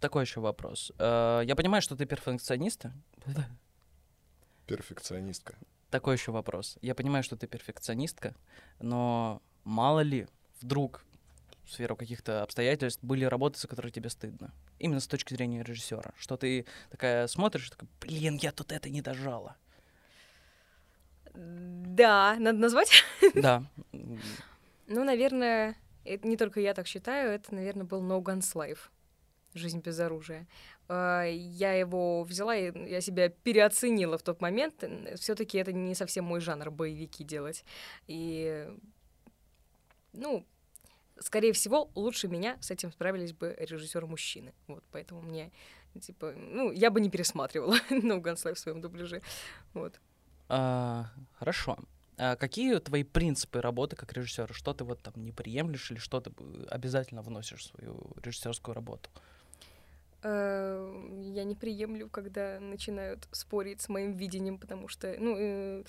такой 0.00 0.24
еще 0.24 0.40
вопрос. 0.40 0.92
А, 0.98 1.40
я 1.40 1.56
понимаю, 1.56 1.82
что 1.82 1.96
ты 1.96 2.06
перфекционист. 2.06 2.86
Перфекционистка. 4.66 5.54
Такой 5.90 6.16
еще 6.16 6.32
вопрос. 6.32 6.76
Я 6.82 6.94
понимаю, 6.94 7.22
что 7.22 7.36
ты 7.36 7.46
перфекционистка, 7.46 8.34
но 8.80 9.42
мало 9.64 10.00
ли 10.00 10.26
вдруг 10.60 11.04
в 11.64 11.72
сферу 11.72 11.96
каких-то 11.96 12.42
обстоятельств 12.42 13.02
были 13.02 13.24
работы, 13.24 13.58
за 13.58 13.68
которые 13.68 13.92
тебе 13.92 14.10
стыдно. 14.10 14.52
Именно 14.78 15.00
с 15.00 15.06
точки 15.06 15.34
зрения 15.34 15.62
режиссера. 15.62 16.12
Что 16.16 16.36
ты 16.36 16.66
такая 16.90 17.26
смотришь, 17.26 17.70
такая, 17.70 17.88
блин, 18.00 18.36
я 18.36 18.52
тут 18.52 18.72
это 18.72 18.90
не 18.90 19.02
дожала. 19.02 19.56
Да, 21.34 22.36
надо 22.38 22.58
назвать? 22.58 23.04
Да. 23.34 23.64
Ну, 24.86 25.02
наверное, 25.02 25.78
это 26.04 26.28
не 26.28 26.36
только 26.36 26.60
я 26.60 26.74
так 26.74 26.86
считаю, 26.86 27.32
это, 27.32 27.54
наверное, 27.54 27.86
был 27.86 28.02
No 28.02 28.20
Guns 28.20 28.54
Life. 28.54 28.90
«Жизнь 29.54 29.80
без 29.80 29.98
оружия». 30.00 30.46
А, 30.88 31.24
Я 31.24 31.72
его 31.74 32.24
взяла, 32.24 32.56
и 32.56 32.90
я 32.90 33.00
себя 33.00 33.28
переоценила 33.28 34.18
в 34.18 34.22
тот 34.22 34.40
момент. 34.40 34.84
все 35.16 35.34
таки 35.34 35.58
это 35.58 35.72
не 35.72 35.94
совсем 35.94 36.24
мой 36.24 36.40
жанр 36.40 36.70
боевики 36.70 37.24
делать. 37.24 37.64
И, 38.06 38.68
ну, 40.12 40.46
скорее 41.18 41.52
всего, 41.52 41.90
лучше 41.94 42.28
меня 42.28 42.56
с 42.60 42.70
этим 42.70 42.92
справились 42.92 43.32
бы 43.32 43.56
режиссеры 43.58 44.06
мужчины. 44.06 44.52
Вот, 44.66 44.84
поэтому 44.90 45.22
мне, 45.22 45.52
типа, 46.00 46.32
ну, 46.36 46.70
я 46.70 46.90
бы 46.90 47.00
не 47.00 47.10
пересматривала 47.10 47.76
No 47.90 48.20
Guns 48.20 48.44
Life 48.44 48.54
в 48.54 48.58
своем 48.58 48.80
дубляже. 48.80 49.22
Вот. 49.72 50.00
А, 50.48 51.06
хорошо. 51.34 51.78
А 52.16 52.36
какие 52.36 52.78
твои 52.78 53.02
принципы 53.02 53.60
работы 53.60 53.96
как 53.96 54.12
режиссера? 54.12 54.52
Что 54.52 54.72
ты 54.72 54.84
вот 54.84 55.02
там 55.02 55.14
не 55.16 55.32
приемлешь 55.32 55.90
или 55.90 55.98
что 55.98 56.20
ты 56.20 56.30
обязательно 56.68 57.22
вносишь 57.22 57.60
в 57.60 57.66
свою 57.66 58.12
режиссерскую 58.22 58.74
работу? 58.74 59.10
Я 61.44 61.48
не 61.48 61.54
приемлю, 61.54 62.08
когда 62.08 62.58
начинают 62.58 63.28
спорить 63.30 63.82
с 63.82 63.90
моим 63.90 64.12
видением, 64.12 64.56
потому 64.56 64.88
что, 64.88 65.14
ну, 65.18 65.36
э, 65.38 65.84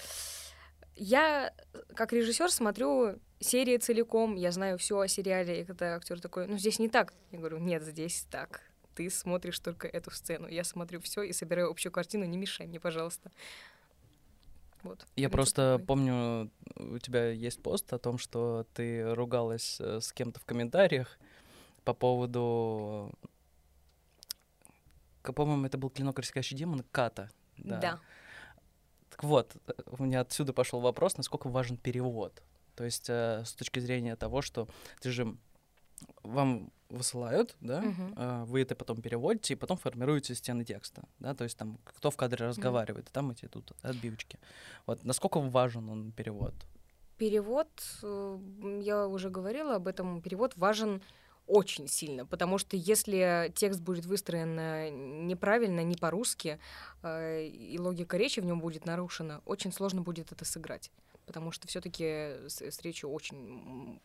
я 0.97 1.53
как 1.95 2.11
режиссер 2.11 2.51
смотрю 2.51 3.19
серии 3.39 3.77
целиком, 3.77 4.35
я 4.35 4.51
знаю 4.51 4.77
все 4.77 4.99
о 4.99 5.07
сериале, 5.07 5.61
и 5.61 5.63
когда 5.63 5.95
актер 5.95 6.19
такой, 6.19 6.47
ну 6.47 6.57
здесь 6.57 6.77
не 6.77 6.89
так, 6.89 7.13
я 7.31 7.39
говорю, 7.39 7.59
нет, 7.59 7.83
здесь 7.83 8.27
так. 8.29 8.63
Ты 8.95 9.09
смотришь 9.09 9.59
только 9.59 9.87
эту 9.87 10.11
сцену. 10.11 10.49
Я 10.49 10.65
смотрю 10.65 10.99
все 10.99 11.21
и 11.23 11.31
собираю 11.31 11.69
общую 11.69 11.93
картину. 11.93 12.25
Не 12.25 12.37
мешай 12.37 12.67
мне, 12.67 12.81
пожалуйста. 12.81 13.31
Вот. 14.83 15.05
Я 15.15 15.29
принцип 15.29 15.31
просто 15.31 15.73
такой. 15.73 15.85
помню, 15.85 16.51
у 16.75 16.97
тебя 16.99 17.29
есть 17.29 17.61
пост 17.61 17.93
о 17.93 17.97
том, 17.97 18.17
что 18.17 18.65
ты 18.73 19.13
ругалась 19.15 19.77
э, 19.79 20.01
с 20.01 20.11
кем-то 20.11 20.41
в 20.41 20.45
комментариях 20.45 21.17
по 21.85 21.93
поводу... 21.93 23.13
По-моему, 25.33 25.65
это 25.65 25.77
был 25.77 25.89
клинок 25.89 26.19
рассекающий 26.19 26.57
демон 26.57 26.83
Ката. 26.91 27.29
Да. 27.57 27.99
Так 29.09 29.23
вот, 29.23 29.55
у 29.97 30.03
меня 30.03 30.21
отсюда 30.21 30.51
пошел 30.51 30.81
вопрос, 30.81 31.17
насколько 31.17 31.47
важен 31.47 31.77
перевод. 31.77 32.43
То 32.75 32.83
есть 32.83 33.09
э, 33.09 33.43
с 33.45 33.53
точки 33.53 33.79
зрения 33.79 34.17
того, 34.17 34.41
что 34.41 34.67
ты 34.99 35.09
же 35.11 35.37
вам 36.23 36.71
высылают, 36.89 37.55
да, 37.61 37.83
э, 38.15 38.43
вы 38.45 38.61
это 38.61 38.75
потом 38.75 39.01
переводите 39.01 39.53
и 39.53 39.57
потом 39.57 39.77
формируете 39.77 40.35
стены 40.35 40.65
текста, 40.65 41.03
да, 41.19 41.33
то 41.33 41.43
есть 41.43 41.57
там 41.57 41.79
кто 41.83 42.11
в 42.11 42.17
кадре 42.17 42.45
разговаривает, 42.45 43.09
и 43.09 43.11
там 43.11 43.31
эти 43.31 43.47
тут 43.47 43.71
отбивочки. 43.81 44.39
Вот 44.85 45.03
насколько 45.03 45.39
важен 45.39 45.89
он 45.89 46.11
перевод? 46.11 46.53
Перевод, 47.17 47.69
э, 48.03 48.39
я 48.81 49.07
уже 49.07 49.29
говорила 49.29 49.75
об 49.75 49.87
этом, 49.87 50.21
перевод 50.21 50.57
важен 50.57 51.01
очень 51.47 51.87
сильно, 51.87 52.25
потому 52.25 52.57
что 52.57 52.75
если 52.75 53.51
текст 53.55 53.81
будет 53.81 54.05
выстроен 54.05 54.59
э, 54.59 54.89
неправильно, 54.89 55.81
не 55.83 55.95
по-русски, 55.95 56.59
э, 57.03 57.45
и 57.45 57.77
логика 57.79 58.17
речи 58.17 58.39
в 58.39 58.45
нем 58.45 58.59
будет 58.59 58.85
нарушена, 58.85 59.41
очень 59.45 59.71
сложно 59.71 60.01
будет 60.01 60.31
это 60.31 60.45
сыграть, 60.45 60.91
потому 61.25 61.51
что 61.51 61.67
все-таки 61.67 62.03
с, 62.47 62.61
с 62.61 62.81
речью 62.81 63.11
очень 63.11 63.99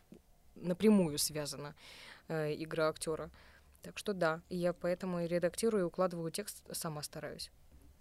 напрямую 0.55 1.17
связана 1.17 1.75
э, 2.27 2.53
игра 2.55 2.89
актера. 2.89 3.29
Так 3.81 3.97
что 3.97 4.13
да, 4.13 4.41
я 4.49 4.73
поэтому 4.73 5.21
и 5.21 5.27
редактирую, 5.27 5.83
и 5.83 5.87
укладываю 5.87 6.31
текст, 6.31 6.63
сама 6.71 7.01
стараюсь. 7.01 7.51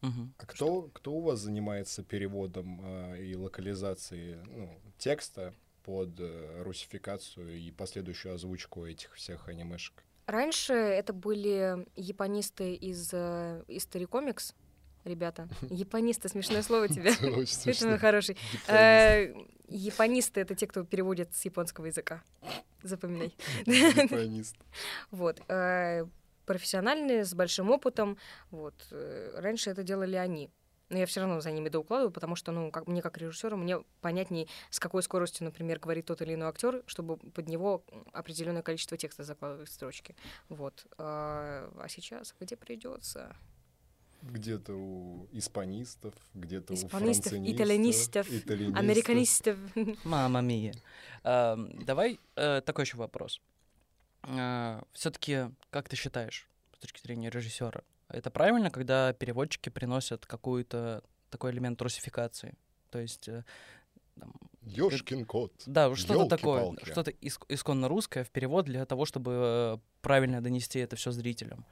Мгм. 0.02 0.34
А 0.38 0.46
кто, 0.46 0.82
кто 0.92 1.12
у 1.12 1.20
вас 1.20 1.40
занимается 1.40 2.02
переводом 2.02 2.80
э, 2.82 3.22
и 3.22 3.36
локализацией 3.36 4.36
ну, 4.46 4.80
текста 4.98 5.54
под 5.84 6.18
э, 6.20 6.62
русификацию 6.62 7.58
и 7.58 7.70
последующую 7.70 8.34
озвучку 8.34 8.86
этих 8.86 9.14
всех 9.14 9.48
анимешек? 9.48 10.04
Раньше 10.26 10.72
это 10.74 11.12
были 11.12 11.86
японисты 11.96 12.74
из 12.74 13.10
э, 13.12 13.64
History 13.68 14.08
Comics, 14.08 14.54
ребята. 15.04 15.48
Японисты, 15.70 16.28
смешное 16.28 16.62
слово 16.62 16.88
тебе. 16.94 17.10
Это 17.10 17.98
хороший. 17.98 18.36
Э, 18.68 19.34
Японисты— 19.68 20.40
это 20.42 20.54
те, 20.54 20.66
кто 20.66 20.84
переводит 20.84 21.34
с 21.34 21.44
японского 21.44 21.86
языка. 21.86 22.22
Запоминай. 22.82 23.34
Японист. 23.66 24.56
Вот. 25.10 25.40
э, 25.48 26.06
Профессиональные, 26.46 27.24
с 27.24 27.32
большим 27.34 27.70
опытом. 27.70 28.18
Вот. 28.50 28.74
Раньше 29.36 29.70
это 29.70 29.84
делали 29.84 30.16
они. 30.16 30.50
Но 30.90 30.98
я 30.98 31.06
все 31.06 31.20
равно 31.20 31.40
за 31.40 31.50
ними 31.52 31.68
доукладываю, 31.68 32.10
потому 32.10 32.36
что, 32.36 32.52
ну, 32.52 32.70
как 32.70 32.86
мне 32.86 33.00
как 33.00 33.16
режиссеру, 33.16 33.56
мне 33.56 33.78
понятней, 34.00 34.48
с 34.70 34.80
какой 34.80 35.02
скоростью, 35.02 35.44
например, 35.44 35.78
говорит 35.78 36.06
тот 36.06 36.20
или 36.20 36.34
иной 36.34 36.48
актер, 36.48 36.82
чтобы 36.86 37.16
под 37.16 37.48
него 37.48 37.84
определенное 38.12 38.62
количество 38.62 38.96
текста 38.96 39.22
закладывать 39.22 39.68
в 39.68 39.72
строчки. 39.72 40.16
Вот. 40.48 40.86
А 40.98 41.70
а 41.78 41.88
сейчас 41.88 42.34
где 42.40 42.56
придется? 42.56 43.34
Где-то 44.22 44.74
у 44.74 45.28
испанистов, 45.32 46.12
где-то 46.34 46.74
у 46.74 46.76
францинистов, 46.76 47.32
итальянистов, 47.32 48.30
итальянистов. 48.30 48.78
Американистов. 48.78 49.58
Мама 50.04 50.42
мия. 50.42 50.74
Эм, 51.24 51.84
Давай 51.84 52.20
э, 52.36 52.60
такой 52.60 52.84
еще 52.84 52.98
вопрос. 52.98 53.40
Все-таки, 54.92 55.46
как 55.70 55.88
ты 55.88 55.96
считаешь, 55.96 56.46
с 56.76 56.78
точки 56.80 57.00
зрения 57.00 57.30
режиссера, 57.30 57.82
это 58.12 58.30
правильно, 58.30 58.70
когда 58.70 59.12
переводчики 59.12 59.68
приносят 59.68 60.26
какую-то 60.26 61.02
такой 61.30 61.52
элемент 61.52 61.80
русификации? 61.82 62.54
То 62.90 62.98
есть, 62.98 63.28
э, 63.28 63.44
там, 64.18 64.32
Ёшкин 64.62 65.24
кот. 65.24 65.52
да, 65.66 65.94
что-то 65.94 66.36
такое, 66.36 66.76
что-то 66.82 67.10
иск- 67.10 67.46
исконно 67.48 67.88
русское 67.88 68.24
в 68.24 68.30
перевод 68.30 68.66
для 68.66 68.84
того, 68.84 69.04
чтобы 69.04 69.32
э, 69.34 69.78
правильно 70.02 70.40
донести 70.40 70.78
это 70.78 70.96
все 70.96 71.10
зрителям. 71.12 71.64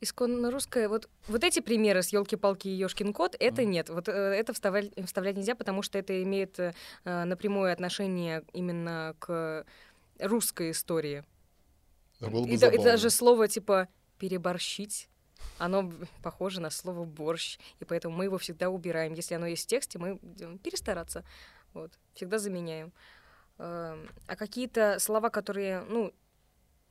Исконно 0.00 0.52
русская, 0.52 0.88
вот, 0.88 1.08
вот 1.26 1.42
эти 1.42 1.58
примеры 1.60 2.02
с 2.02 2.10
елки-палки 2.10 2.68
и 2.68 2.76
Ёшкин 2.76 3.12
кот, 3.12 3.34
это 3.40 3.62
Мгм. 3.62 3.70
нет. 3.70 3.88
Вот 3.90 4.08
э, 4.08 4.12
это 4.12 4.52
вставлять, 4.52 4.92
вставлять 5.04 5.36
нельзя, 5.36 5.54
потому 5.56 5.82
что 5.82 5.98
это 5.98 6.22
имеет 6.22 6.58
э, 6.60 6.72
напрямую 7.04 7.72
отношение 7.72 8.44
именно 8.52 9.16
к 9.18 9.64
русской 10.20 10.70
истории. 10.70 11.24
Да 12.20 12.30
было 12.30 12.44
бы 12.44 12.50
и, 12.50 12.54
и 12.54 12.58
даже 12.58 13.10
слово 13.10 13.48
типа 13.48 13.88
переборщить, 14.18 15.08
оно 15.58 15.92
похоже 16.22 16.60
на 16.60 16.70
слово 16.70 17.04
борщ, 17.04 17.58
и 17.80 17.84
поэтому 17.84 18.16
мы 18.16 18.24
его 18.24 18.38
всегда 18.38 18.70
убираем. 18.70 19.14
Если 19.14 19.34
оно 19.34 19.46
есть 19.46 19.64
в 19.64 19.66
тексте, 19.68 19.98
мы 19.98 20.18
делаем 20.22 20.58
перестараться. 20.58 21.24
Вот, 21.74 21.92
всегда 22.14 22.38
заменяем. 22.38 22.92
Эм, 23.58 24.08
А 24.26 24.36
какие-то 24.36 24.98
слова, 25.00 25.30
которые, 25.30 25.80
ну, 25.82 26.12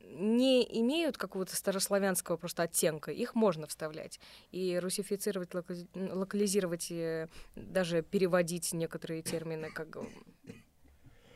не 0.00 0.62
имеют 0.80 1.16
какого-то 1.18 1.56
старославянского 1.56 2.36
просто 2.36 2.62
оттенка, 2.62 3.10
их 3.10 3.34
можно 3.34 3.66
вставлять. 3.66 4.20
И 4.52 4.78
русифицировать, 4.78 5.54
локали- 5.54 5.88
локализировать, 5.94 6.90
э, 6.90 7.28
даже 7.56 8.02
переводить 8.02 8.72
некоторые 8.72 9.22
термины, 9.22 9.70
как 9.70 9.96
э, 9.96 10.02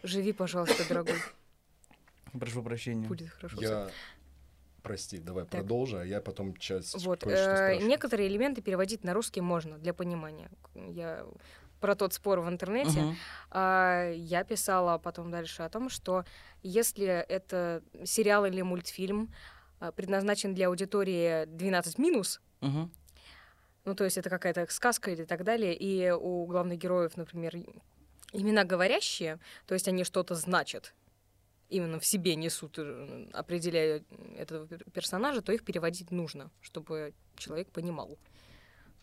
«Живи, 0.04 0.32
пожалуйста, 0.32 0.86
дорогой, 0.88 1.16
Прошу 2.38 2.62
прощения. 2.62 3.06
будет 3.08 3.30
хорошо». 3.30 3.56
всё». 3.56 3.68
Я... 3.68 3.90
Прости, 4.82 5.18
давай 5.18 5.44
Так. 5.44 5.60
продолжи, 5.60 5.98
а 5.98 6.04
я 6.04 6.20
потом 6.20 6.56
сейчас 6.56 6.94
Вот, 6.94 7.24
э, 7.26 7.78
некоторые 7.82 8.28
элементы 8.28 8.62
переводить 8.62 9.04
на 9.04 9.14
русский 9.14 9.40
можно 9.40 9.78
для 9.78 9.94
понимания. 9.94 10.50
Я 10.74 11.24
про 11.80 11.94
тот 11.94 12.12
спор 12.14 12.40
в 12.40 12.48
интернете. 12.48 13.16
А, 13.50 14.10
я 14.12 14.44
писала 14.44 14.98
потом 14.98 15.30
дальше 15.30 15.62
о 15.62 15.68
том, 15.68 15.88
что 15.88 16.24
если 16.62 17.06
это 17.06 17.82
сериал 18.04 18.44
или 18.46 18.62
мультфильм 18.62 19.32
а, 19.80 19.90
предназначен 19.92 20.54
для 20.54 20.68
аудитории 20.68 21.44
12 21.46 21.98
минус, 21.98 22.40
Мгм. 22.60 22.90
ну 23.84 23.94
то 23.94 24.04
есть 24.04 24.16
это 24.16 24.30
какая-то 24.30 24.66
сказка 24.70 25.10
или 25.10 25.24
так 25.24 25.42
далее, 25.44 25.74
и 25.76 26.10
у 26.10 26.46
главных 26.46 26.78
героев, 26.78 27.16
например, 27.16 27.56
имена 28.32 28.64
говорящие, 28.64 29.38
то 29.66 29.74
есть 29.74 29.88
они 29.88 30.04
что-то 30.04 30.34
значат, 30.36 30.94
именно 31.72 31.98
в 31.98 32.06
себе 32.06 32.36
несут, 32.36 32.78
э, 32.78 33.28
определяя 33.32 34.04
этого 34.36 34.66
пер- 34.66 34.90
персонажа, 34.90 35.42
то 35.42 35.52
их 35.52 35.64
переводить 35.64 36.10
нужно, 36.10 36.50
чтобы 36.60 37.14
человек 37.36 37.68
понимал. 37.70 38.18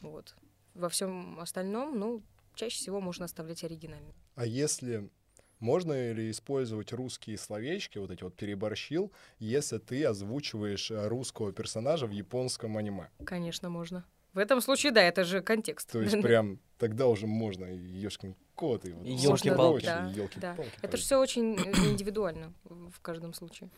Вот. 0.01 0.35
Во 0.75 0.87
всем 0.87 1.39
остальном, 1.39 1.99
ну, 1.99 2.23
чаще 2.55 2.77
всего 2.77 3.01
можно 3.01 3.25
оставлять 3.25 3.63
оригинально. 3.63 4.13
А 4.35 4.45
если 4.45 5.09
можно 5.59 6.13
ли 6.13 6.31
использовать 6.31 6.93
русские 6.93 7.37
словечки, 7.37 7.97
вот 7.97 8.11
эти 8.11 8.23
вот 8.23 8.35
переборщил, 8.35 9.11
если 9.39 9.77
ты 9.77 10.05
озвучиваешь 10.05 10.91
э, 10.91 11.07
русского 11.07 11.51
персонажа 11.51 12.05
в 12.07 12.11
японском 12.11 12.77
аниме? 12.77 13.09
Конечно, 13.25 13.69
можно. 13.69 14.05
В 14.33 14.37
этом 14.37 14.61
случае, 14.61 14.91
да, 14.91 15.01
это 15.01 15.23
же 15.23 15.41
контекст. 15.41 15.91
То 15.91 16.01
есть 16.01 16.21
прям 16.21 16.59
тогда 16.77 17.07
уже 17.07 17.27
можно 17.27 17.65
и 17.65 17.77
ёшкин 17.77 18.35
кот, 18.55 18.85
и 18.85 18.91
вот 18.91 19.05
И 19.05 19.15
всё 19.15 19.29
ёлки-палки. 19.29 19.55
прочее, 19.55 19.95
Да, 19.95 20.09
и 20.09 20.13
ёлки-палки, 20.15 20.71
Это 20.81 20.97
же 20.97 21.03
все 21.03 21.17
очень 21.17 21.55
э, 21.55 21.71
индивидуально 21.91 22.53
в 22.65 22.99
каждом 23.01 23.33
случае. 23.33 23.69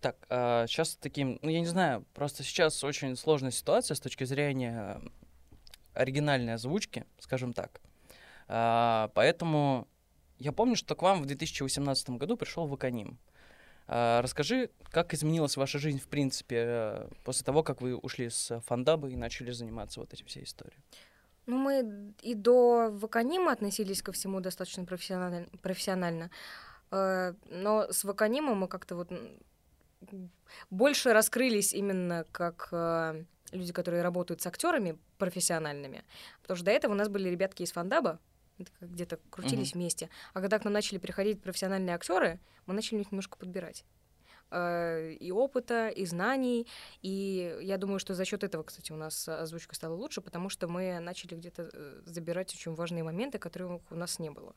Так, 0.00 0.16
сейчас 0.30 0.96
таким, 0.96 1.38
ну 1.42 1.50
я 1.50 1.60
не 1.60 1.66
знаю, 1.66 2.06
просто 2.14 2.42
сейчас 2.42 2.82
очень 2.84 3.16
сложная 3.16 3.50
ситуация 3.50 3.94
с 3.94 4.00
точки 4.00 4.24
зрения 4.24 5.02
оригинальной 5.92 6.54
озвучки, 6.54 7.04
скажем 7.18 7.52
так. 7.52 7.82
А, 8.48 9.10
поэтому 9.14 9.86
я 10.38 10.52
помню, 10.52 10.74
что 10.76 10.94
к 10.94 11.02
вам 11.02 11.22
в 11.22 11.26
2018 11.26 12.10
году 12.10 12.36
пришел 12.36 12.66
Ваканим. 12.66 13.18
А, 13.92 14.22
расскажи, 14.22 14.70
как 14.92 15.12
изменилась 15.14 15.56
ваша 15.56 15.80
жизнь, 15.80 15.98
в 15.98 16.06
принципе, 16.06 16.56
э, 16.58 17.08
после 17.24 17.44
того, 17.44 17.64
как 17.64 17.80
вы 17.80 17.96
ушли 17.96 18.30
с 18.30 18.60
фандабы 18.60 19.10
и 19.10 19.16
начали 19.16 19.50
заниматься 19.50 19.98
вот 19.98 20.14
этим 20.14 20.26
всей 20.26 20.44
историей? 20.44 20.78
Ну, 21.46 21.58
мы 21.58 22.14
и 22.22 22.34
до 22.34 22.90
Ваканима 22.92 23.50
относились 23.50 24.00
ко 24.00 24.12
всему 24.12 24.38
достаточно 24.38 24.84
профессионально, 24.84 25.48
профессионально. 25.60 26.30
Э, 26.92 27.34
но 27.46 27.90
с 27.90 28.04
Ваканима 28.04 28.54
мы 28.54 28.68
как-то 28.68 28.94
вот 28.94 29.10
больше 30.70 31.12
раскрылись 31.12 31.74
именно 31.74 32.26
как 32.30 32.68
э, 32.70 33.24
люди, 33.50 33.72
которые 33.72 34.04
работают 34.04 34.40
с 34.40 34.46
актерами 34.46 35.00
профессиональными. 35.18 36.04
Потому 36.42 36.56
что 36.56 36.66
до 36.66 36.70
этого 36.70 36.92
у 36.92 36.96
нас 36.96 37.08
были 37.08 37.28
ребятки 37.28 37.64
из 37.64 37.72
фандаба, 37.72 38.20
где-то 38.80 39.18
крутились 39.30 39.74
вместе. 39.74 40.08
А 40.34 40.40
когда 40.40 40.58
к 40.58 40.64
нам 40.64 40.72
начали 40.72 40.98
приходить 40.98 41.42
профессиональные 41.42 41.94
актеры, 41.94 42.40
мы 42.66 42.74
начали 42.74 43.00
их 43.00 43.12
немножко 43.12 43.36
подбирать 43.36 43.84
э, 44.50 45.12
и 45.14 45.30
опыта, 45.32 45.88
и 45.88 46.04
знаний. 46.06 46.66
И 47.02 47.58
я 47.62 47.78
думаю, 47.78 47.98
что 47.98 48.14
за 48.14 48.24
счет 48.24 48.44
этого, 48.44 48.62
кстати, 48.62 48.92
у 48.92 48.96
нас 48.96 49.28
озвучка 49.28 49.74
стала 49.74 49.94
лучше, 49.94 50.20
потому 50.20 50.48
что 50.48 50.68
мы 50.68 50.98
начали 51.00 51.34
где-то 51.34 51.70
э, 51.72 52.02
забирать 52.04 52.54
очень 52.54 52.74
важные 52.74 53.02
моменты, 53.02 53.38
которые 53.38 53.80
у 53.90 53.94
нас 53.94 54.18
не 54.18 54.30
было. 54.30 54.54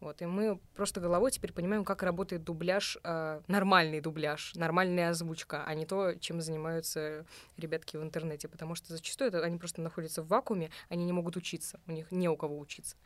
Вот, 0.00 0.22
и 0.22 0.26
мы 0.26 0.58
просто 0.74 0.98
головой 0.98 1.30
теперь 1.30 1.52
понимаем, 1.52 1.84
как 1.84 2.02
работает 2.02 2.42
дубляж, 2.42 2.96
э, 3.04 3.42
нормальный 3.48 4.00
дубляж, 4.00 4.54
нормальная 4.54 5.10
озвучка, 5.10 5.62
а 5.66 5.74
не 5.74 5.84
то, 5.84 6.14
чем 6.14 6.40
занимаются 6.40 7.26
ребятки 7.58 7.98
в 7.98 8.02
интернете, 8.02 8.48
потому 8.48 8.74
что 8.74 8.94
зачастую 8.94 9.28
это, 9.28 9.44
они 9.44 9.58
просто 9.58 9.82
находятся 9.82 10.22
в 10.22 10.28
вакууме, 10.28 10.70
они 10.88 11.04
не 11.04 11.12
могут 11.12 11.36
учиться, 11.36 11.80
у 11.86 11.92
них 11.92 12.10
не 12.12 12.30
у 12.30 12.36
кого 12.36 12.58
учиться. 12.58 12.96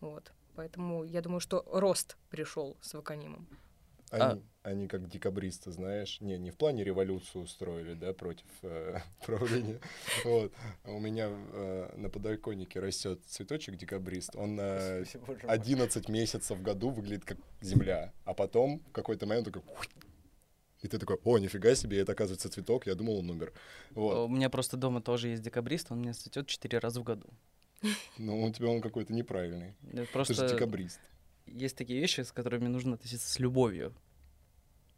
Вот. 0.00 0.30
Поэтому 0.56 1.04
я 1.04 1.22
думаю, 1.22 1.40
что 1.40 1.64
рост 1.72 2.18
пришел 2.28 2.76
с 2.82 2.92
Ваканимом. 2.92 3.46
Они, 4.10 4.22
А- 4.22 4.38
они 4.66 4.88
как 4.88 5.08
декабристы, 5.08 5.70
знаешь, 5.70 6.20
не, 6.20 6.36
не 6.38 6.50
в 6.50 6.56
плане 6.56 6.82
революцию 6.82 7.44
устроили, 7.44 7.94
да, 7.94 8.12
против 8.12 8.46
э, 8.62 8.98
правления. 9.26 9.80
Вот. 10.24 10.52
А 10.82 10.90
у 10.90 10.98
меня 10.98 11.28
э, 11.30 11.94
на 11.96 12.10
подоконнике 12.10 12.80
растет 12.80 13.20
цветочек 13.26 13.76
декабрист. 13.76 14.34
Он 14.34 14.58
э, 14.60 15.04
11 15.46 16.08
месяцев 16.08 16.58
в 16.58 16.62
году 16.62 16.90
выглядит 16.90 17.24
как 17.24 17.38
земля, 17.60 18.12
а 18.24 18.34
потом 18.34 18.80
в 18.88 18.92
какой-то 18.92 19.26
момент 19.26 19.46
такой... 19.46 19.62
И 20.82 20.88
ты 20.88 20.98
такой, 20.98 21.18
о, 21.24 21.38
нифига 21.38 21.74
себе, 21.74 22.00
это 22.00 22.12
оказывается 22.12 22.50
цветок, 22.50 22.86
я 22.86 22.96
думал, 22.96 23.18
он 23.18 23.30
умер. 23.30 23.52
Вот. 23.92 24.26
У 24.26 24.28
меня 24.28 24.50
просто 24.50 24.76
дома 24.76 25.00
тоже 25.00 25.28
есть 25.28 25.42
декабрист, 25.42 25.92
он 25.92 26.02
меня 26.02 26.12
цветет 26.12 26.48
четыре 26.48 26.80
раза 26.80 27.00
в 27.00 27.04
году. 27.04 27.28
Ну, 28.18 28.42
у 28.42 28.52
тебя 28.52 28.68
он 28.68 28.80
какой-то 28.80 29.12
неправильный. 29.12 29.74
Это 29.92 30.06
Ты 30.06 30.12
Просто 30.12 30.34
же 30.34 30.48
декабрист. 30.48 30.98
есть 31.46 31.76
такие 31.76 32.00
вещи, 32.00 32.22
с 32.22 32.32
которыми 32.32 32.66
нужно 32.66 32.94
относиться 32.94 33.30
с 33.30 33.38
любовью. 33.38 33.94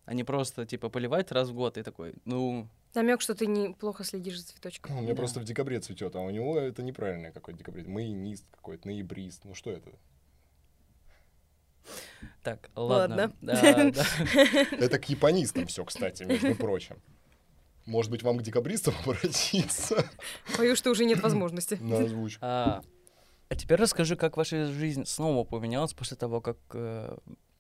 А 0.09 0.15
не 0.15 0.25
просто, 0.25 0.65
типа, 0.65 0.89
поливать 0.89 1.31
раз 1.33 1.51
в 1.51 1.55
год 1.55 1.77
и 1.77 1.83
такой, 1.83 2.15
ну, 2.25 2.67
Намек, 2.95 3.21
что 3.21 3.35
ты 3.35 3.47
неплохо 3.47 4.05
следишь 4.05 4.39
за 4.41 4.47
цветочком. 4.47 4.97
У 4.97 5.01
меня 5.03 5.11
Да. 5.13 5.17
просто 5.17 5.39
в 5.39 5.45
декабре 5.45 5.81
цветет, 5.81 6.17
а 6.17 6.21
у 6.21 6.31
него 6.31 6.59
это 6.59 6.83
неправильный 6.83 7.31
какой-то 7.31 7.59
декабрист. 7.59 7.89
Маинист 7.89 8.47
какой-то, 8.51 8.89
ноябрист. 8.89 9.45
Ну 9.45 9.55
что 9.55 9.71
это? 9.71 9.91
так, 12.43 12.71
ладно. 12.75 13.33
Это 13.43 14.99
к 14.99 15.09
японистам 15.11 15.67
все, 15.67 15.85
кстати, 15.85 16.23
между 16.23 16.55
прочим. 16.55 16.97
Может 17.85 18.11
быть, 18.11 18.23
вам 18.23 18.39
к 18.39 18.43
декабристам 18.43 18.95
обратиться 19.05 20.09
Боюсь, 20.57 20.79
что 20.79 20.91
уже 20.91 21.05
нет 21.05 21.21
возможности. 21.23 21.75
на 21.81 21.99
озвучку? 21.99 22.39
А, 22.43 22.81
а 23.51 23.55
теперь 23.55 23.79
расскажи, 23.79 24.17
как 24.17 24.39
ваша 24.39 24.67
жизнь 24.73 25.05
снова 25.05 25.45
поменялась 25.45 25.93
после 25.93 26.17
того, 26.17 26.41
как... 26.41 26.57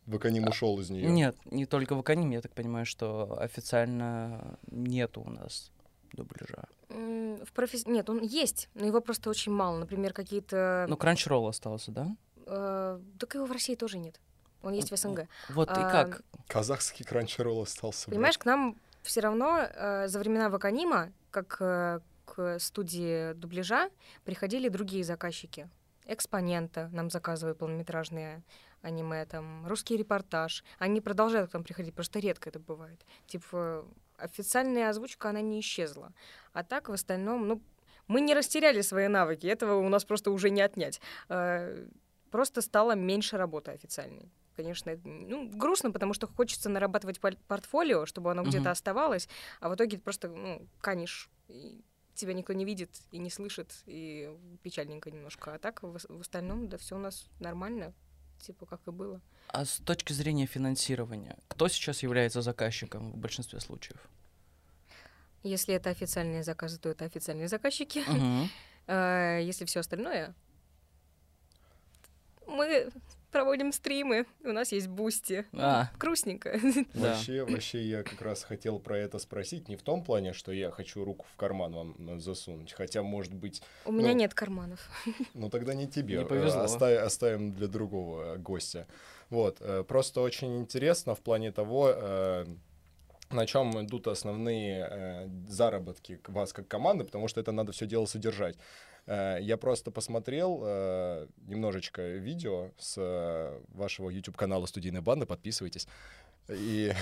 Ваканим 0.08 0.48
ушел 0.48 0.78
из 0.80 0.90
нее. 0.90 1.06
Нет, 1.08 1.36
не 1.44 1.66
только 1.66 1.94
в 1.94 1.98
Аканим, 2.00 2.30
я 2.30 2.40
так 2.40 2.52
понимаю, 2.52 2.86
что 2.86 3.38
официально 3.40 4.58
нету 4.70 5.20
у 5.20 5.30
нас 5.30 5.70
дубляжа. 6.12 6.64
В 6.88 7.52
професс... 7.52 7.86
Нет, 7.86 8.08
он 8.08 8.20
есть, 8.22 8.68
но 8.74 8.86
его 8.86 9.00
просто 9.00 9.28
очень 9.30 9.52
мало. 9.52 9.78
Например, 9.78 10.12
какие-то... 10.12 10.86
Ну, 10.88 10.96
Crunchyroll 10.96 11.48
остался, 11.48 11.90
да? 11.92 12.16
э, 12.46 12.98
Так 13.18 13.34
его 13.34 13.44
в 13.44 13.52
России 13.52 13.74
тоже 13.74 13.98
нет. 13.98 14.18
Он 14.62 14.72
есть 14.72 14.90
в 14.90 14.96
СНГ. 14.96 15.28
Вот 15.50 15.68
и 15.68 15.74
А, 15.74 15.90
как? 15.90 16.22
Казахский 16.48 17.04
кранчеролл 17.04 17.62
остался. 17.62 18.06
брат. 18.06 18.14
Понимаешь, 18.16 18.38
к 18.38 18.44
нам 18.46 18.76
все 19.02 19.20
равно 19.20 19.58
э, 19.60 20.08
за 20.08 20.18
времена 20.18 20.48
Ваканима, 20.48 21.12
как 21.30 21.58
э, 21.60 22.00
к 22.24 22.58
студии 22.58 23.34
дубляжа, 23.34 23.90
приходили 24.24 24.68
другие 24.68 25.04
заказчики. 25.04 25.68
Экспонента 26.06 26.88
нам 26.92 27.10
заказывают 27.10 27.58
полнометражные 27.58 28.42
аниме, 28.82 29.24
там, 29.26 29.66
русский 29.66 29.96
репортаж. 29.96 30.64
Они 30.78 31.00
продолжают 31.00 31.50
к 31.50 31.54
нам 31.54 31.64
приходить, 31.64 31.94
просто 31.94 32.18
редко 32.18 32.48
это 32.50 32.58
бывает. 32.58 33.04
Типа, 33.26 33.84
официальная 34.16 34.90
озвучка, 34.90 35.30
она 35.30 35.40
не 35.40 35.60
исчезла. 35.60 36.12
А 36.52 36.62
так, 36.62 36.88
в 36.88 36.92
остальном, 36.92 37.46
ну, 37.48 37.62
мы 38.06 38.20
не 38.20 38.34
растеряли 38.34 38.82
свои 38.82 39.08
навыки, 39.08 39.46
этого 39.46 39.74
у 39.74 39.88
нас 39.88 40.04
просто 40.04 40.30
уже 40.30 40.50
не 40.50 40.62
отнять. 40.62 41.00
Э, 41.28 41.86
Просто 42.30 42.60
стало 42.60 42.94
меньше 42.94 43.38
работы 43.38 43.70
официальной. 43.70 44.30
Конечно, 44.56 44.98
ну, 45.04 45.48
грустно, 45.48 45.90
потому 45.92 46.14
что 46.14 46.26
хочется 46.26 46.68
нарабатывать 46.68 47.20
портфолио, 47.20 48.06
чтобы 48.06 48.30
оно 48.30 48.42
где-то 48.42 48.64
Мгм. 48.64 48.72
оставалось, 48.72 49.28
а 49.60 49.68
в 49.68 49.74
итоге 49.74 49.98
просто, 49.98 50.28
ну, 50.28 50.68
канешь, 50.80 51.30
и 51.48 51.80
тебя 52.14 52.34
никто 52.34 52.52
не 52.52 52.64
видит 52.64 52.90
и 53.12 53.18
не 53.18 53.30
слышит, 53.30 53.82
и 53.86 54.28
печальненько 54.62 55.10
немножко. 55.10 55.54
А 55.54 55.58
так, 55.58 55.82
в, 55.82 55.98
в 56.08 56.20
остальном, 56.20 56.68
да, 56.68 56.76
все 56.76 56.96
у 56.96 56.98
нас 56.98 57.28
нормально, 57.40 57.94
типа, 58.38 58.66
как 58.66 58.80
и 58.86 58.90
было. 58.90 59.20
А 59.48 59.64
с 59.64 59.78
точки 59.78 60.12
зрения 60.12 60.46
финансирования, 60.46 61.36
кто 61.48 61.68
сейчас 61.68 62.02
является 62.02 62.42
заказчиком 62.42 63.12
в 63.12 63.16
большинстве 63.16 63.60
случаев? 63.60 63.98
Если 65.42 65.74
это 65.74 65.90
официальные 65.90 66.42
заказы, 66.42 66.78
то 66.78 66.88
это 66.88 67.04
официальные 67.04 67.48
заказчики. 67.48 68.02
А 68.90 69.38
Если 69.40 69.66
все 69.66 69.80
остальное, 69.80 70.34
мы 72.46 72.90
проводим 73.30 73.72
стримы, 73.72 74.26
у 74.44 74.52
нас 74.52 74.72
есть 74.72 74.88
бусти. 74.88 75.44
А, 75.52 75.90
Грустненько. 75.98 76.58
да. 76.94 77.10
Вообще, 77.14 77.44
вообще, 77.44 77.82
я 77.82 78.02
как 78.02 78.20
раз 78.22 78.42
хотел 78.44 78.78
про 78.78 78.98
это 78.98 79.18
спросить. 79.18 79.68
Не 79.68 79.76
в 79.76 79.82
том 79.82 80.02
плане, 80.04 80.32
что 80.32 80.52
я 80.52 80.70
хочу 80.70 81.04
руку 81.04 81.26
в 81.32 81.36
карман 81.36 81.72
вам 81.74 81.94
э, 81.98 82.18
засунуть. 82.18 82.72
Хотя, 82.72 83.02
может 83.02 83.34
быть, 83.34 83.62
У 83.84 83.92
меня 83.92 84.08
Ну. 84.12 84.14
нет 84.18 84.34
карманов. 84.34 84.88
Ну 85.34 85.50
тогда 85.50 85.74
не 85.74 85.86
тебе. 85.86 86.16
Не 86.18 86.22
э, 86.24 86.26
повезло. 86.26 86.62
оста- 86.64 87.04
оставим 87.04 87.52
для 87.52 87.66
другого 87.68 88.34
э, 88.34 88.38
гостя. 88.38 88.86
Вот. 89.30 89.60
Просто 89.88 90.22
очень 90.22 90.56
интересно 90.58 91.14
в 91.14 91.20
плане 91.20 91.52
того, 91.52 91.94
на 93.30 93.44
чем 93.46 93.84
идут 93.84 94.06
основные 94.08 94.88
э, 94.90 95.28
заработки 95.48 96.18
вас 96.28 96.54
как 96.54 96.66
команды, 96.66 97.04
потому 97.04 97.28
что 97.28 97.40
это 97.40 97.52
надо 97.52 97.72
все 97.72 97.86
дело 97.86 98.06
содержать. 98.06 98.56
Э, 99.08 99.38
Я 99.40 99.56
просто 99.56 99.90
посмотрел 99.90 100.60
э, 100.62 101.26
немножечко 101.46 102.02
видео 102.02 102.70
с 102.78 102.94
э, 102.98 103.60
вашего 103.72 104.10
YouTube-канала 104.10 104.66
«Студийная 104.66 105.00
банда», 105.00 105.26
подписывайтесь. 105.26 105.88
И... 106.48 106.92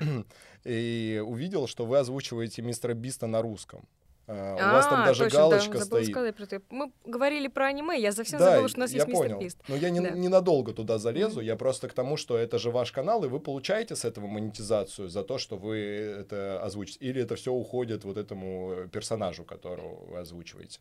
И 0.64 1.22
увидел, 1.24 1.68
что 1.68 1.86
вы 1.86 1.98
озвучиваете 1.98 2.60
мистера 2.60 2.92
Биста 2.92 3.26
на 3.26 3.40
русском. 3.40 3.88
Э, 4.28 4.54
У 4.54 4.58
вас 4.58 4.86
там 4.86 5.02
А, 5.02 5.06
даже 5.06 5.24
точно, 5.24 5.38
да, 5.38 5.42
галочка 5.50 5.78
забыла 5.78 6.00
стоит. 6.02 6.10
сказать 6.10 6.34
про 6.36 6.44
это. 6.44 6.62
Мы 6.70 6.92
говорили 7.04 7.46
про 7.46 7.66
аниме, 7.66 7.96
я 8.00 8.10
совсем 8.10 8.40
Да, 8.40 8.50
забыла, 8.50 8.68
что 8.68 8.78
у 8.78 8.80
нас 8.80 8.90
я 8.90 8.96
есть 8.96 9.08
мистер 9.08 9.26
понял. 9.28 9.38
Бист. 9.40 9.58
Но 9.68 9.76
я 9.76 9.90
не, 9.90 10.00
Да. 10.00 10.10
ненадолго 10.10 10.72
туда 10.72 10.98
залезу, 10.98 11.40
я 11.40 11.54
просто 11.54 11.88
к 11.88 11.92
тому, 11.92 12.16
что 12.16 12.36
это 12.36 12.58
же 12.58 12.70
ваш 12.72 12.90
канал, 12.90 13.24
и 13.24 13.28
вы 13.28 13.38
получаете 13.38 13.94
с 13.94 14.04
этого 14.04 14.26
монетизацию 14.26 15.08
за 15.08 15.22
то, 15.22 15.38
что 15.38 15.56
вы 15.56 15.76
это 15.78 16.60
озвучите. 16.60 16.98
Или 17.04 17.22
это 17.22 17.36
все 17.36 17.52
уходит 17.52 18.04
вот 18.04 18.16
этому 18.16 18.72
э, 18.72 18.88
персонажу, 18.88 19.44
которого 19.44 20.04
вы 20.06 20.18
озвучиваете? 20.18 20.80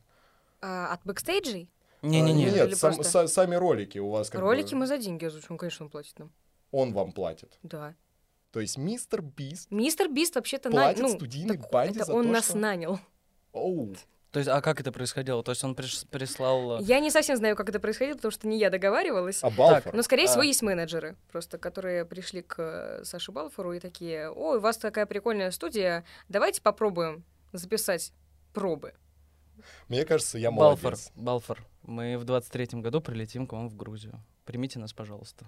А, 0.61 0.93
от 0.93 1.01
бэкстейджей? 1.05 1.69
А, 2.01 2.07
Не-не-не. 2.07 2.47
Или 2.47 2.55
Нет, 2.55 2.77
сам- 2.77 2.95
просто- 2.95 3.19
са- 3.25 3.27
сами 3.27 3.53
ролики 3.55 3.99
у 3.99 4.09
вас 4.09 4.29
как 4.31 4.41
бы- 4.41 4.47
Ролики 4.47 4.73
мы 4.73 4.87
за 4.87 4.97
деньги 4.97 5.23
озвучиваем, 5.25 5.59
конечно, 5.59 5.85
он 5.85 5.91
платит 5.91 6.17
нам. 6.17 6.31
Он 6.71 6.93
вам 6.93 7.11
платит. 7.11 7.59
Да. 7.61 7.93
То 8.51 8.59
есть 8.61 8.77
мистер 8.77 9.21
Бист 9.21 9.69
Мистер 9.69 10.09
Бист 10.09 10.35
вообще-то 10.35 10.71
платит 10.71 11.01
ну, 11.03 11.09
студийной 11.09 11.57
так 11.57 11.69
банде 11.71 11.97
это 11.99 12.05
за 12.05 12.13
он 12.13 12.25
то, 12.25 12.31
нас 12.31 12.45
что... 12.45 12.57
нанял. 12.57 12.99
Оу, 13.55 13.95
То 14.31 14.39
есть, 14.39 14.49
а 14.51 14.61
как 14.61 14.81
это 14.81 14.91
происходило? 14.91 15.41
То 15.43 15.51
есть 15.51 15.63
он 15.63 15.73
приш- 15.75 16.05
прислал... 16.09 16.79
э, 16.79 16.83
Я 16.83 16.99
не 16.99 17.09
совсем 17.09 17.37
знаю, 17.37 17.55
как 17.55 17.69
это 17.69 17.79
происходило, 17.79 18.15
потому 18.17 18.31
что 18.31 18.47
не 18.47 18.57
я 18.59 18.69
договаривалась. 18.69 19.41
а 19.43 19.49
Балфор? 19.49 19.95
Но, 19.95 20.01
скорее 20.03 20.27
всего, 20.27 20.41
А. 20.41 20.45
есть 20.45 20.61
менеджеры, 20.61 21.15
просто 21.31 21.57
которые 21.57 22.03
пришли 22.05 22.41
к 22.41 22.55
э, 22.59 23.03
Саше 23.05 23.31
Балфору 23.31 23.71
и 23.73 23.79
такие, 23.79 24.29
ой, 24.29 24.57
у 24.57 24.59
вас 24.59 24.77
такая 24.77 25.05
прикольная 25.05 25.51
студия, 25.51 26.03
давайте 26.27 26.61
попробуем 26.61 27.23
записать 27.53 28.11
пробы. 28.53 28.93
Мне 29.87 30.03
кажется, 30.05 30.37
я 30.37 30.51
Балфор, 30.51 30.91
молодец. 30.91 31.11
Балфор, 31.15 31.65
мы 31.83 32.17
в 32.17 32.23
23-м 32.25 32.81
году 32.81 32.99
прилетим 32.99 33.47
к 33.47 33.53
вам 33.53 33.69
в 33.69 33.75
Грузию. 33.77 34.19
Примите 34.43 34.79
нас, 34.79 34.91
пожалуйста. 34.91 35.45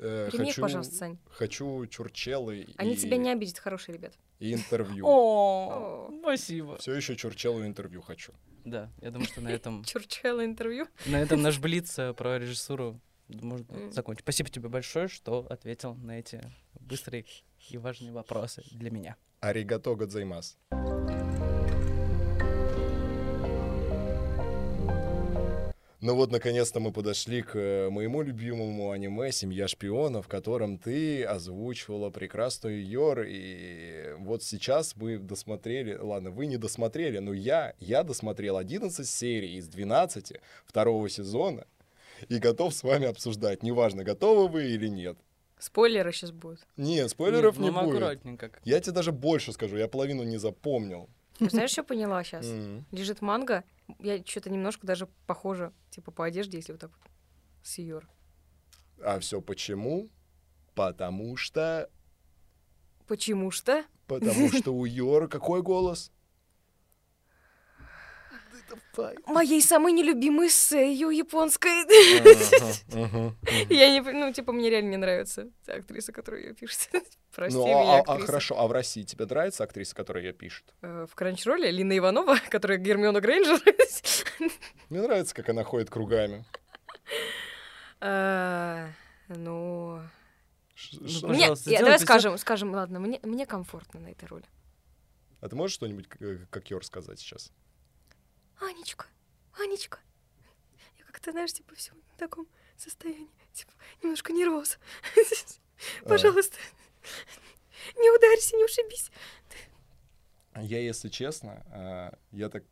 Э, 0.00 0.28
Прими 0.30 0.44
их, 0.44 0.50
хочу, 0.54 0.62
пожалуйста, 0.62 0.94
Сань. 0.94 1.18
хочу 1.28 1.84
чурчелы 1.86 2.66
Они 2.76 2.92
и, 2.92 2.96
тебя 2.96 3.16
не 3.16 3.30
обидят, 3.30 3.58
хорошие 3.58 3.94
ребят. 3.96 4.14
и 4.38 4.54
интервью. 4.54 5.04
О, 5.08 6.10
спасибо. 6.20 6.78
Все 6.78 6.94
еще 6.94 7.16
чурчелу 7.16 7.64
интервью 7.66 8.00
хочу. 8.00 8.32
Да, 8.64 8.90
я 9.00 9.10
думаю, 9.10 9.26
что 9.28 9.40
на 9.40 9.48
этом, 9.48 9.82
Чурчело 9.86 10.44
интервью. 10.44 10.86
на 11.06 11.16
этом 11.20 11.42
наш 11.42 11.58
Блиц 11.58 11.98
э, 11.98 12.12
про 12.14 12.38
режиссуру 12.38 13.00
можно 13.28 13.90
закончить. 13.92 14.22
Спасибо 14.22 14.48
тебе 14.50 14.68
большое, 14.68 15.08
что 15.08 15.46
ответил 15.50 15.94
на 15.96 16.18
эти 16.18 16.40
быстрые 16.80 17.24
и 17.70 17.76
важные 17.76 18.12
вопросы 18.12 18.62
для 18.70 18.90
меня. 18.90 19.16
Аригато 19.40 19.94
годзаймас. 19.94 20.56
Ну 26.00 26.14
вот, 26.14 26.30
наконец-то 26.30 26.78
мы 26.78 26.92
подошли 26.92 27.42
к 27.42 27.56
э, 27.56 27.90
моему 27.90 28.22
любимому 28.22 28.92
аниме 28.92 29.32
«Семья 29.32 29.66
шпионов», 29.66 30.26
в 30.26 30.28
котором 30.28 30.78
ты 30.78 31.24
озвучивала 31.24 32.10
прекрасную 32.10 32.86
Йор, 32.88 33.24
и 33.26 34.14
вот 34.18 34.44
сейчас 34.44 34.94
мы 34.94 35.18
досмотрели, 35.18 35.96
ладно, 35.96 36.30
вы 36.30 36.46
не 36.46 36.56
досмотрели, 36.56 37.18
но 37.18 37.32
я, 37.32 37.74
я 37.80 38.04
досмотрел 38.04 38.58
11 38.58 39.08
серий 39.08 39.56
из 39.56 39.66
12 39.66 40.34
второго 40.66 41.08
сезона 41.08 41.66
и 42.28 42.38
готов 42.38 42.74
с 42.74 42.84
вами 42.84 43.08
обсуждать, 43.08 43.64
неважно, 43.64 44.04
готовы 44.04 44.46
вы 44.46 44.70
или 44.70 44.86
нет. 44.86 45.18
Спойлеры 45.58 46.12
сейчас 46.12 46.30
будут. 46.30 46.60
Нет, 46.76 47.10
спойлеров 47.10 47.58
не 47.58 47.64
Нет, 47.64 47.74
ну, 47.74 47.80
будет. 47.80 47.96
аккуратненько. 47.96 48.52
Я 48.62 48.78
тебе 48.78 48.92
даже 48.92 49.10
больше 49.10 49.52
скажу, 49.52 49.76
я 49.76 49.88
половину 49.88 50.22
не 50.22 50.36
запомнил. 50.36 51.08
Знаешь, 51.40 51.70
что 51.70 51.82
поняла 51.82 52.22
сейчас? 52.22 52.46
Лежит 52.92 53.20
манга, 53.20 53.64
я 53.98 54.24
что-то 54.24 54.50
немножко 54.50 54.86
даже 54.86 55.08
похожа, 55.26 55.72
типа 55.90 56.10
по 56.10 56.24
одежде, 56.24 56.58
если 56.58 56.72
вот 56.72 56.80
так 56.80 56.90
вот, 56.90 57.10
с 57.62 57.78
Йор. 57.78 58.08
А 59.02 59.18
все 59.20 59.40
почему? 59.40 60.10
Потому 60.74 61.36
что... 61.36 61.90
Почему 63.06 63.50
что? 63.50 63.84
Потому 64.06 64.50
что 64.52 64.74
у 64.74 64.84
Йора 64.84 65.28
какой 65.28 65.62
голос? 65.62 66.12
Моей 69.26 69.62
самой 69.62 69.92
нелюбимой 69.92 70.50
сэю 70.50 71.10
японской. 71.10 71.68
Я 73.70 73.90
не, 73.90 74.00
ну, 74.00 74.32
типа, 74.32 74.52
мне 74.52 74.70
реально 74.70 74.90
не 74.90 74.96
нравится 74.96 75.48
та 75.66 75.74
актриса, 75.74 76.12
которая 76.12 76.42
ее 76.42 76.54
пишет. 76.54 76.90
Прости 77.34 77.56
Ну, 77.58 77.66
меня, 77.66 77.98
а, 77.98 78.02
а- 78.06 78.18
хорошо, 78.20 78.58
а 78.58 78.66
в 78.66 78.72
России 78.72 79.02
тебе 79.02 79.26
нравится 79.26 79.64
актриса, 79.64 79.94
которая 79.94 80.24
ее 80.24 80.32
пишет? 80.32 80.74
Э, 80.82 81.06
В 81.08 81.14
Кранчролле 81.14 81.70
Лина 81.70 81.96
Иванова, 81.96 82.36
которая 82.50 82.78
Гермиона 82.78 83.20
Грейнджер. 83.20 83.60
Мне 84.90 85.02
нравится, 85.02 85.34
как 85.34 85.48
она 85.48 85.62
ходит 85.64 85.90
кругами. 85.90 86.44
А, 88.00 88.88
Ну... 89.28 90.00
Ш- 90.74 90.96
Ну, 91.00 91.08
что- 91.08 91.28
Мне, 91.28 91.48
давай 91.78 91.98
скажем, 91.98 92.38
скажем, 92.38 92.72
ладно, 92.72 93.00
мне, 93.00 93.18
мне 93.22 93.46
комфортно 93.46 94.00
на 94.00 94.08
этой 94.08 94.26
роли. 94.28 94.44
А 95.40 95.48
ты 95.48 95.56
можешь 95.56 95.74
что-нибудь 95.74 96.06
э, 96.20 96.38
как 96.50 96.70
Йор 96.70 96.84
сказать 96.84 97.18
сейчас? 97.20 97.52
Анечка, 98.60 99.06
Анечка, 99.58 100.00
я 100.98 101.04
как-то, 101.04 101.32
знаешь, 101.32 101.52
типа, 101.52 101.74
все 101.74 101.92
в 102.14 102.18
таком 102.18 102.46
состоянии, 102.76 103.28
типа, 103.52 103.72
немножко 104.02 104.32
нервоз. 104.32 104.78
А, 106.04 106.08
Пожалуйста, 106.08 106.56
не 107.96 108.10
ударься, 108.10 108.56
не 108.56 108.64
ушибись. 108.64 109.12
Я, 110.56 110.80
если 110.80 111.08
честно, 111.08 111.64
а, 111.70 112.18
я 112.32 112.48
так 112.48 112.64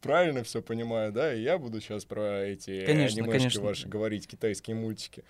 правильно 0.00 0.42
все 0.42 0.62
понимаю, 0.62 1.12
да? 1.12 1.34
И 1.34 1.42
я 1.42 1.58
буду 1.58 1.80
сейчас 1.80 2.04
про 2.04 2.44
эти 2.46 2.84
Конечно, 2.86 3.22
анимешки 3.22 3.38
конечно. 3.38 3.62
ваши 3.62 3.88
говорить, 3.88 4.26
китайские 4.26 4.76
мультики. 4.76 5.24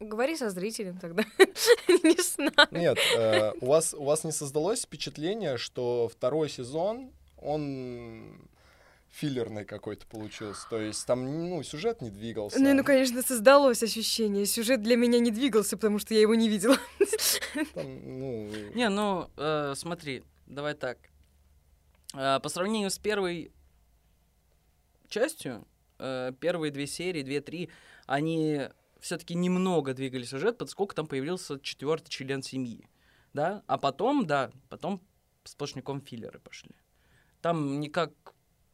Говори 0.00 0.36
со 0.36 0.50
зрителем 0.50 0.98
тогда, 0.98 1.24
не 1.88 2.16
с 2.20 2.36
нами. 2.38 2.78
Нет, 2.78 2.98
э, 3.16 3.52
у 3.60 3.66
вас, 3.66 3.94
у 3.94 4.02
вас 4.02 4.24
не 4.24 4.32
создалось 4.32 4.82
впечатление, 4.82 5.58
что 5.58 6.08
второй 6.08 6.48
сезон, 6.48 7.12
он 7.44 8.48
филлерный 9.10 9.64
какой-то 9.64 10.06
получился. 10.06 10.68
То 10.68 10.80
есть 10.80 11.06
там, 11.06 11.48
ну, 11.48 11.62
сюжет 11.62 12.02
не 12.02 12.10
двигался. 12.10 12.58
Ну, 12.58 12.74
ну, 12.74 12.82
конечно, 12.82 13.22
создалось 13.22 13.82
ощущение. 13.82 14.44
Сюжет 14.46 14.82
для 14.82 14.96
меня 14.96 15.20
не 15.20 15.30
двигался, 15.30 15.76
потому 15.76 15.98
что 15.98 16.14
я 16.14 16.20
его 16.20 16.34
не 16.34 16.48
видела. 16.48 16.76
Там, 17.74 18.18
ну, 18.18 18.50
Не, 18.74 18.88
ну, 18.88 19.30
э, 19.36 19.74
смотри, 19.76 20.24
давай 20.46 20.74
так. 20.74 20.98
Э, 22.14 22.40
по 22.40 22.48
сравнению 22.48 22.90
с 22.90 22.98
первой 22.98 23.52
частью, 25.08 25.64
э, 25.98 26.32
первые 26.40 26.72
две 26.72 26.88
серии, 26.88 27.22
две-три, 27.22 27.70
они 28.06 28.62
все-таки 28.98 29.34
немного 29.34 29.94
двигали 29.94 30.24
сюжет, 30.24 30.58
поскольку 30.58 30.94
там 30.94 31.06
появился 31.06 31.60
четвертый 31.60 32.10
член 32.10 32.42
семьи. 32.42 32.88
Да? 33.32 33.62
А 33.66 33.78
потом, 33.78 34.26
да, 34.26 34.50
потом 34.68 35.00
сплошняком 35.44 36.00
филлеры 36.00 36.40
пошли. 36.40 36.74
Там 37.44 37.78
никак, 37.78 38.10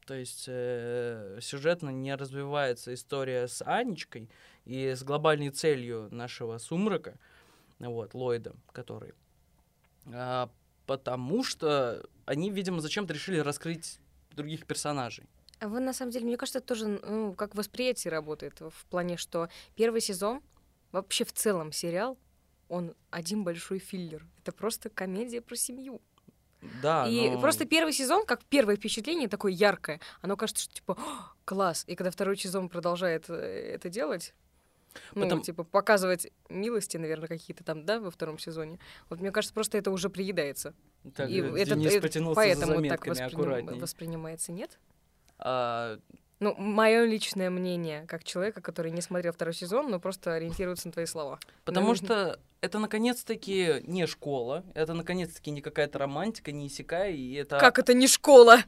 то 0.07 0.15
есть 0.15 0.45
э, 0.47 1.41
сюжетно 1.43 1.91
не 1.91 2.15
развивается 2.15 2.95
история 2.95 3.49
с 3.49 3.65
Анечкой 3.67 4.31
и 4.65 4.95
с 4.95 5.03
глобальной 5.03 5.51
целью 5.51 6.07
нашего 6.13 6.57
сумрака, 6.59 7.19
вот, 7.81 8.15
Ллойда, 8.15 8.55
который 8.71 9.13
а, 10.15 10.49
потому 10.87 11.43
что 11.43 12.09
они, 12.27 12.49
видимо, 12.49 12.81
зачем-то 12.81 13.13
решили 13.13 13.39
раскрыть 13.39 13.99
других 14.37 14.67
персонажей. 14.67 15.25
А 15.59 15.67
вы, 15.67 15.81
на 15.81 15.93
самом 15.93 16.13
деле, 16.13 16.27
мне 16.27 16.37
кажется, 16.37 16.61
тоже, 16.61 16.87
ну, 16.87 17.35
как 17.35 17.57
восприятие 17.57 18.13
работает 18.13 18.61
в 18.61 18.85
плане, 18.89 19.17
что 19.17 19.49
первый 19.75 20.01
сезон, 20.01 20.43
вообще 20.93 21.25
в 21.25 21.33
целом 21.33 21.73
сериал, 21.73 22.17
он 22.69 22.95
один 23.11 23.43
большой 23.43 23.81
филлер. 23.81 24.25
Это 24.45 24.53
просто 24.53 24.91
комедия 24.91 25.41
про 25.41 25.57
семью. 25.57 26.01
Да, 26.83 27.07
И 27.09 27.31
но- 27.31 27.41
просто 27.41 27.65
первый 27.65 27.93
сезон, 27.93 28.27
как 28.27 28.45
первое 28.45 28.77
впечатление, 28.77 29.29
такое 29.29 29.53
яркое. 29.53 30.01
Оно 30.21 30.37
кажется, 30.37 30.65
что 30.65 30.75
типа 30.75 30.93
«О, 30.99 31.33
класс. 31.45 31.85
И 31.87 31.95
когда 31.95 32.11
второй 32.11 32.37
сезон 32.37 32.69
продолжает 32.69 33.31
э, 33.31 33.73
это 33.75 33.89
делать, 33.89 34.35
ну, 35.15 35.23
Потом- 35.23 35.41
типа, 35.43 35.65
показывать 35.65 36.29
милости, 36.49 36.97
наверное, 36.97 37.29
какие-то 37.29 37.63
там, 37.65 37.87
да, 37.87 38.01
во 38.01 38.11
втором 38.11 38.39
сезоне. 38.39 38.79
Вот 39.09 39.21
мне 39.21 39.31
кажется, 39.31 39.55
просто 39.55 39.79
это 39.79 39.91
уже 39.91 40.11
приедается. 40.11 40.75
Так, 41.15 41.31
И 41.31 41.41
э, 41.41 41.57
это, 41.57 41.77
Денис 41.77 41.93
это 41.93 42.03
потянулся 42.03 42.35
поэтому 42.37 42.67
за 42.83 42.89
так 42.89 43.05
заметками 43.05 43.13
восприним- 43.15 43.27
аккуратней. 43.41 43.81
воспринимается, 43.81 44.53
нет? 44.53 44.79
А, 45.39 45.99
Ну, 46.41 46.55
мое 46.57 47.05
личное 47.05 47.51
мнение, 47.51 48.07
как 48.09 48.25
человека, 48.25 48.63
который 48.63 48.91
не 48.93 49.03
смотрел 49.03 49.33
второй 49.35 49.53
сезон, 49.53 49.91
но 49.91 50.01
просто 50.01 50.33
ориентируется 50.35 50.89
на 50.89 50.93
твои 50.93 51.05
слова. 51.05 51.39
потому 51.67 51.89
Ну, 51.89 51.95
что 51.95 52.39
это 52.63 52.79
наконец-таки 52.79 53.83
не 53.87 54.07
школа, 54.07 54.65
это 54.75 54.95
наконец-таки 54.95 55.51
не 55.51 55.61
какая-то 55.61 55.99
романтика, 55.99 56.51
не 56.51 56.69
иссякая, 56.69 57.11
и 57.11 57.35
это... 57.35 57.59
Как 57.59 57.79
это 57.79 57.93
не 57.93 58.09
школа? 58.09 58.61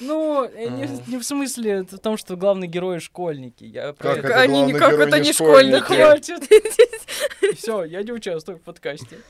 Ну, 0.00 0.44
э, 0.44 0.68
не, 0.68 0.88
не 1.12 1.18
в 1.18 1.24
смысле 1.24 1.82
в 1.82 1.98
том, 1.98 2.16
что 2.16 2.36
главные 2.36 2.68
герои 2.68 2.98
школьники. 2.98 3.64
Я 3.64 3.92
Как 3.92 4.18
это- 4.24 4.40
они, 4.40 4.72
как 4.72 4.94
это 4.94 5.20
не 5.20 5.32
школьник? 5.32 5.84
школьник? 5.84 6.04
Хватит. 6.06 7.56
Все, 7.56 7.84
я 7.84 8.02
не 8.02 8.10
участвую 8.12 8.58
в 8.58 8.62
подкасте. 8.62 9.20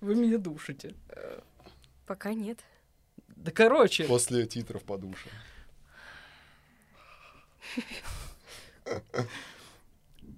Вы 0.00 0.14
меня 0.14 0.38
душите. 0.38 0.94
Пока 2.06 2.34
нет. 2.34 2.58
Да 3.28 3.50
короче, 3.50 4.04
после 4.04 4.46
титров 4.46 4.82
по 4.84 4.96
душе. 4.98 5.28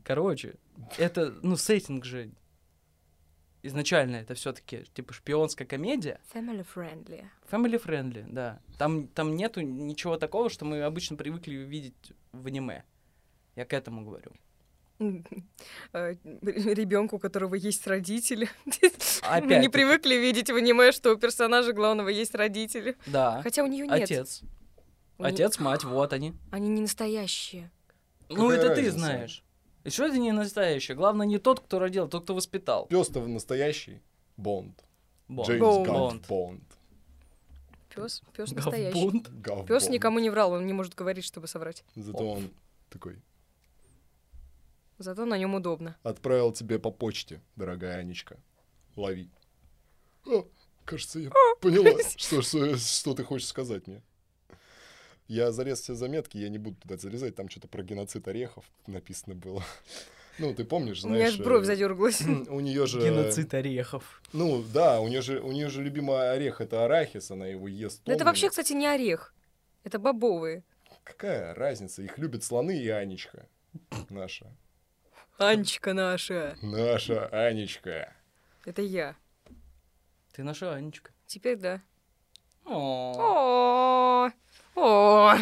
Короче, 0.05 0.55
это, 0.99 1.35
ну, 1.43 1.57
сеттинг 1.57 2.05
же 2.05 2.31
изначально 3.63 4.17
это 4.17 4.35
все-таки 4.35 4.85
типа 4.95 5.13
шпионская 5.13 5.67
комедия, 5.67 6.21
Family 6.33 6.67
friendly. 6.75 7.25
family 7.51 7.83
friendly, 7.83 8.25
да. 8.29 8.61
Там, 8.79 9.07
там 9.09 9.37
нету 9.37 9.61
ничего 9.61 10.17
такого, 10.17 10.51
что 10.51 10.65
мы 10.65 10.83
обычно 10.83 11.17
привыкли 11.17 11.55
видеть 11.55 12.13
в 12.33 12.47
аниме. 12.47 12.85
Я 13.55 13.65
к 13.65 13.73
этому 13.73 14.05
говорю. 14.05 14.33
Ребенку, 15.93 17.17
у 17.17 17.19
которого 17.19 17.55
есть 17.55 17.87
родители. 17.87 18.49
Мы 19.43 19.57
не 19.57 19.69
привыкли 19.69 20.15
видеть 20.15 20.51
в 20.51 20.55
аниме, 20.55 20.93
что 20.93 21.13
у 21.13 21.17
персонажа 21.17 21.73
главного 21.73 22.09
есть 22.09 22.35
родители. 22.35 22.97
Да. 23.07 23.43
Хотя 23.43 23.65
у 23.65 23.67
нее 23.67 23.87
нет. 23.87 24.03
Отец. 24.03 24.43
Не- 25.19 25.27
Отец, 25.27 25.59
мать, 25.59 25.85
вот 25.85 26.13
они. 26.13 26.35
Они 26.51 26.69
не 26.69 26.81
настоящие. 26.81 27.71
ну, 28.29 28.49
Какая 28.49 28.59
это 28.73 28.75
ты 28.75 28.91
знаешь. 28.91 29.45
И 29.85 29.91
что 29.91 30.07
это 30.07 30.19
не 30.19 30.33
настоящее? 30.33 30.97
Главное 30.97 31.27
не 31.27 31.39
тот, 31.39 31.61
кто 31.61 31.79
родил, 31.79 32.05
а 32.05 32.09
тот, 32.09 32.25
кто 32.25 32.35
воспитал. 32.35 32.87
Пес-то 32.87 33.21
настоящий. 33.27 34.01
Бонд. 34.37 34.85
Бонд. 35.29 35.49
Джеймс 35.49 35.61
Бонд. 35.65 35.87
Гант 35.89 36.27
Бонд. 36.29 36.63
Пес, 37.95 38.23
пес 38.33 38.53
настоящий. 38.53 39.11
Пес 39.21 39.83
Бонд. 39.83 39.89
никому 39.91 40.19
не 40.19 40.31
врал, 40.31 40.53
он 40.53 40.67
не 40.67 40.73
может 40.73 40.95
говорить, 40.95 41.25
чтобы 41.25 41.47
соврать. 41.47 41.85
Зато 41.95 42.27
он 42.27 42.51
такой. 42.91 43.21
Зато 44.99 45.25
на 45.27 45.37
нем 45.37 45.55
удобно. 45.55 45.97
Отправил 46.03 46.53
тебе 46.53 46.79
по 46.79 46.91
почте, 46.91 47.41
дорогая 47.57 47.99
Анечка. 47.99 48.39
Лови. 48.97 49.29
О, 50.27 50.45
кажется, 50.85 51.19
я 51.19 51.31
поняла, 51.61 51.99
что, 52.17 52.41
что, 52.43 52.77
что 52.77 53.15
ты 53.15 53.25
хочешь 53.25 53.49
сказать 53.49 53.87
мне. 53.87 54.03
Я 55.33 55.51
залез 55.51 55.81
все 55.81 55.95
заметки, 55.95 56.37
я 56.37 56.51
не 56.51 56.59
буду 56.59 56.77
туда 56.77 56.99
залезать, 56.99 57.35
там 57.35 57.49
что-то 57.49 57.67
про 57.67 57.83
геноцид 57.83 58.29
орехов 58.29 58.67
написано 58.87 59.35
было. 59.35 59.65
Ну, 60.39 60.55
ты 60.55 60.65
помнишь, 60.65 61.05
У 61.05 61.09
меня 61.09 61.19
знаешь... 61.19 61.35
аж 61.35 61.41
бровь 61.41 61.65
э, 61.65 61.67
задергалась. 61.67 62.23
У 62.49 62.61
нее 62.61 62.87
же... 62.87 63.03
Геноцид 63.03 63.53
орехов. 63.53 64.23
Ну, 64.33 64.65
да, 64.73 64.99
у 64.99 65.07
нее 65.07 65.21
же, 65.21 65.41
у 65.41 65.53
нее 65.53 65.69
же 65.69 65.83
любимый 65.83 66.33
орех 66.33 66.63
это 66.63 66.87
арахис, 66.87 67.31
она 67.31 67.47
его 67.47 67.69
ест. 67.69 68.01
Это 68.01 68.13
тоннами. 68.13 68.27
вообще, 68.29 68.49
кстати, 68.49 68.73
не 68.73 68.87
орех. 68.87 69.35
Это 69.85 69.99
бобовые. 69.99 70.65
Какая 71.05 71.55
разница? 71.55 72.01
Их 72.01 72.17
любят 72.17 72.43
слоны 72.45 72.79
и 72.79 72.89
Анечка. 72.89 73.47
Наша. 74.09 74.47
Анечка 75.37 75.93
наша. 75.93 76.57
Наша 76.63 77.27
Анечка. 77.27 78.15
Это 78.65 78.81
я. 78.81 79.17
Ты 80.33 80.45
наша 80.45 80.75
Анечка. 80.75 81.13
Теперь 81.27 81.59
да. 81.59 81.83
О, 82.65 84.31
О, 84.75 85.33
о. 85.33 85.37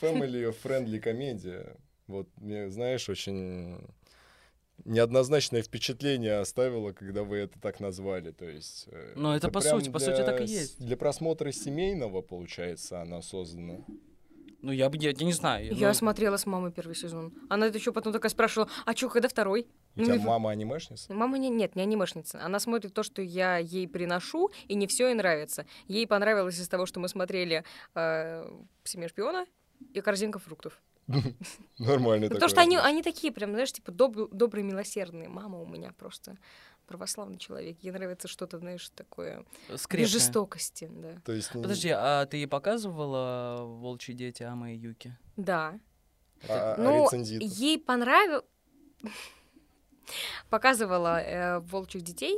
Family 0.00 0.54
friendly 0.62 0.98
комедия. 0.98 1.76
Вот 2.06 2.28
мне, 2.36 2.68
знаешь, 2.70 3.08
очень 3.08 3.78
неоднозначное 4.84 5.62
впечатление 5.62 6.38
оставило, 6.38 6.92
когда 6.92 7.22
вы 7.22 7.38
это 7.38 7.60
так 7.60 7.80
назвали. 7.80 8.32
То 8.32 8.48
есть, 8.48 8.88
э, 8.90 9.12
Ну, 9.14 9.32
это 9.32 9.48
по 9.48 9.60
прям 9.60 9.78
сути, 9.78 9.90
по 9.90 9.98
для 9.98 10.08
сути 10.08 10.24
так 10.24 10.40
и 10.40 10.44
есть. 10.44 10.84
Для 10.84 10.96
просмотра 10.96 11.52
семейного, 11.52 12.20
получается, 12.22 13.00
она 13.00 13.22
создана. 13.22 13.78
Ну, 14.62 14.72
я 14.72 14.88
бы, 14.88 14.96
я, 14.96 15.10
я 15.10 15.26
не 15.26 15.32
знаю. 15.32 15.74
Я 15.74 15.88
ну, 15.88 15.94
смотрела 15.94 16.36
с 16.36 16.46
мамой 16.46 16.70
первый 16.72 16.94
сезон. 16.94 17.32
Она 17.50 17.66
это 17.66 17.78
еще 17.78 17.92
потом 17.92 18.12
такая 18.12 18.30
спрашивала, 18.30 18.70
а 18.86 18.94
чё, 18.94 19.08
когда 19.10 19.28
второй? 19.28 19.66
У 19.96 20.00
Ну, 20.00 20.04
тебя 20.06 20.14
в- 20.18 20.24
мама 20.24 20.50
анимешница? 20.50 21.12
Мама 21.12 21.36
не, 21.38 21.50
нет, 21.50 21.74
не 21.76 21.82
анимешница. 21.82 22.40
Она 22.44 22.60
смотрит 22.60 22.94
то, 22.94 23.02
что 23.02 23.20
я 23.22 23.58
ей 23.58 23.88
приношу, 23.88 24.50
и 24.68 24.74
не 24.76 24.86
все 24.86 25.08
ей 25.08 25.14
нравится. 25.14 25.66
Ей 25.88 26.06
понравилось 26.06 26.58
из 26.60 26.68
того, 26.68 26.86
что 26.86 27.00
мы 27.00 27.08
смотрели 27.08 27.64
э, 27.94 28.48
«Семья 28.84 29.08
шпиона» 29.08 29.46
и 29.92 30.00
«Корзинка 30.00 30.38
фруктов». 30.38 30.80
Нормально 31.78 32.26
такое. 32.28 32.36
потому 32.36 32.48
что 32.48 32.60
они, 32.60 32.76
они 32.76 33.02
такие 33.02 33.32
прям, 33.32 33.50
знаешь, 33.50 33.72
типа 33.72 33.90
доб- 33.90 34.28
добрые, 34.32 34.64
милосердные. 34.64 35.28
Мама 35.28 35.60
у 35.60 35.66
меня 35.66 35.92
просто 35.98 36.38
православный 36.86 37.38
человек. 37.38 37.78
Ей 37.80 37.90
нравится 37.92 38.28
что-то, 38.28 38.58
знаешь, 38.58 38.88
такое 38.90 39.44
скрепная. 39.76 40.06
без 40.06 40.10
жестокости, 40.12 40.88
да. 40.92 41.20
То 41.24 41.32
есть, 41.32 41.54
не- 41.54 41.62
Подожди, 41.62 41.88
а 41.90 42.26
ты 42.26 42.38
ей 42.38 42.46
показывала 42.46 43.62
«Волчьи 43.64 44.14
дети» 44.14 44.42
Ама 44.42 44.72
и 44.72 44.76
Юки? 44.76 45.16
Да. 45.36 45.78
а, 46.48 46.74
а 46.74 46.76
Ну, 46.80 47.04
рецензитов? 47.06 47.48
ей 47.48 47.78
понравилось... 47.78 48.44
Показывала 50.50 51.20
э, 51.22 51.58
«Волчьих 51.60 52.02
детей». 52.02 52.36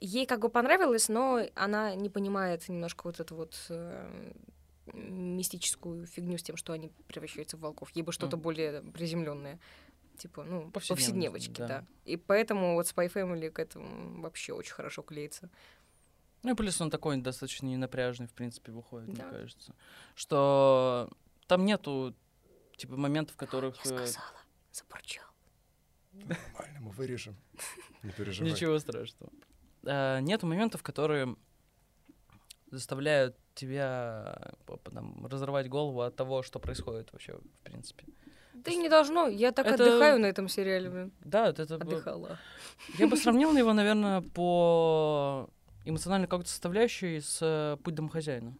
Ей 0.00 0.26
как 0.26 0.40
бы 0.40 0.48
понравилось, 0.48 1.08
но 1.08 1.40
она 1.54 1.94
не 1.94 2.10
понимает 2.10 2.68
немножко 2.68 3.02
вот 3.06 3.20
эту 3.20 3.36
вот 3.36 3.66
э, 3.68 4.32
мистическую 4.92 6.06
фигню 6.06 6.38
с 6.38 6.42
тем, 6.42 6.56
что 6.56 6.72
они 6.72 6.90
превращаются 7.06 7.56
в 7.56 7.60
волков. 7.60 7.90
Ей 7.94 8.02
бы 8.02 8.10
что-то 8.12 8.36
Мгм. 8.36 8.42
более 8.42 8.82
приземленное. 8.82 9.60
Типа, 10.22 10.44
ну, 10.44 10.70
повседневочки, 10.70 11.58
да. 11.58 11.66
да. 11.66 11.86
И 12.04 12.16
поэтому 12.16 12.74
вот 12.74 12.86
Spy 12.86 13.12
Family 13.12 13.50
к 13.50 13.58
этому 13.58 14.22
вообще 14.22 14.52
очень 14.52 14.72
хорошо 14.72 15.02
клеится. 15.02 15.50
Ну 16.44 16.52
и 16.52 16.54
плюс 16.54 16.80
он 16.80 16.90
такой 16.90 17.16
достаточно 17.16 17.66
ненапряжный, 17.66 18.28
в 18.28 18.32
принципе, 18.32 18.70
выходит, 18.70 19.12
Да. 19.14 19.24
мне 19.24 19.32
кажется. 19.32 19.74
Что 20.14 21.10
там 21.48 21.64
нету, 21.64 22.14
типа, 22.76 22.96
моментов, 22.96 23.34
в 23.34 23.36
которых... 23.36 23.84
Я 23.84 23.94
э, 23.94 24.06
сказала, 24.06 24.36
забурчал. 24.70 25.26
Нормально, 26.12 26.80
мы 26.80 26.90
вырежем. 26.92 27.36
Не 28.04 28.12
переживай. 28.16 28.52
Ничего 28.52 28.78
страшного. 28.78 29.32
А, 29.84 30.20
нету 30.20 30.46
моментов, 30.46 30.84
которые 30.84 31.34
заставляют 32.70 33.36
тебя 33.54 34.52
там, 34.84 35.26
разрывать 35.26 35.68
голову 35.68 36.02
от 36.02 36.14
того, 36.14 36.44
что 36.44 36.60
происходит 36.60 37.12
вообще, 37.12 37.34
в 37.38 37.64
принципе. 37.64 38.06
Да 38.54 38.70
и 38.70 38.76
не 38.76 38.88
должно. 38.88 39.28
Я 39.28 39.52
так 39.52 39.66
Это- 39.66 39.82
отдыхаю 39.84 40.20
на 40.20 40.26
этом 40.26 40.48
сериале, 40.48 40.90
блин. 40.90 41.12
Да, 41.20 41.48
это... 41.48 41.62
Отдыхала. 41.62 42.38
Я 42.98 43.08
бы 43.08 43.16
сравнил 43.18 43.56
его, 43.56 43.72
наверное, 43.72 44.20
по 44.20 45.48
эмоциональной 45.84 46.28
какой-то 46.28 46.50
составляющей 46.50 47.20
с 47.20 47.38
э, 47.42 47.76
«Путь 47.82 47.94
домохозяина». 47.94 48.56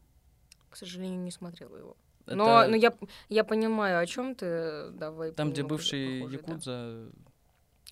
К 0.71 0.77
сожалению, 0.77 1.21
не 1.21 1.31
смотрела 1.31 1.77
его. 1.77 1.97
Это 2.27 2.37
Но, 2.37 2.67
но 2.67 2.77
я, 2.77 2.93
я 3.29 3.45
понимаю, 3.45 3.99
о 3.99 4.07
чем 4.07 4.35
ты. 4.35 4.91
Давай. 4.93 5.33
там, 5.33 5.51
где 5.53 5.63
бывший 5.63 6.21
похоже, 6.21 6.37
да. 6.39 6.43
якудза 6.53 7.13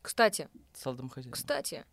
Кстати, 0.02 0.48
стал 0.72 0.94
домохозяином. 0.94 1.32
кстати, 1.32 1.84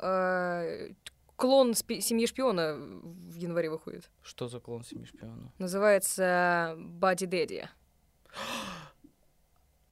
э, 0.00 0.90
клон 1.36 1.74
спи- 1.74 2.00
семьи 2.00 2.26
шпиона 2.26 2.74
в 2.74 3.34
январе 3.34 3.70
выходит. 3.70 4.10
Что 4.22 4.48
за 4.48 4.60
клон 4.60 4.84
семьи 4.84 5.04
шпиона? 5.06 5.52
Называется 5.58 6.74
Бади 6.78 7.26
Дэдди. 7.26 7.68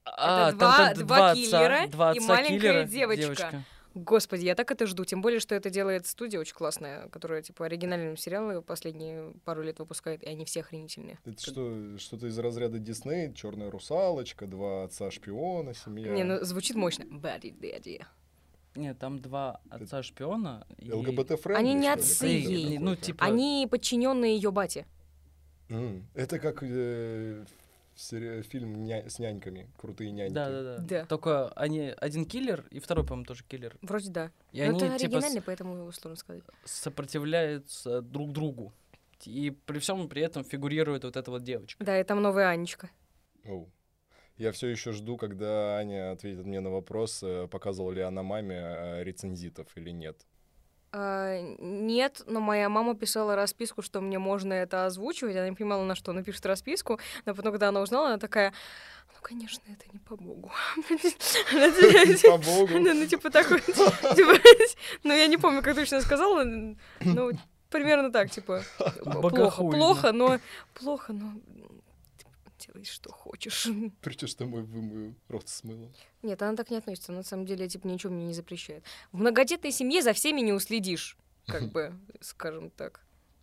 А, 0.04 0.52
два- 0.52 0.76
там, 0.88 0.94
там 0.96 1.06
два 1.06 1.32
отца- 1.32 1.34
киллера 1.34 1.86
два 1.88 2.12
и 2.12 2.18
отца 2.18 2.28
маленькая 2.28 2.58
киллера, 2.58 2.84
девочка. 2.84 3.64
Господи, 3.94 4.44
я 4.44 4.56
так 4.56 4.72
это 4.72 4.86
жду. 4.88 5.04
Тем 5.04 5.22
более, 5.22 5.38
что 5.38 5.54
это 5.54 5.70
делает 5.70 6.06
студия 6.08 6.40
очень 6.40 6.54
классная, 6.54 7.08
которая, 7.10 7.42
типа, 7.42 7.66
оригинальные 7.66 8.16
сериалы 8.16 8.60
последние 8.60 9.32
пару 9.44 9.62
лет 9.62 9.78
выпускает, 9.78 10.24
и 10.24 10.26
они 10.26 10.44
все 10.44 10.60
охренительные. 10.60 11.16
Это 11.24 11.40
что, 11.40 11.96
что-то 11.98 12.26
из 12.26 12.36
разряда 12.36 12.80
Дисней, 12.80 13.32
Черная 13.34 13.70
русалочка, 13.70 14.46
два 14.48 14.84
отца 14.84 15.12
шпиона, 15.12 15.74
семья. 15.74 16.10
Не, 16.12 16.24
ну 16.24 16.44
звучит 16.44 16.76
мощно. 16.76 17.04
Buddy 17.08 17.50
Daddies. 17.52 18.04
Нет, 18.74 18.98
там 18.98 19.20
два 19.20 19.60
отца 19.70 20.02
шпиона. 20.02 20.66
и- 20.78 20.90
ЛГБТ 20.90 21.40
friendly 21.40 21.54
Они 21.60 21.74
не 21.74 21.88
отцы 21.88 22.26
ей. 22.26 22.78
ну, 22.78 22.96
типа- 22.96 23.24
Они 23.24 23.68
подчиненные 23.70 24.34
ее 24.34 24.50
бате. 24.50 24.86
Это 26.14 26.40
как 26.40 26.58
э, 26.62 27.44
фильм 27.96 28.84
«Ня- 28.84 29.08
с 29.08 29.18
няньками, 29.18 29.70
крутые 29.78 30.10
няньки. 30.10 30.34
Да, 30.34 30.50
да, 30.50 30.62
да, 30.62 30.78
Да. 30.78 31.04
Только 31.06 31.48
они 31.50 31.92
один 31.96 32.24
киллер, 32.24 32.64
и 32.70 32.78
второй, 32.80 33.04
по-моему, 33.04 33.24
тоже 33.26 33.44
киллер. 33.44 33.76
Вроде 33.82 34.10
да. 34.10 34.30
И 34.52 34.62
Но 34.62 34.68
они, 34.68 34.78
это 34.78 34.98
типа, 34.98 35.16
оригинальный, 35.16 35.42
поэтому 35.42 35.76
его 35.76 35.92
сложно 35.92 36.16
сказать. 36.16 36.42
сопротивляются 36.64 38.00
друг 38.02 38.32
другу. 38.32 38.72
И 39.24 39.50
при 39.50 39.78
всем 39.78 40.08
при 40.08 40.22
этом 40.22 40.44
фигурирует 40.44 41.04
вот 41.04 41.16
эта 41.16 41.30
вот 41.30 41.42
девочка. 41.42 41.82
Да, 41.84 41.98
и 41.98 42.04
там 42.04 42.20
новая 42.20 42.48
Анечка. 42.48 42.90
Оу. 43.44 43.70
Я 44.36 44.50
все 44.52 44.66
еще 44.66 44.92
жду, 44.92 45.16
когда 45.16 45.76
Аня 45.76 46.10
ответит 46.10 46.44
мне 46.44 46.60
на 46.60 46.70
вопрос, 46.70 47.22
э, 47.22 47.46
показывала 47.46 47.92
ли 47.92 48.02
она 48.02 48.22
маме 48.22 48.56
э, 48.56 49.04
рецензитов 49.04 49.68
или 49.76 49.90
нет. 49.90 50.26
А, 50.96 51.40
нет, 51.58 52.22
но 52.26 52.38
моя 52.38 52.68
мама 52.68 52.94
писала 52.94 53.34
расписку, 53.34 53.82
что 53.82 54.00
мне 54.00 54.20
можно 54.20 54.52
это 54.52 54.86
озвучивать. 54.86 55.34
Она 55.34 55.48
не 55.48 55.56
понимала, 55.56 55.82
на 55.82 55.96
что 55.96 56.12
напишет 56.12 56.46
расписку. 56.46 57.00
Но 57.24 57.34
потом, 57.34 57.50
когда 57.50 57.70
она 57.70 57.80
узнала, 57.80 58.10
она 58.10 58.18
такая, 58.18 58.52
ну, 59.12 59.18
конечно, 59.20 59.60
это 59.66 59.86
не 59.92 59.98
по 59.98 60.16
Богу. 60.16 60.52
По 62.22 62.38
богу. 62.38 62.78
Ну, 62.78 63.06
типа 63.06 63.30
такой, 63.30 63.60
типа, 63.66 64.38
ну, 65.02 65.12
я 65.12 65.26
не 65.26 65.36
помню, 65.36 65.62
как 65.62 65.74
точно 65.74 66.00
сказала, 66.00 66.44
ну, 66.44 67.32
примерно 67.70 68.12
так, 68.12 68.30
типа, 68.30 68.62
плохо, 69.02 69.62
плохо, 69.64 70.12
но, 70.12 70.38
плохо, 70.74 71.12
но 71.12 71.32
делай, 72.74 72.84
что 72.84 73.12
хочешь. 73.12 73.68
Причешь 74.00 74.34
домой 74.34 74.62
вымою 74.62 75.14
рот 75.28 75.48
с 75.48 75.62
мылом. 75.64 75.92
Нет, 76.22 76.40
она 76.42 76.56
так 76.56 76.70
не 76.70 76.76
относится. 76.76 77.12
На 77.12 77.22
самом 77.22 77.46
деле, 77.46 77.68
типа, 77.68 77.86
ничего 77.86 78.12
мне 78.12 78.26
не 78.26 78.34
запрещает. 78.34 78.84
В 79.12 79.18
многодетной 79.18 79.72
семье 79.72 80.02
за 80.02 80.12
всеми 80.12 80.40
не 80.40 80.52
уследишь, 80.52 81.16
как 81.46 81.70
бы, 81.70 81.92
скажем 82.20 82.70
так. 82.70 83.00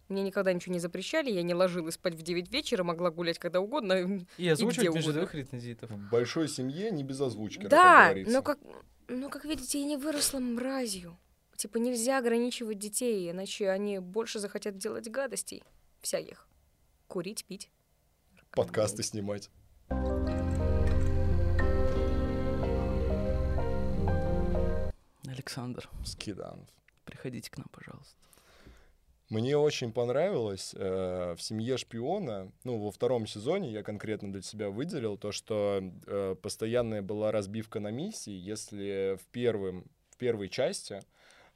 Мне 0.10 0.24
никогда 0.24 0.52
ничего 0.52 0.74
не 0.74 0.80
запрещали, 0.80 1.32
я 1.32 1.42
не 1.42 1.54
ложилась 1.54 1.94
спать 1.94 2.16
в 2.16 2.22
9 2.22 2.52
вечера, 2.52 2.84
могла 2.84 3.12
гулять 3.12 3.40
когда 3.40 3.62
угодно. 3.62 4.26
И 4.38 4.48
озвучивать 4.48 4.90
где 4.90 4.98
без 4.98 5.06
угодно. 5.06 5.22
живых 5.22 5.36
рецензитов. 5.36 5.90
В 5.90 6.10
большой 6.10 6.50
семье 6.50 6.92
не 6.92 7.04
без 7.04 7.22
озвучки, 7.22 7.68
Да, 7.68 8.14
но 8.26 8.42
как, 8.42 8.60
но 9.08 9.30
как 9.30 9.46
видите, 9.46 9.80
я 9.80 9.86
не 9.86 9.96
выросла 9.96 10.40
мразью. 10.40 11.18
Типа 11.56 11.78
нельзя 11.78 12.18
ограничивать 12.18 12.78
детей, 12.80 13.30
иначе 13.32 13.70
они 13.70 14.00
больше 14.00 14.40
захотят 14.40 14.78
делать 14.78 15.10
гадостей 15.10 15.64
всяких. 16.02 16.46
Курить, 17.08 17.46
пить. 17.46 17.70
Подкасты 18.54 19.02
снимать. 19.02 19.50
Александр, 25.26 25.90
Скиданов. 26.04 26.68
приходите 27.06 27.50
к 27.50 27.58
нам, 27.58 27.68
пожалуйста. 27.72 28.14
Мне 29.30 29.56
очень 29.56 29.94
понравилось 29.94 30.76
э, 30.76 31.36
в 31.38 31.42
семье 31.42 31.78
шпиона, 31.78 32.52
ну, 32.66 32.78
во 32.78 32.92
втором 32.92 33.26
сезоне 33.26 33.72
я 33.72 33.84
конкретно 33.84 34.34
для 34.34 34.42
себя 34.42 34.70
выделил 34.70 35.18
то, 35.18 35.32
что 35.32 35.82
э, 36.06 36.36
постоянная 36.42 37.02
была 37.02 37.32
разбивка 37.32 37.80
на 37.80 37.92
миссии. 37.92 38.34
Если 38.34 39.18
в, 39.18 39.26
первым, 39.28 39.86
в 40.10 40.18
первой 40.18 40.50
части 40.50 41.02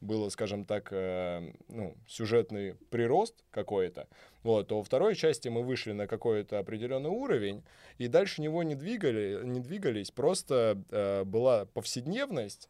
было, 0.05 0.29
скажем 0.29 0.63
так, 0.65 0.89
э, 0.91 1.51
ну, 1.67 1.95
сюжетный 2.07 2.75
прирост 2.89 3.35
какой-то, 3.51 4.07
вот, 4.43 4.67
то 4.67 4.77
во 4.77 4.83
второй 4.83 5.15
части 5.15 5.49
мы 5.49 5.63
вышли 5.63 5.91
на 5.91 6.07
какой-то 6.07 6.59
определенный 6.59 7.09
уровень, 7.09 7.63
и 7.97 8.07
дальше 8.07 8.41
него 8.41 8.63
не, 8.63 8.75
двигали, 8.75 9.41
не 9.43 9.59
двигались, 9.59 10.11
просто 10.11 10.81
э, 10.91 11.23
была 11.25 11.65
повседневность, 11.65 12.69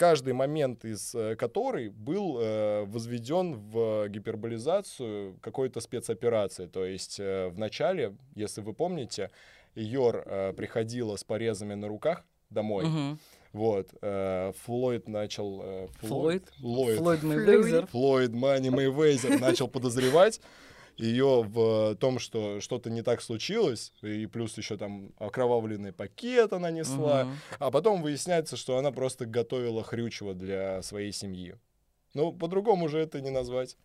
каждый 0.00 0.32
момент 0.32 0.86
из 0.86 1.14
э, 1.14 1.36
которой 1.36 1.90
был 1.90 2.38
э, 2.40 2.84
возведен 2.86 3.56
в 3.56 4.08
гиперболизацию 4.08 5.36
какой-то 5.42 5.80
спецоперации. 5.80 6.66
То 6.66 6.86
есть 6.86 7.20
э, 7.20 7.48
в 7.48 7.58
начале, 7.58 8.16
если 8.34 8.62
вы 8.62 8.72
помните, 8.72 9.30
Йор 9.74 10.22
э, 10.24 10.52
приходила 10.54 11.16
с 11.16 11.24
порезами 11.24 11.74
на 11.74 11.86
руках 11.86 12.24
домой. 12.48 12.86
Мгм. 12.86 13.18
Вот. 13.52 13.88
э, 14.00 14.52
Флойд 14.64 15.08
начал... 15.08 15.60
э, 15.62 15.88
Флойд? 16.02 16.52
Ллойд. 16.60 16.98
Флойд 16.98 17.22
Мейвезер. 17.22 17.86
Флойд 17.88 18.32
Мани 18.32 18.70
Мейвезер 18.70 19.40
начал 19.40 19.66
подозревать. 19.68 20.40
ее 20.96 21.42
в 21.42 21.96
том, 21.96 22.18
что 22.18 22.60
что-то 22.60 22.90
не 22.90 23.02
так 23.02 23.22
случилось, 23.22 23.92
и 24.02 24.26
плюс 24.26 24.56
еще 24.58 24.76
там 24.76 25.12
окровавленный 25.18 25.92
пакет 25.92 26.52
она 26.52 26.70
несла, 26.70 27.28
а 27.58 27.70
потом 27.70 28.02
выясняется, 28.02 28.56
что 28.56 28.76
она 28.76 28.92
просто 28.92 29.26
готовила 29.26 29.82
хрючево 29.82 30.34
для 30.34 30.82
своей 30.82 31.12
семьи. 31.12 31.56
Ну, 32.14 32.32
по-другому 32.32 32.88
же 32.88 32.98
это 32.98 33.20
не 33.20 33.30
назвать. 33.30 33.76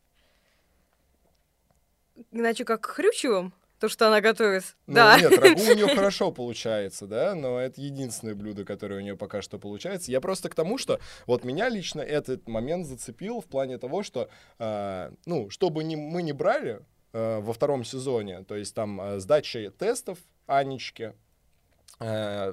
Иначе 2.32 2.66
как 2.66 2.86
хрючевым, 2.86 3.54
то, 3.86 3.90
что 3.90 4.08
она 4.08 4.22
готовит. 4.22 4.76
Ну, 4.88 4.96
да. 4.96 5.20
нет, 5.20 5.38
рагу 5.38 5.62
у 5.62 5.76
нее 5.76 5.88
хорошо 5.96 6.32
получается, 6.32 7.08
да, 7.08 7.36
но 7.36 7.60
это 7.60 7.80
единственное 7.82 8.36
блюдо, 8.36 8.66
которое 8.66 8.98
у 8.98 9.02
нее 9.02 9.16
пока 9.16 9.42
что 9.42 9.60
получается. 9.60 10.12
Я 10.12 10.22
просто 10.22 10.50
к 10.50 10.56
тому, 10.56 10.78
что 10.78 11.00
вот 11.28 11.44
меня 11.44 11.70
лично 11.70 12.02
этот 12.02 12.48
момент 12.48 12.88
зацепил 12.88 13.42
в 13.42 13.46
плане 13.46 13.78
того, 13.78 14.04
что, 14.04 14.30
э, 14.60 15.12
ну, 15.26 15.50
чтобы 15.50 15.84
не, 15.84 15.96
мы 15.96 16.24
не 16.24 16.34
брали 16.34 16.82
э, 17.14 17.40
во 17.40 17.54
втором 17.54 17.84
сезоне, 17.84 18.44
то 18.44 18.56
есть 18.56 18.74
там 18.74 19.00
э, 19.00 19.20
сдача 19.20 19.70
тестов 19.70 20.18
Анечке, 20.48 21.14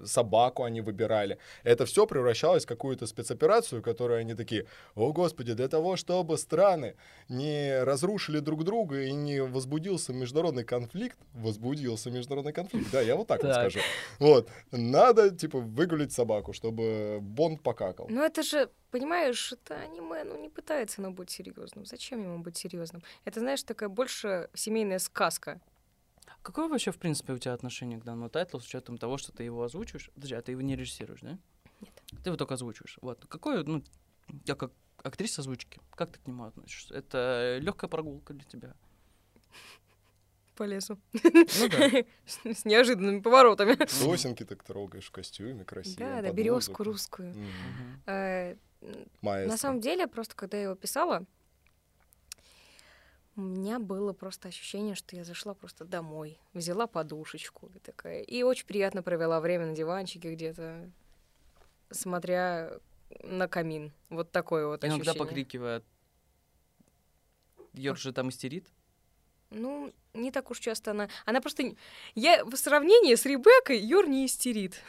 собаку 0.05 0.65
они 0.65 0.81
выбирали. 0.81 1.39
Это 1.65 1.85
все 1.87 2.07
превращалось 2.07 2.65
в 2.65 2.69
какую-то 2.69 3.07
спецоперацию, 3.07 3.83
которую 3.83 4.21
они 4.21 4.35
такие, 4.35 4.67
о 4.95 5.13
господи, 5.13 5.55
для 5.55 5.69
того, 5.69 5.97
чтобы 5.97 6.39
страны 6.39 6.95
не 7.29 7.83
разрушили 7.85 8.39
друг 8.41 8.65
друга 8.65 9.03
и 9.03 9.13
не 9.13 9.43
возбудился 9.43 10.13
международный 10.13 10.65
конфликт, 10.65 11.19
возбудился 11.35 12.11
международный 12.11 12.53
конфликт, 12.53 12.91
да, 12.93 13.01
я 13.01 13.17
вот 13.17 13.27
так 13.27 13.43
вот 13.43 13.53
Так. 13.53 13.71
скажу. 13.71 13.81
Вот, 14.19 14.49
надо, 14.71 15.31
типа, 15.31 15.59
выгулить 15.59 16.13
собаку, 16.13 16.53
чтобы 16.53 17.19
Бонд 17.21 17.63
покакал. 17.63 18.07
Ну 18.09 18.23
это 18.23 18.43
же, 18.43 18.69
понимаешь, 18.91 19.53
это 19.53 19.75
аниме, 19.75 20.25
ну 20.25 20.41
не 20.41 20.49
пытается 20.49 21.01
оно 21.01 21.11
быть 21.11 21.31
серьезным. 21.31 21.85
Зачем 21.85 22.23
ему 22.23 22.39
быть 22.39 22.57
серьезным? 22.57 23.03
Это, 23.25 23.41
знаешь, 23.41 23.63
такая 23.63 23.89
больше 23.89 24.49
семейная 24.55 24.99
сказка. 24.99 25.61
Какое 26.43 26.69
вообще, 26.69 26.91
в 26.91 26.99
принципе, 26.99 27.33
у 27.33 27.39
тебя 27.39 27.55
отношение 27.55 27.99
к 27.99 28.05
данному 28.05 28.29
тайтлу 28.29 28.61
с 28.61 28.65
учетом 28.65 28.99
того, 28.99 29.17
что 29.17 29.33
ты 29.33 29.45
его 29.45 29.63
озвучиваешь? 29.63 30.11
Подожди, 30.15 30.35
а 30.35 30.43
ты 30.43 30.53
его 30.53 30.61
не 30.61 30.77
режиссируешь, 30.77 31.21
да? 31.21 31.39
Нет. 31.81 32.03
Ты 32.23 32.31
его 32.31 32.37
только 32.37 32.55
озвучиваешь. 32.55 32.99
Вот. 33.01 33.25
Какое, 33.29 33.63
ну, 33.65 33.83
я 34.45 34.55
как 34.55 34.73
актриса 35.03 35.41
озвучки, 35.43 35.81
как 35.93 36.13
ты 36.13 36.19
к 36.19 36.27
нему 36.27 36.45
относишься? 36.45 36.95
Это 36.95 37.59
легкая 37.61 37.89
прогулка 37.89 38.35
для 38.35 38.45
тебя? 38.45 38.75
По 40.57 40.65
лесу. 40.65 40.99
Ну 41.15 41.69
да. 41.71 42.05
С 42.53 42.65
неожиданными 42.65 43.21
поворотами. 43.21 43.87
Сосенки 43.87 44.45
так 44.45 44.63
трогаешь 44.63 45.07
в 45.07 45.11
костюме 45.11 45.65
красиво. 45.65 45.99
Да, 45.99 46.23
да, 46.23 46.33
березку 46.33 46.85
русскую. 46.85 47.35
Э, 48.07 48.57
На 49.23 49.57
самом 49.57 49.81
деле, 49.81 50.07
просто 50.07 50.35
когда 50.35 50.57
я 50.59 50.65
его 50.65 50.75
писала, 50.75 51.25
у 53.37 53.41
меня 53.41 53.79
было 53.79 54.13
просто 54.13 54.49
ощущение, 54.49 54.95
что 54.95 55.17
я 55.17 55.25
зашла 55.25 55.55
просто 55.55 55.85
домой, 55.85 56.39
взяла 56.53 56.87
подушечку 56.87 57.71
и 57.75 57.79
такая, 57.79 58.23
и 58.23 58.43
очень 58.43 58.67
приятно 58.67 59.03
провела 59.03 59.41
время 59.41 59.67
на 59.67 59.75
диванчике 59.75 60.35
где-то, 60.35 60.91
смотря 61.91 62.79
на 63.23 63.49
камин. 63.49 63.93
Вот 64.11 64.31
такое 64.31 64.67
вот 64.67 64.85
Иногда 64.85 65.13
ощущение. 65.13 65.19
покрикивая. 65.19 65.83
Йорк 67.73 67.99
же 67.99 68.13
там 68.13 68.29
истерит. 68.29 68.67
Ну, 69.51 69.93
не 70.15 70.31
так 70.31 70.51
уж 70.51 70.59
часто 70.59 70.93
она... 70.93 71.09
Она 71.25 71.41
просто... 71.41 71.75
Я 72.15 72.45
в 72.45 72.57
сравнении 72.57 73.15
с 73.15 73.27
Ребеккой 73.27 73.79
Йор 73.79 74.09
не 74.09 74.27
истерит. 74.27 74.81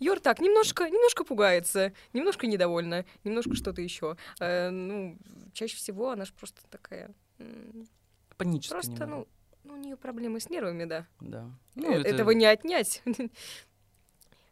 Йор 0.00 0.20
так, 0.20 0.40
немножко, 0.40 0.88
немножко 0.88 1.24
пугается, 1.24 1.92
немножко 2.12 2.46
недовольна, 2.46 3.04
немножко 3.24 3.54
что-то 3.54 3.80
еще. 3.80 4.16
ну, 4.40 5.16
чаще 5.52 5.76
всего 5.76 6.10
она 6.10 6.24
же 6.24 6.32
просто 6.32 6.62
такая... 6.70 7.14
м, 7.38 7.88
Панически 8.36 8.72
Просто, 8.72 8.90
немного. 8.92 9.14
ну, 9.16 9.28
ну, 9.64 9.74
у 9.74 9.76
нее 9.76 9.96
проблемы 9.96 10.40
с 10.40 10.50
нервами, 10.50 10.84
да. 10.84 11.06
Да. 11.20 11.44
Э, 11.44 11.50
Ну, 11.76 11.92
это- 11.92 12.08
Этого 12.08 12.30
не 12.32 12.44
отнять. 12.46 13.02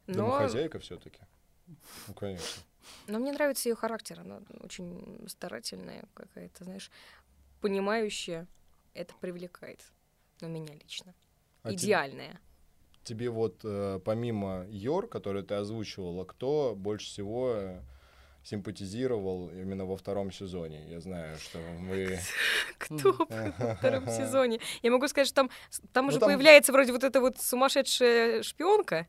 Но, 0.06 0.14
Домохозяйка 0.14 0.78
все-таки. 0.78 1.20
Ну, 2.08 2.14
конечно. 2.14 2.62
но 3.06 3.18
мне 3.18 3.32
нравится 3.32 3.68
ее 3.68 3.74
характер. 3.76 4.20
Она 4.20 4.40
очень 4.60 5.24
старательная 5.28 6.04
какая-то, 6.14 6.64
знаешь, 6.64 6.90
понимающая. 7.60 8.46
Это 8.94 9.14
привлекает. 9.20 9.80
Ну, 10.40 10.48
меня 10.48 10.74
лично. 10.74 11.14
А 11.62 11.72
Идеальная. 11.72 12.40
тебе 13.04 13.30
вот 13.30 13.60
э, 13.64 14.00
помимо 14.04 14.66
Йор, 14.68 15.06
который 15.08 15.42
ты 15.44 15.54
озвучивала, 15.54 16.24
кто 16.24 16.74
больше 16.76 17.06
всего 17.06 17.52
э, 17.54 17.80
симпатизировал 18.44 19.48
именно 19.50 19.84
во 19.84 19.96
втором 19.96 20.30
сезоне? 20.32 20.88
Я 20.88 21.00
знаю, 21.00 21.36
что 21.38 21.58
вы... 21.58 22.18
Кто 22.78 23.12
во 23.58 23.74
втором 23.76 24.06
сезоне? 24.08 24.60
Я 24.82 24.90
могу 24.90 25.08
сказать, 25.08 25.28
что 25.28 25.36
там, 25.36 25.50
там 25.92 26.06
Ну, 26.06 26.10
уже 26.10 26.18
там- 26.20 26.28
появляется 26.28 26.72
вроде 26.72 26.92
вот 26.92 27.04
эта 27.04 27.20
вот 27.20 27.38
сумасшедшая 27.40 28.42
шпионка. 28.42 29.06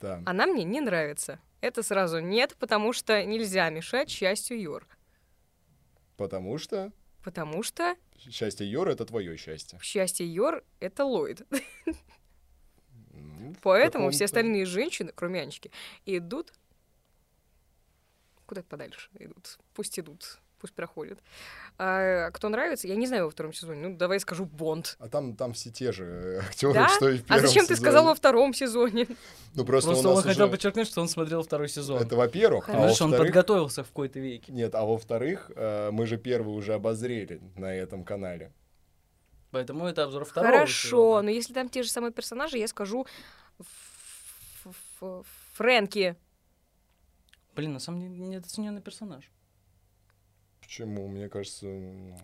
Да. 0.00 0.22
Она 0.26 0.46
мне 0.46 0.64
не 0.64 0.80
нравится. 0.80 1.40
Это 1.60 1.82
сразу 1.82 2.20
нет, 2.20 2.56
потому 2.58 2.92
что 2.92 3.22
нельзя 3.24 3.68
мешать 3.70 4.08
счастью 4.08 4.60
Йор. 4.60 4.86
Потому 6.16 6.56
что 6.58 6.92
Потому 7.22 7.62
что 7.62 7.96
счастье 8.18 8.66
Йор— 8.70 8.88
это 8.90 9.04
твое 9.04 9.36
счастье. 9.36 9.78
счастье 9.82 10.26
Йор— 10.26 10.64
это 10.80 11.04
Ллойд. 11.04 11.42
Ну, 13.12 13.54
Поэтому 13.62 14.10
все 14.10 14.24
остальные 14.26 14.64
женщины, 14.64 15.12
кроме 15.14 15.40
Анечки, 15.42 15.70
идут 16.06 16.52
куда 18.50 18.62
подальше 18.64 19.08
идут. 19.20 19.58
Пусть 19.74 19.96
идут, 20.00 20.40
пусть 20.58 20.74
проходят. 20.74 21.20
А 21.78 22.32
кто 22.32 22.48
нравится, 22.48 22.88
я 22.88 22.96
не 22.96 23.06
знаю 23.06 23.26
во 23.26 23.30
втором 23.30 23.52
сезоне. 23.52 23.88
Ну, 23.88 23.96
давай 23.96 24.18
скажу 24.18 24.44
Бонд. 24.44 24.96
А 24.98 25.08
там, 25.08 25.36
там 25.36 25.52
все 25.52 25.70
те 25.70 25.92
же 25.92 26.42
актеры, 26.48 26.74
Да? 26.74 26.88
что 26.88 27.08
и 27.10 27.18
в 27.18 27.22
А 27.22 27.34
первом 27.34 27.46
зачем 27.46 27.66
ты 27.66 27.74
сезоне. 27.76 27.86
сказал 27.90 28.04
во 28.06 28.14
втором 28.16 28.52
сезоне? 28.52 29.06
Ну, 29.54 29.64
просто, 29.64 29.90
Просто 29.90 30.08
у 30.08 30.10
он 30.10 30.16
нас 30.16 30.24
хотел 30.24 30.46
уже... 30.46 30.50
подчеркнуть, 30.52 30.88
что 30.88 31.00
он 31.00 31.08
смотрел 31.08 31.42
второй 31.44 31.68
сезон. 31.68 32.02
Это 32.02 32.16
во-первых. 32.16 32.68
А 32.68 32.72
Хорошо, 32.72 32.86
Видишь, 32.88 33.02
он 33.02 33.12
подготовился 33.16 33.84
в 33.84 33.86
какой-то 33.86 34.18
веке. 34.18 34.50
Нет, 34.52 34.74
а 34.74 34.84
во-вторых, 34.84 35.52
э, 35.54 35.90
мы 35.92 36.06
же 36.06 36.16
первый 36.18 36.50
уже 36.56 36.74
обозрели 36.74 37.40
на 37.56 37.72
этом 37.72 38.02
канале. 38.02 38.52
Поэтому 39.52 39.86
это 39.86 40.02
обзор 40.02 40.24
второго 40.24 40.52
Хорошо, 40.52 40.88
сезона. 40.88 41.22
но 41.22 41.30
если 41.30 41.52
там 41.54 41.68
те 41.68 41.84
же 41.84 41.88
самые 41.90 42.12
персонажи, 42.12 42.58
я 42.58 42.66
скажу 42.66 43.06
Ф- 43.60 43.66
Ф- 44.66 45.02
Ф- 45.02 45.26
Фрэнки. 45.54 46.16
Блин, 47.60 47.74
на 47.74 47.78
самом 47.78 48.00
деле 48.00 48.16
недооцененный 48.16 48.80
персонаж. 48.80 49.30
Почему? 50.62 51.06
Мне 51.08 51.28
кажется, 51.28 51.66
ну, 51.66 52.16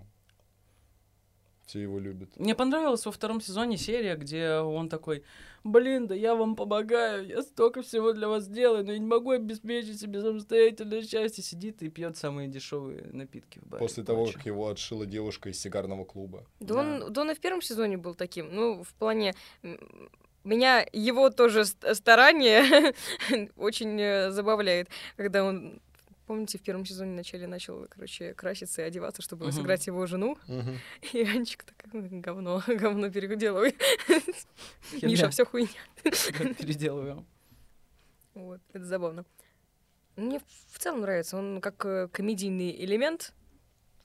все 1.66 1.80
его 1.80 1.98
любят. 1.98 2.30
Мне 2.38 2.54
понравилась 2.54 3.04
во 3.04 3.12
втором 3.12 3.42
сезоне 3.42 3.76
серия, 3.76 4.16
где 4.16 4.52
он 4.52 4.88
такой, 4.88 5.24
блин, 5.62 6.06
да 6.06 6.14
я 6.14 6.34
вам 6.34 6.56
помогаю, 6.56 7.26
я 7.26 7.42
столько 7.42 7.82
всего 7.82 8.14
для 8.14 8.28
вас 8.28 8.48
делаю, 8.48 8.82
но 8.82 8.92
я 8.92 8.98
не 8.98 9.04
могу 9.04 9.32
обеспечить 9.32 10.00
себе 10.00 10.22
самостоятельное 10.22 11.02
счастье. 11.02 11.44
Сидит 11.44 11.82
и 11.82 11.90
пьет 11.90 12.16
самые 12.16 12.48
дешевые 12.48 13.10
напитки 13.12 13.58
в 13.58 13.66
баре. 13.66 13.84
После 13.84 14.04
того, 14.04 14.24
как 14.32 14.46
его 14.46 14.68
отшила 14.68 15.04
девушка 15.04 15.50
из 15.50 15.60
сигарного 15.60 16.06
клуба. 16.06 16.46
Да, 16.60 16.76
Да. 16.76 16.80
Он, 16.80 17.12
да 17.12 17.20
он 17.20 17.30
и 17.30 17.34
в 17.34 17.40
первом 17.40 17.60
сезоне 17.60 17.98
был 17.98 18.14
таким. 18.14 18.54
Ну, 18.54 18.82
в 18.82 18.94
плане... 18.94 19.34
Меня 20.46 20.86
его 20.92 21.30
тоже 21.30 21.64
ст- 21.64 21.84
старание 21.96 22.94
очень 23.56 24.00
э, 24.00 24.30
забавляет, 24.30 24.88
когда 25.16 25.42
он... 25.44 25.80
Помните, 26.26 26.58
в 26.58 26.62
первом 26.62 26.84
сезоне 26.84 27.12
вначале 27.12 27.46
начал, 27.46 27.86
короче, 27.88 28.32
краситься 28.34 28.82
и 28.82 28.84
одеваться, 28.84 29.22
чтобы 29.22 29.46
Мгм. 29.46 29.52
сыграть 29.52 29.86
его 29.88 30.06
жену? 30.06 30.38
Мгм. 30.46 30.78
И 31.12 31.22
Анечка 31.22 31.64
такая, 31.66 32.02
«Ой, 32.02 32.08
говно, 32.20 32.62
говно 32.66 33.10
переделывай. 33.10 33.76
Миша, 35.02 35.30
все 35.30 35.44
хуйня. 35.44 35.68
Переделываю. 36.02 37.24
Вот, 38.34 38.60
это 38.72 38.84
забавно. 38.84 39.24
Мне 40.16 40.40
в 40.70 40.78
целом 40.78 41.00
нравится. 41.00 41.36
Он 41.36 41.60
как 41.60 41.84
э, 41.84 42.08
комедийный 42.12 42.70
элемент 42.84 43.32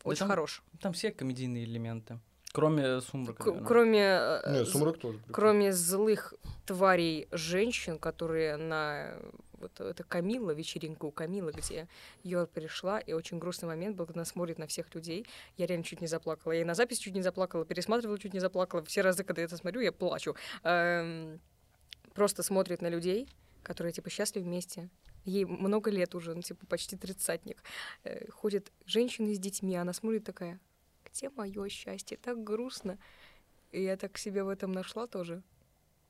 очень 0.03 0.25
хорош. 0.25 0.63
Там 0.79 0.93
все 0.93 1.11
комедийные 1.11 1.65
элементы. 1.65 2.19
Кроме 2.53 3.01
сумрака. 3.01 3.43
К- 3.51 3.65
кроме, 3.65 3.99
э, 4.43 4.51
Не, 4.51 4.65
з- 4.65 4.71
сумрак 4.71 4.97
тоже. 4.97 5.17
прикольно. 5.17 5.33
кроме 5.33 5.71
злых 5.73 6.33
тварей 6.65 7.27
женщин, 7.31 7.97
которые 7.97 8.57
на 8.57 9.15
вот 9.53 9.79
это 9.79 10.03
Камила, 10.03 10.51
вечеринка 10.51 11.05
у 11.05 11.11
Камилы, 11.11 11.51
где 11.51 11.87
Йор 12.23 12.47
пришла, 12.47 12.99
и 12.99 13.13
очень 13.13 13.37
грустный 13.37 13.67
момент 13.67 13.95
был, 13.95 14.05
когда 14.07 14.21
она 14.21 14.25
смотрит 14.25 14.57
на 14.57 14.65
всех 14.65 14.93
людей. 14.95 15.25
Я 15.55 15.67
реально 15.67 15.83
чуть 15.85 16.01
не 16.01 16.07
заплакала. 16.07 16.51
Я 16.53 16.61
и 16.61 16.63
на 16.63 16.73
запись 16.73 16.97
чуть 16.97 17.13
не 17.13 17.21
заплакала, 17.21 17.63
пересматривала, 17.63 18.17
чуть 18.17 18.33
не 18.33 18.39
заплакала. 18.39 18.83
Все 18.83 19.01
разы, 19.01 19.23
когда 19.23 19.41
я 19.41 19.45
это 19.45 19.57
смотрю, 19.57 19.81
я 19.81 19.91
плачу. 19.91 20.35
Эм, 20.63 21.39
Просто 22.13 22.43
смотрит 22.43 22.81
на 22.81 22.89
людей, 22.89 23.29
которые, 23.63 23.93
типа, 23.93 24.09
счастливы 24.09 24.45
вместе. 24.45 24.89
Ей 25.23 25.45
много 25.45 25.89
лет 25.91 26.13
уже, 26.15 26.33
ну, 26.35 26.41
типа, 26.41 26.65
почти 26.65 26.97
тридцатник. 26.97 27.63
Э, 28.03 28.29
Ходит 28.31 28.71
женщина 28.85 29.33
с 29.33 29.39
детьми, 29.39 29.75
она 29.77 29.93
смотрит 29.93 30.25
такая, 30.25 30.59
где 31.13 31.29
мое 31.29 31.69
счастье? 31.69 32.17
Так 32.17 32.43
грустно. 32.43 32.97
И 33.71 33.81
я 33.83 33.95
так 33.97 34.17
себя 34.17 34.43
в 34.43 34.49
этом 34.49 34.71
нашла 34.71 35.07
тоже. 35.07 35.41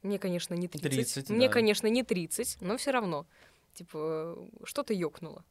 Мне, 0.01 0.17
конечно, 0.17 0.55
не 0.55 0.67
30. 0.67 0.91
30, 0.91 1.29
Мне, 1.29 1.47
да. 1.47 1.53
конечно, 1.53 1.87
не 1.87 2.03
30, 2.03 2.61
но 2.61 2.77
все 2.77 2.91
равно. 2.91 3.27
Типа, 3.73 4.35
э, 4.37 4.65
что-то 4.65 4.93
ёкнуло. 4.93 5.43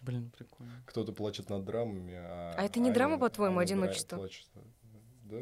Блин, 0.00 0.30
прикольно. 0.36 0.72
Кто-то 0.86 1.12
плачет 1.12 1.48
над 1.50 1.64
драмами, 1.64 2.14
а... 2.16 2.54
А 2.56 2.62
это 2.64 2.80
не 2.80 2.86
Аня- 2.88 2.94
драма, 2.94 3.18
по-твоему, 3.18 3.58
«Одиночество»? 3.58 4.16
плачет. 4.16 4.46
Да. 5.24 5.38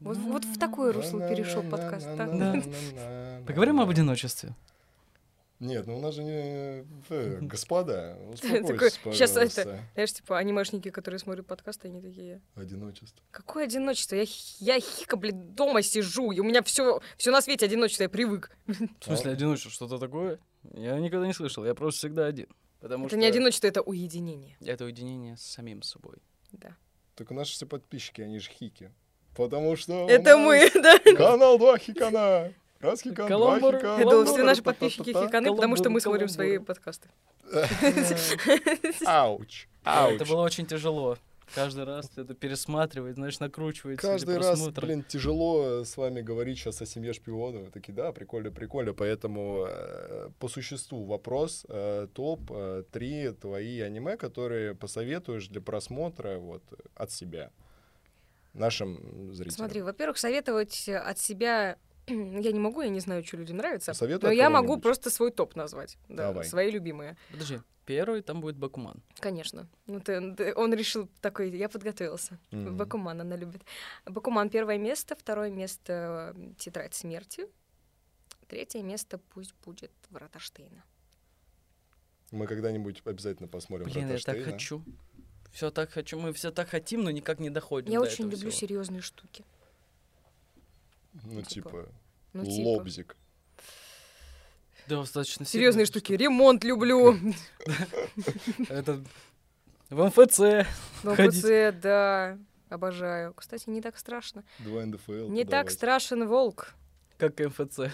Вот, 0.00 0.16
вот 0.16 0.44
в 0.44 0.58
такое 0.58 0.92
русло 0.92 1.20
перешел 1.28 1.62
подкаст. 1.62 2.06
Поговорим 3.46 3.80
об 3.80 3.90
одиночестве. 3.90 4.54
Нет, 5.60 5.86
ну 5.86 5.98
у 5.98 6.00
нас 6.00 6.14
же 6.14 6.24
не... 6.24 6.86
э, 7.10 7.38
Господа, 7.42 8.18
Такой, 8.40 8.90
щас 9.12 9.36
это-. 9.36 9.84
Знаешь, 9.92 10.12
типа 10.14 10.38
анимешники, 10.38 10.90
которые 10.90 11.18
смотрят 11.18 11.46
подкасты, 11.46 11.88
они 11.88 12.00
такие... 12.00 12.40
Одиночество. 12.54 13.22
Какое 13.30 13.64
одиночество? 13.64 14.16
Я, 14.16 14.24
я 14.58 14.80
хика, 14.80 15.16
блин, 15.16 15.54
дома 15.54 15.82
сижу, 15.82 16.32
и 16.32 16.40
у 16.40 16.44
меня 16.44 16.62
все, 16.62 17.02
все 17.18 17.30
на 17.30 17.42
свете 17.42 17.66
одиночество, 17.66 18.04
я 18.04 18.08
привык. 18.08 18.50
В 18.66 19.04
смысле, 19.04 19.32
одиночество 19.32 19.70
что-то 19.70 19.98
такое? 19.98 20.38
Я 20.72 20.98
никогда 20.98 21.26
не 21.26 21.34
слышал, 21.34 21.64
я 21.66 21.74
просто 21.74 21.98
всегда 21.98 22.24
один. 22.26 22.48
Потому 22.80 23.04
это 23.04 23.10
что 23.16 23.18
не 23.18 23.26
одиночество, 23.26 23.66
это 23.66 23.82
уединение. 23.82 24.56
это 24.64 24.86
уединение 24.86 25.36
с 25.36 25.42
самим 25.42 25.82
собой. 25.82 26.16
Да. 26.52 26.74
Так 27.16 27.30
у 27.30 27.34
нас 27.34 27.48
все 27.48 27.66
подписчики, 27.66 28.22
они 28.22 28.38
же 28.38 28.50
хики. 28.50 28.90
Потому 29.36 29.76
что 29.76 30.06
у 30.06 30.08
Это 30.08 30.36
нас 30.36 30.46
мы, 30.46 30.70
да. 30.82 30.98
Канал 31.14 31.58
2 31.58 31.78
хикана. 31.78 32.52
Раз 32.80 33.02
хикан, 33.02 33.28
два 33.28 33.28
Каламбур. 33.28 33.76
хикана. 33.76 33.98
Я 33.98 34.04
думала, 34.04 34.24
все 34.24 34.42
наши 34.42 34.62
та-та-та-та, 34.62 34.86
подписчики 34.86 35.10
хиканы, 35.12 35.54
потому 35.54 35.76
что 35.76 35.90
мы 35.90 36.00
смотрим 36.00 36.28
свои 36.28 36.58
подкасты. 36.58 37.08
Ауч. 39.04 39.66
Это 39.82 40.04
Ауч. 40.04 40.28
было 40.28 40.42
очень 40.42 40.66
тяжело. 40.66 41.16
Каждый 41.54 41.84
раз 41.84 42.10
это 42.16 42.34
пересматривать, 42.34 43.16
знаешь, 43.16 43.40
накручивать. 43.40 43.98
Каждый 43.98 44.38
раз, 44.38 44.68
блин, 44.68 45.02
тяжело 45.02 45.84
с 45.84 45.96
вами 45.96 46.20
говорить 46.20 46.58
сейчас 46.58 46.80
о 46.80 46.86
семье 46.86 47.12
шпиона. 47.12 47.60
Вы 47.60 47.70
Такие, 47.70 47.92
да, 47.92 48.12
прикольно, 48.12 48.52
прикольно. 48.52 48.94
Поэтому 48.94 49.66
э, 49.68 50.30
по 50.38 50.48
существу 50.48 51.04
вопрос. 51.04 51.66
э, 51.68 52.06
Топ-3 52.14 53.32
твои 53.32 53.80
аниме, 53.80 54.16
которые 54.16 54.74
посоветуешь 54.76 55.48
для 55.48 55.60
просмотра 55.60 56.38
вот 56.38 56.62
от 56.94 57.10
себя 57.10 57.50
нашим 58.54 59.32
зрителям. 59.34 59.56
Смотри, 59.56 59.82
во-первых, 59.82 60.18
советовать 60.18 60.88
от 60.88 61.18
себя 61.18 61.78
я 62.10 62.52
не 62.52 62.58
могу, 62.58 62.82
я 62.82 62.88
не 62.88 63.00
знаю, 63.00 63.24
что 63.24 63.36
людям 63.36 63.56
нравится. 63.58 63.92
Посоветуй 63.92 64.28
Но 64.28 64.32
я 64.32 64.50
могу 64.50 64.78
просто 64.80 65.10
свой 65.10 65.30
топ 65.30 65.56
назвать. 65.56 65.96
Да, 66.08 66.28
Давай. 66.28 66.44
свои 66.44 66.70
любимые. 66.70 67.16
Подожди, 67.30 67.60
первый 67.86 68.22
там 68.22 68.40
будет 68.40 68.56
Бакуман. 68.56 69.02
Конечно. 69.20 69.68
Ну, 69.86 70.00
ты- 70.00 70.34
ты- 70.34 70.54
он 70.54 70.72
решил 70.74 71.08
такой, 71.20 71.50
я 71.50 71.68
подготовился. 71.68 72.38
Мгм. 72.50 72.76
Бакуман 72.76 73.20
она 73.20 73.36
любит. 73.36 73.62
Бакуман 74.06 74.50
первое 74.50 74.78
место, 74.78 75.14
второе 75.16 75.50
место 75.50 76.34
Тетрадь 76.58 76.94
смерти. 76.94 77.46
Третье 78.48 78.82
место 78.82 79.18
пусть 79.18 79.54
будет 79.64 79.92
Врата 80.10 80.38
Штейна. 80.40 80.82
Мы 82.32 82.46
когда-нибудь 82.46 83.02
обязательно 83.04 83.48
посмотрим 83.48 83.86
Блин, 83.86 84.06
«Врата 84.08 84.12
я 84.14 84.18
так 84.20 84.36
Штейна». 84.36 84.52
хочу. 84.52 84.84
Все 85.52 85.70
так 85.72 85.90
хочу. 85.90 86.18
Мы 86.18 86.32
все 86.32 86.50
так 86.52 86.68
хотим, 86.68 87.02
но 87.02 87.10
никак 87.10 87.40
не 87.40 87.50
доходим. 87.50 87.90
Я 87.92 87.98
до 87.98 88.04
очень 88.04 88.26
этого 88.26 88.30
люблю 88.36 88.50
всего. 88.50 88.60
серьезные 88.68 89.00
штуки. 89.02 89.44
Ну, 91.24 91.42
Типа, 91.42 91.70
типа, 91.70 91.88
Ну, 92.32 92.44
типа. 92.44 92.68
лобзик. 92.68 93.16
Достаточно 94.86 95.46
Серьезные 95.46 95.86
штуки. 95.86 96.12
Ремонт 96.12 96.64
люблю. 96.64 97.16
Это 98.68 99.02
в 99.88 100.04
МФЦ. 100.06 100.38
В. 101.02 101.04
МФЦ, 101.04 101.80
да. 101.80 102.38
Обожаю. 102.68 103.34
Кстати, 103.34 103.68
не 103.68 103.80
так 103.80 103.98
страшно. 103.98 104.44
Два 104.60 104.84
НДФЛ. 104.86 105.28
Не 105.28 105.44
так 105.44 105.70
страшен 105.70 106.26
волк. 106.28 106.74
Как 107.18 107.38
МФЦ. 107.38 107.92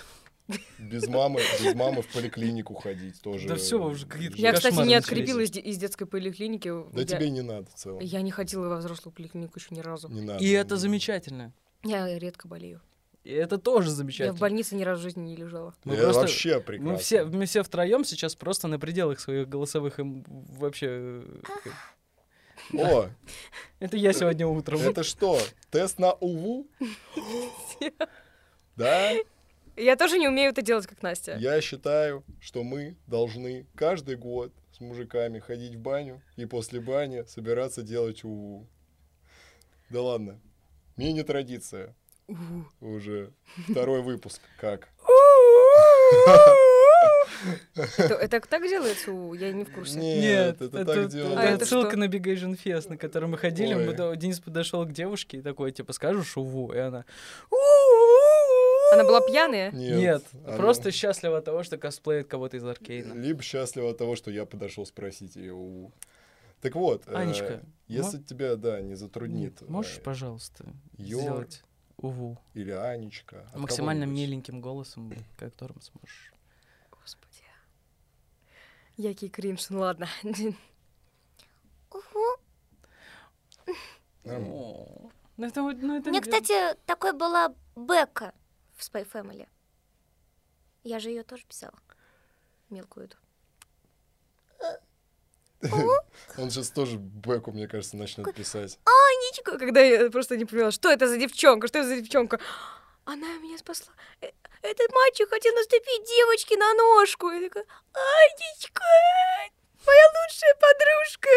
Без 0.79 1.09
мамы, 1.09 1.41
без 1.61 1.75
мамы 1.75 2.03
в 2.03 2.07
поликлинику 2.13 2.75
ходить 2.75 3.21
тоже. 3.21 3.49
Да 3.49 3.57
всё, 3.57 3.83
уже 3.83 4.07
какие-то 4.07 4.37
Я, 4.37 4.53
кстати, 4.53 4.87
не 4.87 4.95
открепилась 4.95 5.51
из 5.51 5.77
детской 5.77 6.07
поликлиники. 6.07 6.73
Да 6.93 7.01
Я- 7.01 7.05
тебе 7.05 7.31
не 7.31 7.43
надо 7.43 7.69
в 7.69 7.75
целом. 7.75 8.01
Я 8.01 8.23
не 8.23 8.31
ходила 8.31 8.69
во 8.69 8.77
взрослую 8.77 9.13
поликлинику 9.13 9.59
еще 9.59 9.75
ни 9.75 9.81
разу. 9.81 10.09
Не 10.09 10.21
надо. 10.21 10.45
И 10.45 10.49
это 10.51 10.77
замечательно. 10.77 11.53
Я 11.83 12.17
редко 12.19 12.47
болею. 12.47 12.81
И 13.27 13.33
это 13.33 13.59
тоже 13.59 13.89
Я 13.89 13.93
в 13.95 13.97
замечательно. 13.97 14.39
больнице 14.39 14.77
ни 14.77 14.85
разу 14.85 15.01
в 15.01 15.03
жизни 15.03 15.23
не 15.23 15.35
лежала. 15.37 15.75
Мы 15.85 15.95
Это 15.95 16.05
просто- 16.05 16.21
вообще 16.23 16.61
прекрасно. 16.61 16.93
Мы 16.93 16.99
все, 16.99 17.25
мы 17.25 17.47
все 17.47 17.63
втроем 17.65 18.05
сейчас 18.05 18.37
просто 18.37 18.69
на 18.69 18.79
пределах 18.79 19.19
своих 19.19 19.49
голосовых 19.49 19.99
им 19.99 20.25
вообще. 20.29 21.23
э, 22.73 22.79
О, 22.79 23.11
Это 23.81 23.97
я 23.97 24.13
сегодня 24.13 24.47
утром. 24.47 24.81
это 24.81 25.03
что, 25.03 25.41
тест 25.71 25.99
на 25.99 26.13
УВУ? 26.13 26.69
Да? 28.77 29.13
Я 29.77 29.97
тоже 29.97 30.19
не 30.19 30.29
умею 30.29 30.51
это 30.51 30.63
делать, 30.63 30.87
как 30.87 31.03
Настя. 31.03 31.37
Я 31.39 31.61
считаю, 31.61 32.25
что 32.41 32.63
мы 32.63 32.97
должны 33.07 33.67
каждый 33.75 34.17
год 34.17 34.53
с 34.73 34.81
мужиками 34.81 35.39
ходить 35.39 35.75
в 35.75 35.81
баню 35.81 36.23
и 36.37 36.45
после 36.47 36.81
бани 36.81 37.25
собираться 37.27 37.83
делать 37.83 38.23
УВУ. 38.25 38.67
Да 39.91 40.03
ладно. 40.03 40.41
Мини-традиция. 40.97 41.95
Уже 42.81 43.33
второй 43.71 44.03
выпуск. 44.03 44.41
Как? 44.61 44.89
Это, 47.75 48.15
это 48.15 48.41
так 48.41 48.63
делается? 48.63 49.13
У- 49.13 49.35
Я 49.35 49.53
не 49.53 49.65
в 49.65 49.73
курсе. 49.73 49.99
Нет, 49.99 50.61
это 50.61 50.71
так 50.71 50.89
это 50.89 51.09
делается. 51.09 51.41
А 51.41 51.45
это 51.45 51.63
отсылка 51.65 51.91
что? 51.91 51.99
на 51.99 52.05
Big 52.05 52.23
Asian 52.23 52.59
Fest, 52.63 52.89
на 52.89 52.97
который 52.97 53.29
мы 53.29 53.39
ходили. 53.39 54.17
Денис 54.17 54.41
подошел 54.41 54.85
к 54.85 54.93
девушке 54.93 55.39
и 55.39 55.43
такой, 55.43 55.73
типа, 55.73 55.93
скажешь 55.93 56.37
уву? 56.37 56.73
И 56.73 56.79
она... 56.79 57.05
Она 58.93 59.05
была 59.05 59.21
пьяная? 59.21 59.71
Нет, 59.73 60.23
она 60.45 60.57
просто 60.57 60.91
счастлива 60.91 61.39
от 61.39 61.45
того, 61.45 61.63
что 61.63 61.77
косплеит 61.77 62.29
кого-то 62.29 62.57
из 62.57 62.65
Аркейна. 62.65 63.15
Либо 63.15 63.43
счастлива 63.43 63.91
от 63.91 63.99
того, 63.99 64.17
что 64.17 64.31
я 64.31 64.47
подошел 64.47 64.87
спросить 64.87 65.37
ее 65.37 65.55
УВУ. 65.55 65.93
Так 66.61 66.75
вот, 66.75 67.03
э, 67.07 67.15
Анечка, 67.15 67.61
если 67.87 68.19
тебя, 68.19 68.57
да, 68.57 68.81
не 68.81 68.95
затруднит, 68.95 69.61
Можешь, 69.69 69.99
э, 69.99 70.01
пожалуйста, 70.01 70.65
Йор. 70.97 71.21
сделать 71.21 71.63
уву? 71.99 72.37
или 72.55 72.71
Анечка, 72.73 73.41
от 73.53 73.57
Максимально 73.61 74.05
миленьким 74.05 74.61
голосом, 74.61 75.13
которым 75.39 75.81
сможешь. 75.81 76.33
Господи. 76.91 77.43
Який 78.97 79.29
кринж, 79.29 79.71
ну 79.71 79.81
ладно. 79.81 80.09
Нормально. 84.25 84.55
О, 84.55 85.11
Ну 85.37 85.47
это, 85.47 85.63
вот- 85.63 85.83
ну 85.83 85.97
это 85.99 86.09
У 86.09 86.13
меня, 86.13 86.21
не- 86.21 86.21
кстати, 86.21 86.75
такой 86.87 87.13
была 87.13 87.55
Бека 87.77 88.33
в 88.75 88.81
Spy 88.81 89.05
Family. 89.13 89.47
Я 90.83 90.99
же 90.99 91.11
ее 91.11 91.23
тоже 91.25 91.45
писала. 91.47 91.79
Мелкую 92.71 93.07
эту. 93.07 93.17
Он 96.39 96.51
сейчас 96.51 96.71
тоже 96.71 96.97
Беку, 96.99 97.53
мне 97.53 97.67
кажется, 97.69 97.97
начнет 97.97 98.35
писать. 98.35 98.79
Анечка, 98.85 99.59
когда 99.59 99.81
я 99.81 100.11
просто 100.11 100.37
не 100.37 100.45
поняла, 100.45 100.71
что 100.71 100.91
это 100.91 101.09
за 101.09 101.17
девчонка, 101.17 101.69
что 101.69 101.79
это 101.79 101.89
за 101.89 101.97
девчонка. 102.01 102.39
Она 103.05 103.39
меня 103.39 103.57
спасла. 103.59 103.93
Э, 104.21 104.27
Этот 104.63 104.93
мальчик 104.93 105.29
хотел 105.29 105.55
наступить 105.55 106.05
девочке 106.07 106.57
на 106.57 106.75
ножку. 106.75 107.31
Я 107.31 107.41
такая, 107.49 107.65
Анечка, 107.93 108.83
моя 109.87 110.03
лучшая 110.25 110.57
подружка. 110.61 111.29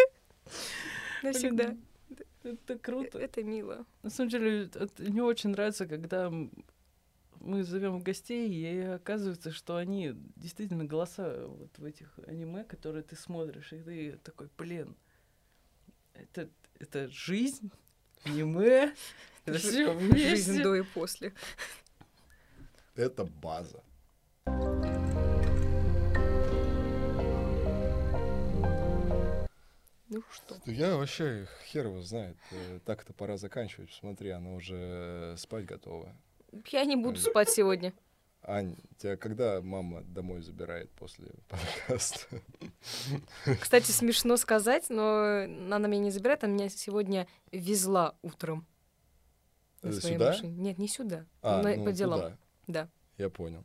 Навсегда. 1.23 1.75
Это 2.43 2.80
круто. 2.80 3.19
Это 3.19 3.43
мило. 3.43 3.86
На 4.01 4.09
самом 4.09 4.30
деле, 4.30 4.69
мне 4.97 5.23
очень 5.23 5.49
нравится, 5.51 5.86
когда 5.86 6.32
мы 7.39 7.63
зовем 7.63 8.01
гостей, 8.01 8.49
и 8.49 8.79
оказывается, 8.81 9.51
что 9.51 9.77
они 9.77 10.13
действительно 10.35 10.85
голоса 10.85 11.47
вот 11.47 11.77
в 11.77 11.83
этих 11.83 12.19
аниме, 12.27 12.63
которые 12.63 13.03
ты 13.03 13.15
смотришь, 13.15 13.73
и 13.73 13.81
ты 13.81 14.17
такой, 14.23 14.49
блин, 14.57 14.95
это, 16.13 16.49
это 16.79 17.07
жизнь, 17.09 17.71
аниме, 18.23 18.93
это 19.45 19.57
все 19.57 19.97
Жизнь 19.99 20.11
вместе. 20.11 20.63
до 20.63 20.75
и 20.75 20.81
после. 20.83 21.33
Это 22.95 23.23
база. 23.23 23.81
Ну 30.09 30.23
что? 30.31 30.57
Я 30.65 30.97
вообще 30.97 31.47
хер 31.67 31.85
его 31.85 32.01
знает. 32.01 32.35
Э, 32.51 32.79
Так-то 32.83 33.13
пора 33.13 33.37
заканчивать. 33.37 33.91
Смотри, 33.93 34.31
она 34.31 34.53
уже 34.53 35.35
спать 35.38 35.65
готова. 35.65 36.15
Я 36.71 36.85
не 36.85 36.95
буду 36.95 37.19
спать 37.19 37.49
сегодня. 37.49 37.93
Ань, 38.41 38.76
тебя 38.97 39.17
когда 39.17 39.61
мама 39.61 40.01
домой 40.03 40.41
забирает 40.41 40.89
после 40.91 41.27
подкаста? 41.47 42.41
Кстати, 43.61 43.91
смешно 43.91 44.38
сказать, 44.38 44.89
но 44.89 45.43
она 45.43 45.88
меня 45.88 46.03
не 46.05 46.11
забирает, 46.11 46.43
она 46.43 46.53
меня 46.53 46.69
сегодня 46.69 47.27
везла 47.51 48.15
утром. 48.21 48.65
на 49.81 49.89
Э, 49.89 49.93
своей 49.93 50.15
сюда? 50.15 50.27
машине. 50.31 50.51
Нет, 50.57 50.77
не 50.77 50.88
сюда. 50.88 51.26
А, 51.41 51.61
на- 51.61 51.76
ну, 51.76 51.85
по 51.85 51.91
делам. 51.93 52.19
туда. 52.19 52.38
Да. 52.67 52.89
Я 53.17 53.30
понял. 53.30 53.63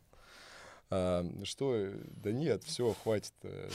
А, 0.91 1.25
что? 1.43 1.75
э, 1.75 1.93
Да 2.23 2.31
нет, 2.31 2.63
все, 2.63 2.93
хватит 3.03 3.33
э, 3.43 3.69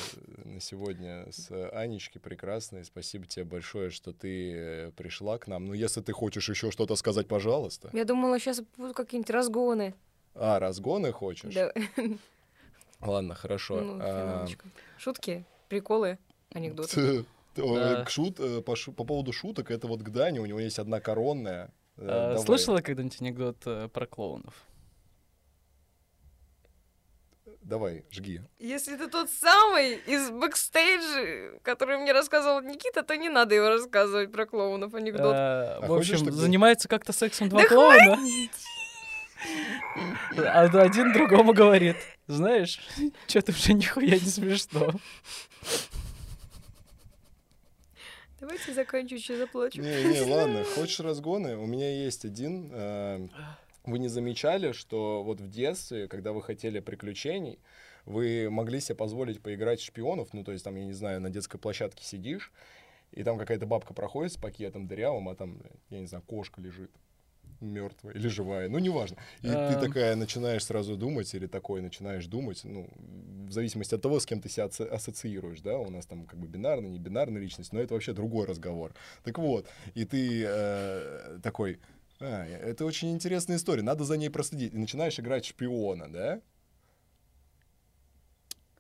на 0.44 0.60
сегодня 0.60 1.26
с 1.32 1.50
Анечки 1.72 2.18
прекрасной. 2.18 2.84
Спасибо 2.84 3.26
тебе 3.26 3.44
большое, 3.44 3.90
что 3.90 4.12
ты 4.12 4.52
э, 4.54 4.90
пришла 4.92 5.38
к 5.38 5.48
нам. 5.48 5.66
Ну, 5.66 5.72
если 5.74 6.00
ты 6.00 6.12
хочешь 6.12 6.48
еще 6.48 6.70
что-то 6.70 6.94
сказать, 6.96 7.26
пожалуйста. 7.26 7.90
Я 7.92 8.04
думала, 8.04 8.38
сейчас 8.38 8.62
будут 8.76 8.96
какие-нибудь 8.96 9.30
разгоны. 9.30 9.94
А, 10.34 10.60
разгоны 10.60 11.10
хочешь? 11.10 11.52
Да. 11.52 11.72
Ладно, 13.00 13.34
хорошо. 13.34 13.80
Ну, 13.80 13.98
А. 14.00 14.46
Шутки, 14.98 15.44
приколы, 15.68 16.18
анекдоты. 16.52 17.24
Да. 17.56 18.04
к 18.04 18.08
шут- 18.10 18.62
по 18.62 18.76
по 18.92 19.04
поводу 19.04 19.32
шуток, 19.32 19.72
это 19.72 19.88
вот 19.88 20.02
к 20.02 20.08
Дане, 20.10 20.40
у 20.40 20.46
него 20.46 20.60
есть 20.60 20.78
одна 20.78 21.00
коронная, 21.00 21.72
А. 21.96 22.38
Слышала 22.38 22.80
когда-нибудь 22.80 23.20
анекдот 23.20 23.58
про 23.92 24.06
клоунов? 24.06 24.54
Давай, 27.70 28.04
жги. 28.10 28.40
Если 28.58 28.96
это 28.96 29.06
тот 29.08 29.30
самый 29.30 29.94
из 29.94 30.28
бэкстейджа, 30.30 31.56
который 31.62 31.98
мне 31.98 32.10
рассказывал 32.12 32.60
Никита, 32.62 33.04
то 33.04 33.16
не 33.16 33.28
надо 33.28 33.54
его 33.54 33.68
рассказывать 33.68 34.32
про 34.32 34.44
клоунов 34.44 34.92
анекдот. 34.94 35.32
Э, 35.36 35.78
А 35.78 35.80
В 35.82 35.86
хочешь, 35.86 36.14
общем, 36.14 36.26
тогда- 36.26 36.40
занимается 36.40 36.88
как-то 36.88 37.12
сексом 37.12 37.48
два 37.48 37.62
клоуна. 37.64 38.18
А 40.36 40.62
один 40.64 41.12
другому 41.12 41.52
говорит, 41.52 41.96
знаешь, 42.26 42.80
что-то 43.28 43.52
уже 43.52 43.72
нихуя 43.74 44.18
не 44.18 44.18
смешно. 44.18 44.90
Давайте 48.40 48.72
заканчивать, 48.74 49.22
что 49.22 49.36
заплачу. 49.36 49.80
Не, 49.80 50.02
не, 50.04 50.20
ладно, 50.22 50.64
хочешь 50.74 50.98
разгоны? 50.98 51.56
У 51.56 51.66
меня 51.66 51.88
есть 52.04 52.24
один. 52.24 52.70
э, 52.72 53.28
Вы 53.84 53.98
не 53.98 54.08
замечали, 54.08 54.72
что 54.72 55.22
вот 55.22 55.40
в 55.40 55.48
детстве, 55.48 56.06
когда 56.08 56.32
вы 56.32 56.42
хотели 56.42 56.80
приключений, 56.80 57.58
вы 58.04 58.48
могли 58.50 58.80
себе 58.80 58.94
позволить 58.96 59.40
поиграть 59.40 59.80
в 59.80 59.84
шпионов, 59.84 60.32
ну, 60.32 60.44
то 60.44 60.52
есть 60.52 60.64
там, 60.64 60.76
я 60.76 60.84
не 60.84 60.92
знаю, 60.92 61.20
на 61.20 61.30
детской 61.30 61.58
площадке 61.58 62.04
сидишь, 62.04 62.52
и 63.12 63.22
там 63.22 63.38
какая-то 63.38 63.66
бабка 63.66 63.94
проходит 63.94 64.32
с 64.32 64.36
пакетом 64.36 64.86
дырявым, 64.86 65.28
а 65.28 65.34
там, 65.34 65.62
я 65.90 66.00
не 66.00 66.06
знаю, 66.06 66.22
кошка 66.26 66.60
лежит 66.60 66.90
мертвая 67.60 68.14
или 68.14 68.28
живая, 68.28 68.68
ну, 68.68 68.78
неважно. 68.78 69.18
И 69.42 69.48
ты 69.48 69.52
А. 69.54 69.80
такая 69.80 70.16
начинаешь 70.16 70.64
сразу 70.64 70.96
думать, 70.96 71.34
или 71.34 71.46
такой 71.46 71.82
начинаешь 71.82 72.26
думать, 72.26 72.62
ну, 72.64 72.88
в 72.96 73.52
зависимости 73.52 73.94
от 73.94 74.02
того, 74.02 74.18
с 74.18 74.26
кем 74.26 74.40
ты 74.40 74.48
себя 74.48 74.64
ассоциируешь, 74.64 75.60
да, 75.60 75.76
у 75.78 75.90
нас 75.90 76.06
там 76.06 76.24
как 76.24 76.38
бы 76.38 76.46
бинарная, 76.46 76.90
не 76.90 76.98
бинарная 76.98 77.40
личность, 77.40 77.72
но 77.72 77.80
это 77.80 77.94
вообще 77.94 78.12
другой 78.12 78.46
разговор. 78.46 78.94
Так 79.24 79.38
вот, 79.38 79.66
и 79.94 80.04
ты 80.04 80.44
э, 80.46 81.38
такой, 81.42 81.80
«А, 82.20 82.46
это 82.46 82.84
очень 82.84 83.10
интересная 83.12 83.56
история, 83.56 83.82
надо 83.82 84.04
за 84.04 84.16
ней 84.16 84.28
проследить. 84.28 84.74
И 84.74 84.78
начинаешь 84.78 85.18
играть 85.18 85.46
шпиона, 85.46 86.08
да? 86.08 86.40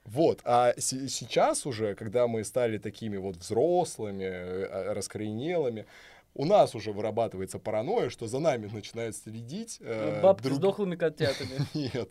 Вот, 0.04 0.40
а 0.44 0.74
се- 0.78 1.08
сейчас 1.08 1.66
уже, 1.66 1.94
когда 1.94 2.26
мы 2.26 2.42
стали 2.44 2.78
такими 2.78 3.16
вот 3.16 3.36
взрослыми, 3.36 4.24
э, 4.24 4.92
раскоренелыми, 4.92 5.86
у 6.34 6.44
нас 6.44 6.74
уже 6.74 6.92
вырабатывается 6.92 7.58
паранойя, 7.58 8.08
что 8.08 8.26
за 8.26 8.38
нами 8.38 8.66
начинают 8.72 9.16
следить. 9.16 9.78
э, 9.80 10.20
Бабки 10.22 10.42
с 10.42 10.44
друг- 10.46 10.60
дохлыми 10.60 10.96
котятами. 10.96 11.50
Нет. 11.74 12.10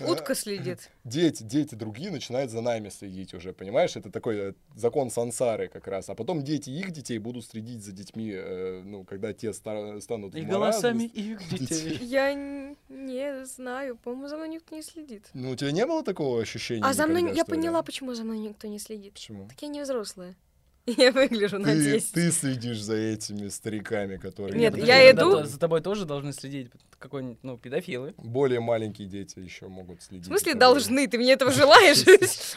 Утка 0.00 0.34
следит. 0.34 0.90
Дети, 1.04 1.42
дети 1.42 1.74
другие 1.76 2.10
начинают 2.10 2.50
за 2.50 2.60
нами 2.60 2.88
следить 2.88 3.32
уже, 3.32 3.52
понимаешь? 3.52 3.96
Это 3.96 4.10
такой 4.10 4.36
э, 4.36 4.52
закон 4.74 5.10
сансары 5.10 5.68
как 5.68 5.86
раз. 5.86 6.08
А 6.10 6.14
потом 6.14 6.42
дети 6.42 6.70
их 6.70 6.90
детей 6.90 7.18
будут 7.18 7.44
следить 7.46 7.84
за 7.84 7.92
детьми, 7.92 8.32
э, 8.34 8.82
ну, 8.84 9.04
когда 9.04 9.32
те 9.32 9.52
ста- 9.52 10.00
станут 10.00 10.34
И 10.34 10.42
голосами 10.42 11.04
их 11.04 11.48
детей. 11.58 11.98
Я 12.02 12.34
не 12.34 13.44
знаю, 13.46 13.96
по-моему, 13.96 14.28
за 14.28 14.36
мной 14.36 14.48
никто 14.48 14.74
не 14.74 14.82
следит. 14.82 15.28
Ну, 15.32 15.50
у 15.52 15.56
тебя 15.56 15.70
не 15.72 15.86
было 15.86 16.02
такого 16.02 16.40
ощущения 16.42 16.84
А 16.84 16.92
за 16.92 17.06
мной, 17.06 17.34
я 17.34 17.44
поняла, 17.44 17.82
почему 17.82 18.14
за 18.14 18.24
мной 18.24 18.38
никто 18.38 18.66
не 18.68 18.78
следит. 18.78 19.12
Почему? 19.14 19.46
Так 19.48 19.62
я 19.62 19.68
не 19.68 19.80
взрослая. 19.82 20.34
Я 20.96 21.12
выгляжу 21.12 21.58
на 21.58 21.66
Ты, 21.66 21.94
10. 21.94 22.12
ты 22.12 22.32
следишь 22.32 22.80
за 22.80 22.96
этими 22.96 23.48
стариками, 23.48 24.16
которые... 24.16 24.58
Нет, 24.58 24.76
я 24.76 25.10
иду- 25.10 25.44
За 25.44 25.58
тобой 25.58 25.80
тоже 25.80 26.04
должны 26.04 26.32
следить 26.32 26.70
какой-нибудь, 26.98 27.38
ну, 27.42 27.56
педофилы. 27.56 28.14
Более 28.18 28.60
маленькие 28.60 29.08
дети 29.08 29.38
еще 29.38 29.68
могут 29.68 30.02
следить. 30.02 30.26
В 30.26 30.28
смысле 30.28 30.54
должны? 30.54 31.06
Ты 31.08 31.18
мне 31.18 31.32
этого 31.32 31.50
желаешь? 31.50 32.04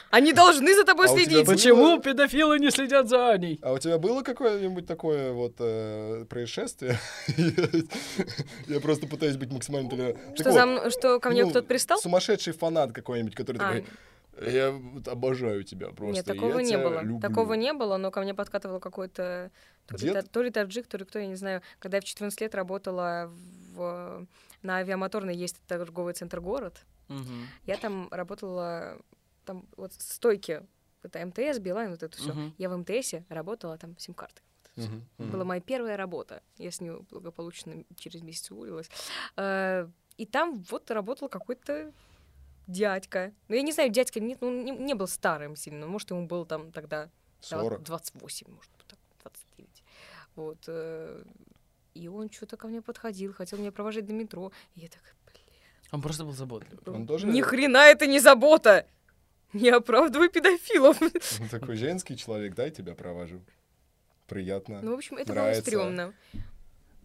Они 0.12 0.34
должны 0.34 0.76
за 0.76 0.84
тобой 0.84 1.06
А 1.08 1.10
следить. 1.10 1.46
Почему 1.46 2.00
педофилы 2.00 2.60
не 2.60 2.70
следят 2.72 3.10
за 3.10 3.32
Аней? 3.32 3.60
А 3.62 3.74
у 3.74 3.80
тебя 3.80 3.98
было 3.98 4.22
какое-нибудь 4.22 4.86
такое 4.86 5.32
вот 5.32 5.56
э, 5.60 6.26
происшествие? 6.30 7.00
Я 8.68 8.80
просто 8.80 9.08
пытаюсь 9.08 9.38
быть 9.38 9.52
максимально... 9.52 10.16
что 10.90 11.20
ко 11.20 11.30
мне 11.30 11.44
ну, 11.44 11.50
кто-то 11.52 11.68
пристал? 11.68 12.00
Сумасшедший 12.00 12.54
фанат 12.54 12.92
какой-нибудь, 12.92 13.36
который 13.36 13.58
А, 13.58 13.60
такой, 13.60 13.86
я 14.42 14.72
вот 14.72 15.08
обожаю 15.08 15.64
тебя 15.64 15.88
просто. 15.88 16.06
Нет, 16.16 16.28
я 16.28 16.34
такого 16.34 16.60
не 16.60 16.70
тебя 16.70 16.84
было. 16.84 17.02
люблю». 17.02 17.20
Такого 17.20 17.54
не 17.54 17.74
было, 17.74 17.98
но 17.98 18.12
ко 18.12 18.22
мне 18.22 18.34
подкатывал 18.34 18.80
какой-то 18.80 19.52
то 19.88 19.98
ли, 19.98 20.22
то 20.22 20.42
ли 20.42 20.50
таджик, 20.50 20.88
то 20.88 20.98
ли 20.98 21.06
кто, 21.06 21.20
я 21.20 21.28
не 21.28 21.36
знаю. 21.36 21.62
Когда 21.80 21.98
я 21.98 22.02
в 22.02 22.06
14 22.06 22.40
лет 22.42 22.56
работала 22.56 23.32
в, 23.74 24.26
на 24.62 24.78
авиамоторной, 24.78 25.36
есть 25.36 25.62
торговый 25.68 26.14
центр 26.14 26.40
«Город», 26.40 26.86
Мгм. 27.10 27.48
я 27.66 27.78
там 27.78 28.08
работала, 28.12 28.98
там 29.46 29.68
вот 29.76 29.94
стойки, 29.94 30.66
это 31.04 31.26
МТС, 31.26 31.60
Билайн, 31.60 31.92
вот 31.92 32.02
это 32.02 32.18
все. 32.18 32.34
Мгм. 32.34 32.54
Я 32.58 32.70
в 32.70 32.78
МТСе 32.78 33.26
работала 33.30 33.78
там 33.78 33.98
сим-карты. 33.98 34.42
Мгм, 34.76 35.06
мгм. 35.18 35.32
Была 35.32 35.44
моя 35.44 35.62
первая 35.62 35.98
работа. 35.98 36.42
Я 36.58 36.72
с 36.72 36.82
нее 36.82 37.02
благополучно 37.12 37.84
через 37.98 38.22
месяц 38.22 38.50
уволилась. 38.52 38.90
Э, 39.38 39.88
И 40.18 40.26
там 40.26 40.64
вот 40.70 40.92
работал 40.92 41.28
какой-то 41.28 41.92
дядька. 42.68 43.34
Ну, 43.48 43.56
я 43.56 43.62
не 43.62 43.72
знаю, 43.72 43.90
дядька 43.90 44.20
не, 44.20 44.38
ну, 44.42 44.50
не, 44.64 44.72
не 44.72 44.94
был 44.94 45.08
старым 45.08 45.56
сильно. 45.56 45.88
Может, 45.88 46.12
ему 46.12 46.28
было 46.28 46.46
там 46.46 46.72
тогда 46.72 47.10
два- 47.50 47.62
40. 47.62 47.84
28, 47.84 48.48
может 48.52 48.72
быть, 48.78 48.88
так, 48.88 49.00
29. 49.22 49.84
Вот. 50.36 50.58
э, 50.68 51.24
И 51.94 52.08
он 52.08 52.30
что-то 52.30 52.58
ко 52.58 52.68
мне 52.68 52.82
подходил, 52.82 53.34
хотел 53.34 53.60
меня 53.60 53.72
провожать 53.72 54.06
до 54.06 54.14
метро. 54.14 54.52
И 54.76 54.80
я 54.82 54.88
такая, 54.88 55.14
Он 55.92 56.02
просто 56.02 56.24
был 56.24 56.34
заботливый. 56.34 56.80
Он 56.88 57.06
тоже 57.06 57.28
ни 57.28 57.42
хрена 57.42 57.86
это 57.86 58.08
не 58.08 58.20
забота! 58.20 58.86
Не 59.54 59.70
оправдывай 59.70 60.30
педофилов. 60.30 61.00
он 61.42 61.50
такой 61.50 61.76
женский 61.76 62.18
человек, 62.18 62.56
дай 62.56 62.72
тебя 62.72 62.96
провожу. 62.96 63.42
Приятно. 64.28 64.82
Ну, 64.82 64.92
в 64.92 64.98
общем, 64.98 65.18
это 65.18 65.32
Нравится. 65.34 65.62
было 65.62 65.68
стрёмно. 65.70 66.14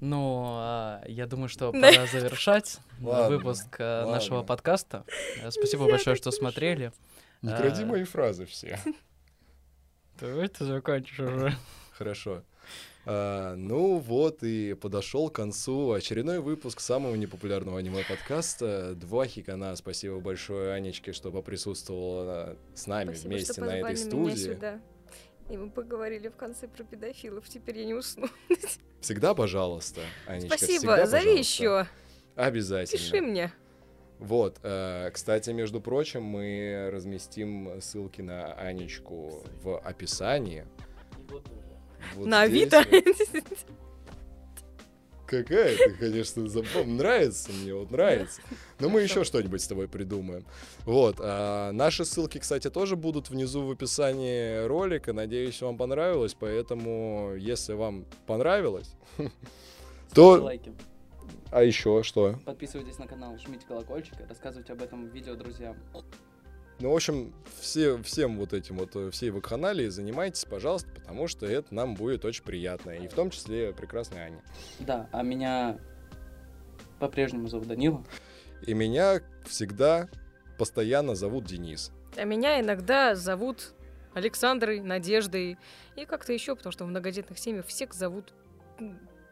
Ну, 0.01 0.45
а, 0.47 1.03
я 1.07 1.27
думаю, 1.27 1.49
что 1.49 1.73
пора 1.73 2.07
завершать 2.07 2.79
выпуск 3.01 3.77
э, 3.79 4.05
нашего 4.07 4.43
подкаста. 4.43 5.05
Э, 5.43 5.51
Спасибо 5.51 5.87
большое, 5.87 6.15
что 6.15 6.31
смотрели. 6.31 6.93
Не 7.43 7.57
кради 7.57 7.83
а- 7.83 7.87
мои 7.87 8.05
фразы 8.05 8.47
все. 8.47 8.79
Давай 10.21 10.49
ты 10.49 10.65
закончишь 10.65 11.21
уже. 11.21 11.57
Хорошо. 11.93 12.43
А, 13.07 13.57
ну 13.57 13.99
вот 13.99 14.43
и 14.43 14.75
подошел 14.75 15.31
к 15.31 15.35
концу 15.35 15.93
очередной 15.93 16.41
выпуск 16.41 16.81
самого 16.81 17.15
непопулярного 17.15 17.79
аниме-подкаста 17.79 18.95
«Два 18.95 19.27
хикана». 19.27 19.75
Спасибо 19.77 20.21
большое 20.21 20.75
Анечке, 20.75 21.13
что 21.13 21.33
поприсутствовала 21.33 22.57
с 22.75 22.87
нами 22.87 23.15
Спасибо, 23.15 23.29
вместе 23.31 23.53
что 23.53 23.63
на 23.63 23.79
этой 23.79 23.95
позвали 23.95 23.95
меня 23.95 24.37
студии. 24.37 24.55
сюда. 24.55 24.81
И 25.49 25.57
мы 25.57 25.71
поговорили 25.71 26.29
в 26.29 26.37
конце 26.37 26.69
про 26.69 26.85
педофилов. 26.85 27.49
Теперь 27.49 27.79
я 27.79 27.85
не 27.87 27.95
усну. 27.95 28.29
Всегда 29.01 29.35
пожалуйста, 29.35 30.01
Анечка. 30.27 30.57
Спасибо, 30.57 30.79
всегда, 30.79 31.07
зови 31.07 31.25
пожалуйста. 31.25 31.41
еще. 31.41 31.87
Обязательно. 32.35 32.99
Пиши 32.99 33.21
мне. 33.21 33.53
Вот, 34.19 34.59
э, 34.63 35.11
кстати, 35.13 35.51
между 35.51 35.81
прочим, 35.81 36.23
мы 36.25 36.91
разместим 36.93 37.81
ссылки 37.81 38.21
на 38.21 38.53
Анечку 38.55 39.45
в 39.63 39.79
описании. 39.79 40.67
Вот 42.15 42.27
На 42.27 42.43
Авито. 42.43 42.85
вот. 42.91 43.05
Какая 45.29 45.77
ты, 45.77 45.91
конечно, 45.93 46.49
забавная. 46.49 46.87
Нравится 46.87 47.53
мне, 47.53 47.75
вот 47.75 47.91
нравится. 47.91 48.41
Но 48.81 48.89
мы 48.89 49.03
еще 49.03 49.25
что-нибудь 49.25 49.61
с 49.61 49.69
тобой 49.69 49.87
придумаем. 49.87 50.45
Вот. 50.85 51.17
а 51.21 51.71
наши 51.73 52.07
ссылки, 52.07 52.39
кстати, 52.39 52.71
тоже 52.71 52.97
будут 52.97 53.29
внизу 53.29 53.67
в 53.67 53.71
описании 53.71 54.65
ролика. 54.67 55.13
Надеюсь, 55.13 55.61
вам 55.61 55.77
понравилось. 55.77 56.35
Поэтому, 56.39 57.35
если 57.37 57.75
вам 57.75 58.07
понравилось, 58.27 58.91
то... 60.15 60.43
лайки. 60.43 60.73
А 61.51 61.63
еще 61.63 62.03
что? 62.03 62.39
Подписывайтесь 62.47 62.99
на 62.99 63.07
канал, 63.07 63.37
жмите 63.39 63.67
колокольчик, 63.67 64.15
рассказывайте 64.29 64.73
об 64.73 64.83
этом 64.83 65.09
видео 65.09 65.35
друзьям. 65.35 65.77
Ну, 66.81 66.93
в 66.93 66.95
общем, 66.95 67.33
все, 67.61 68.01
всем 68.03 68.39
вот 68.39 68.53
этим 68.53 68.77
вот, 68.77 68.95
э, 68.95 69.11
всей 69.11 69.31
вакханалией 69.31 69.89
занимайтесь, 69.91 70.45
пожалуйста, 70.45 70.89
потому 70.95 71.27
что 71.27 71.45
это 71.47 71.75
нам 71.75 71.95
будет 71.95 72.25
очень 72.25 72.45
приятно. 72.45 72.91
И 72.93 73.09
в 73.09 73.15
том 73.15 73.31
числе 73.31 73.73
прекрасная 73.73 74.27
Аня. 74.27 74.43
Да, 74.79 75.09
а 75.11 75.23
меня 75.23 75.79
по-прежнему 77.01 77.49
зовут 77.49 77.67
Данила. 77.69 78.05
И 78.67 78.75
меня 78.75 79.21
всегда 79.47 80.09
постоянно 80.57 81.15
зовут 81.17 81.45
Денис. 81.45 81.91
А 82.17 82.25
меня 82.25 82.61
иногда 82.61 83.15
зовут 83.17 83.75
Александрой, 84.15 84.81
Надеждой 84.81 85.59
и 85.97 86.05
как-то 86.05 86.33
еще, 86.33 86.55
потому 86.57 86.73
что 86.73 86.85
в 86.85 86.89
многодетных 86.89 87.39
семьях 87.39 87.67
всех 87.67 87.93
зовут 87.93 88.33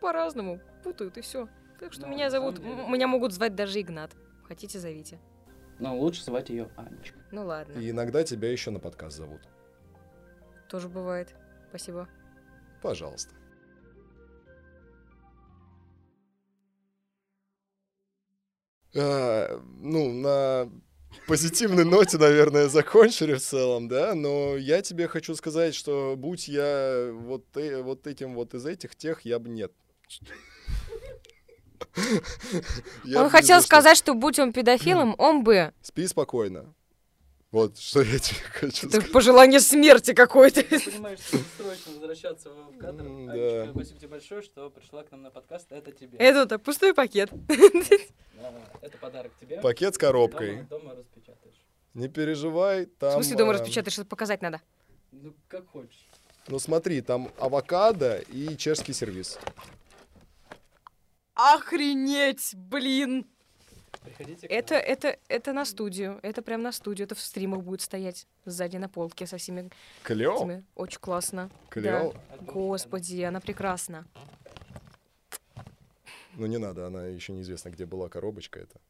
по-разному, 0.01 0.61
путают 0.85 1.17
и 1.17 1.21
все. 1.21 1.49
Так 1.81 1.93
что 1.93 2.03
Ну, 2.03 2.09
меня 2.13 2.31
зовут, 2.31 2.57
деле- 2.57 2.87
меня 2.89 3.07
могут 3.07 3.33
звать 3.33 3.55
даже 3.55 3.81
Игнат. 3.81 4.13
Хотите, 4.45 4.79
зовите. 4.79 5.19
Но 5.79 5.97
лучше 5.97 6.23
звать 6.25 6.49
ее 6.49 6.71
Анечка. 6.77 7.19
Ну 7.33 7.45
ладно, 7.47 7.79
И 7.79 7.91
иногда 7.91 8.25
тебя 8.25 8.51
еще 8.51 8.71
на 8.71 8.79
подкаст 8.81 9.17
зовут. 9.17 9.41
тоже 10.69 10.89
бывает. 10.89 11.35
Спасибо. 11.69 12.09
Пожалуйста. 12.83 13.35
А, 18.95 19.61
ну, 19.81 20.13
на 20.13 20.71
позитивной 21.27 21.85
ноте, 21.85 22.19
наверное, 22.19 22.69
закончили 22.69 23.35
в 23.35 23.41
целом, 23.43 23.89
да, 23.89 24.15
но 24.15 24.57
я 24.57 24.81
тебе 24.83 25.09
хочу 25.09 25.35
сказать, 25.35 25.75
что 25.75 26.15
будь 26.17 26.49
я 26.49 27.11
вот, 27.13 27.45
э- 27.57 27.83
вот 27.83 28.07
этим 28.07 28.35
вот 28.35 28.55
из 28.55 28.65
этих 28.65 28.97
тех, 28.97 29.21
я 29.23 29.39
бы 29.39 29.49
нет. 29.49 29.73
Я 33.05 33.23
Он 33.23 33.31
хотел 33.31 33.59
что- 33.59 33.67
сказать, 33.67 33.97
что 33.97 34.15
будь 34.15 34.39
он 34.39 34.53
педофилом, 34.53 35.15
он 35.19 35.43
бы... 35.45 35.73
Спи 35.83 36.07
спокойно. 36.07 36.73
Вот 37.53 37.79
что 37.79 38.03
я 38.03 38.19
тебе 38.19 38.41
хочу 38.53 38.87
Это 38.89 38.97
сказать. 38.97 39.13
пожелание 39.13 39.61
смерти 39.61 40.13
какое-то. 40.13 40.63
Ты 40.63 40.79
понимаешь, 40.81 41.21
что 41.21 41.39
срочно 41.57 41.93
возвращаться 41.93 42.51
в 42.51 42.77
кадр. 42.79 43.05
Анечка, 43.05 43.65
да. 43.67 43.71
спасибо 43.73 43.99
тебе 44.01 44.09
большое, 44.09 44.43
что 44.43 44.71
пришла 44.71 45.05
к 45.05 45.11
нам 45.13 45.23
на 45.23 45.31
подкаст. 45.31 45.71
Это 45.71 45.93
тебе. 45.93 46.19
Это 46.19 46.59
пустой 46.59 46.95
пакет. 46.95 47.31
Да, 48.39 48.53
Это 48.83 48.99
подарок 48.99 49.33
тебе. 49.41 49.63
Пакет 49.63 49.95
с 49.95 49.99
коробкой. 49.99 50.65
дома 50.65 50.95
распечатаешь. 50.95 51.55
Не 51.95 52.09
переживай, 52.09 52.85
В 52.85 52.91
там... 52.99 53.13
смысле 53.15 53.37
дома 53.39 53.51
а, 53.53 53.55
распечатать, 53.55 53.95
что-то 53.95 54.11
показать 54.11 54.43
надо. 54.43 54.61
Ну, 55.11 55.33
как 55.49 55.67
хочешь. 55.71 56.07
Ну 56.49 56.59
смотри, 56.59 57.01
там 57.01 57.33
авокадо 57.39 58.19
и 58.29 58.55
чешский 58.59 58.93
сервис. 58.93 59.39
Охренеть, 61.37 62.55
блин! 62.55 63.27
Приходите 64.03 64.49
к 64.49 64.51
Это, 64.51 64.75
это, 64.75 65.19
это 65.29 65.53
на 65.53 65.65
студию. 65.65 66.19
Это 66.23 66.41
прям 66.41 66.63
на 66.63 66.73
студию. 66.73 67.07
Это 67.07 67.15
в 67.15 67.21
стримах 67.21 67.63
будет 67.63 67.83
стоять 67.83 68.27
сзади 68.45 68.79
на 68.79 68.89
полке 68.89 69.27
со 69.27 69.37
всеми 69.37 69.71
Клево? 70.03 70.37
этими. 70.37 70.65
Очень 70.75 71.01
классно. 71.01 71.51
Клево? 71.69 72.15
Да. 72.15 72.37
Господи, 72.41 73.21
она 73.23 73.41
прекрасна. 73.41 74.07
Ну 76.37 76.47
не 76.47 76.59
надо, 76.59 76.87
она 76.87 77.07
еще 77.07 77.33
неизвестно, 77.33 77.71
где 77.71 77.85
была 77.87 78.09
коробочка 78.09 78.61
эта. 78.61 78.81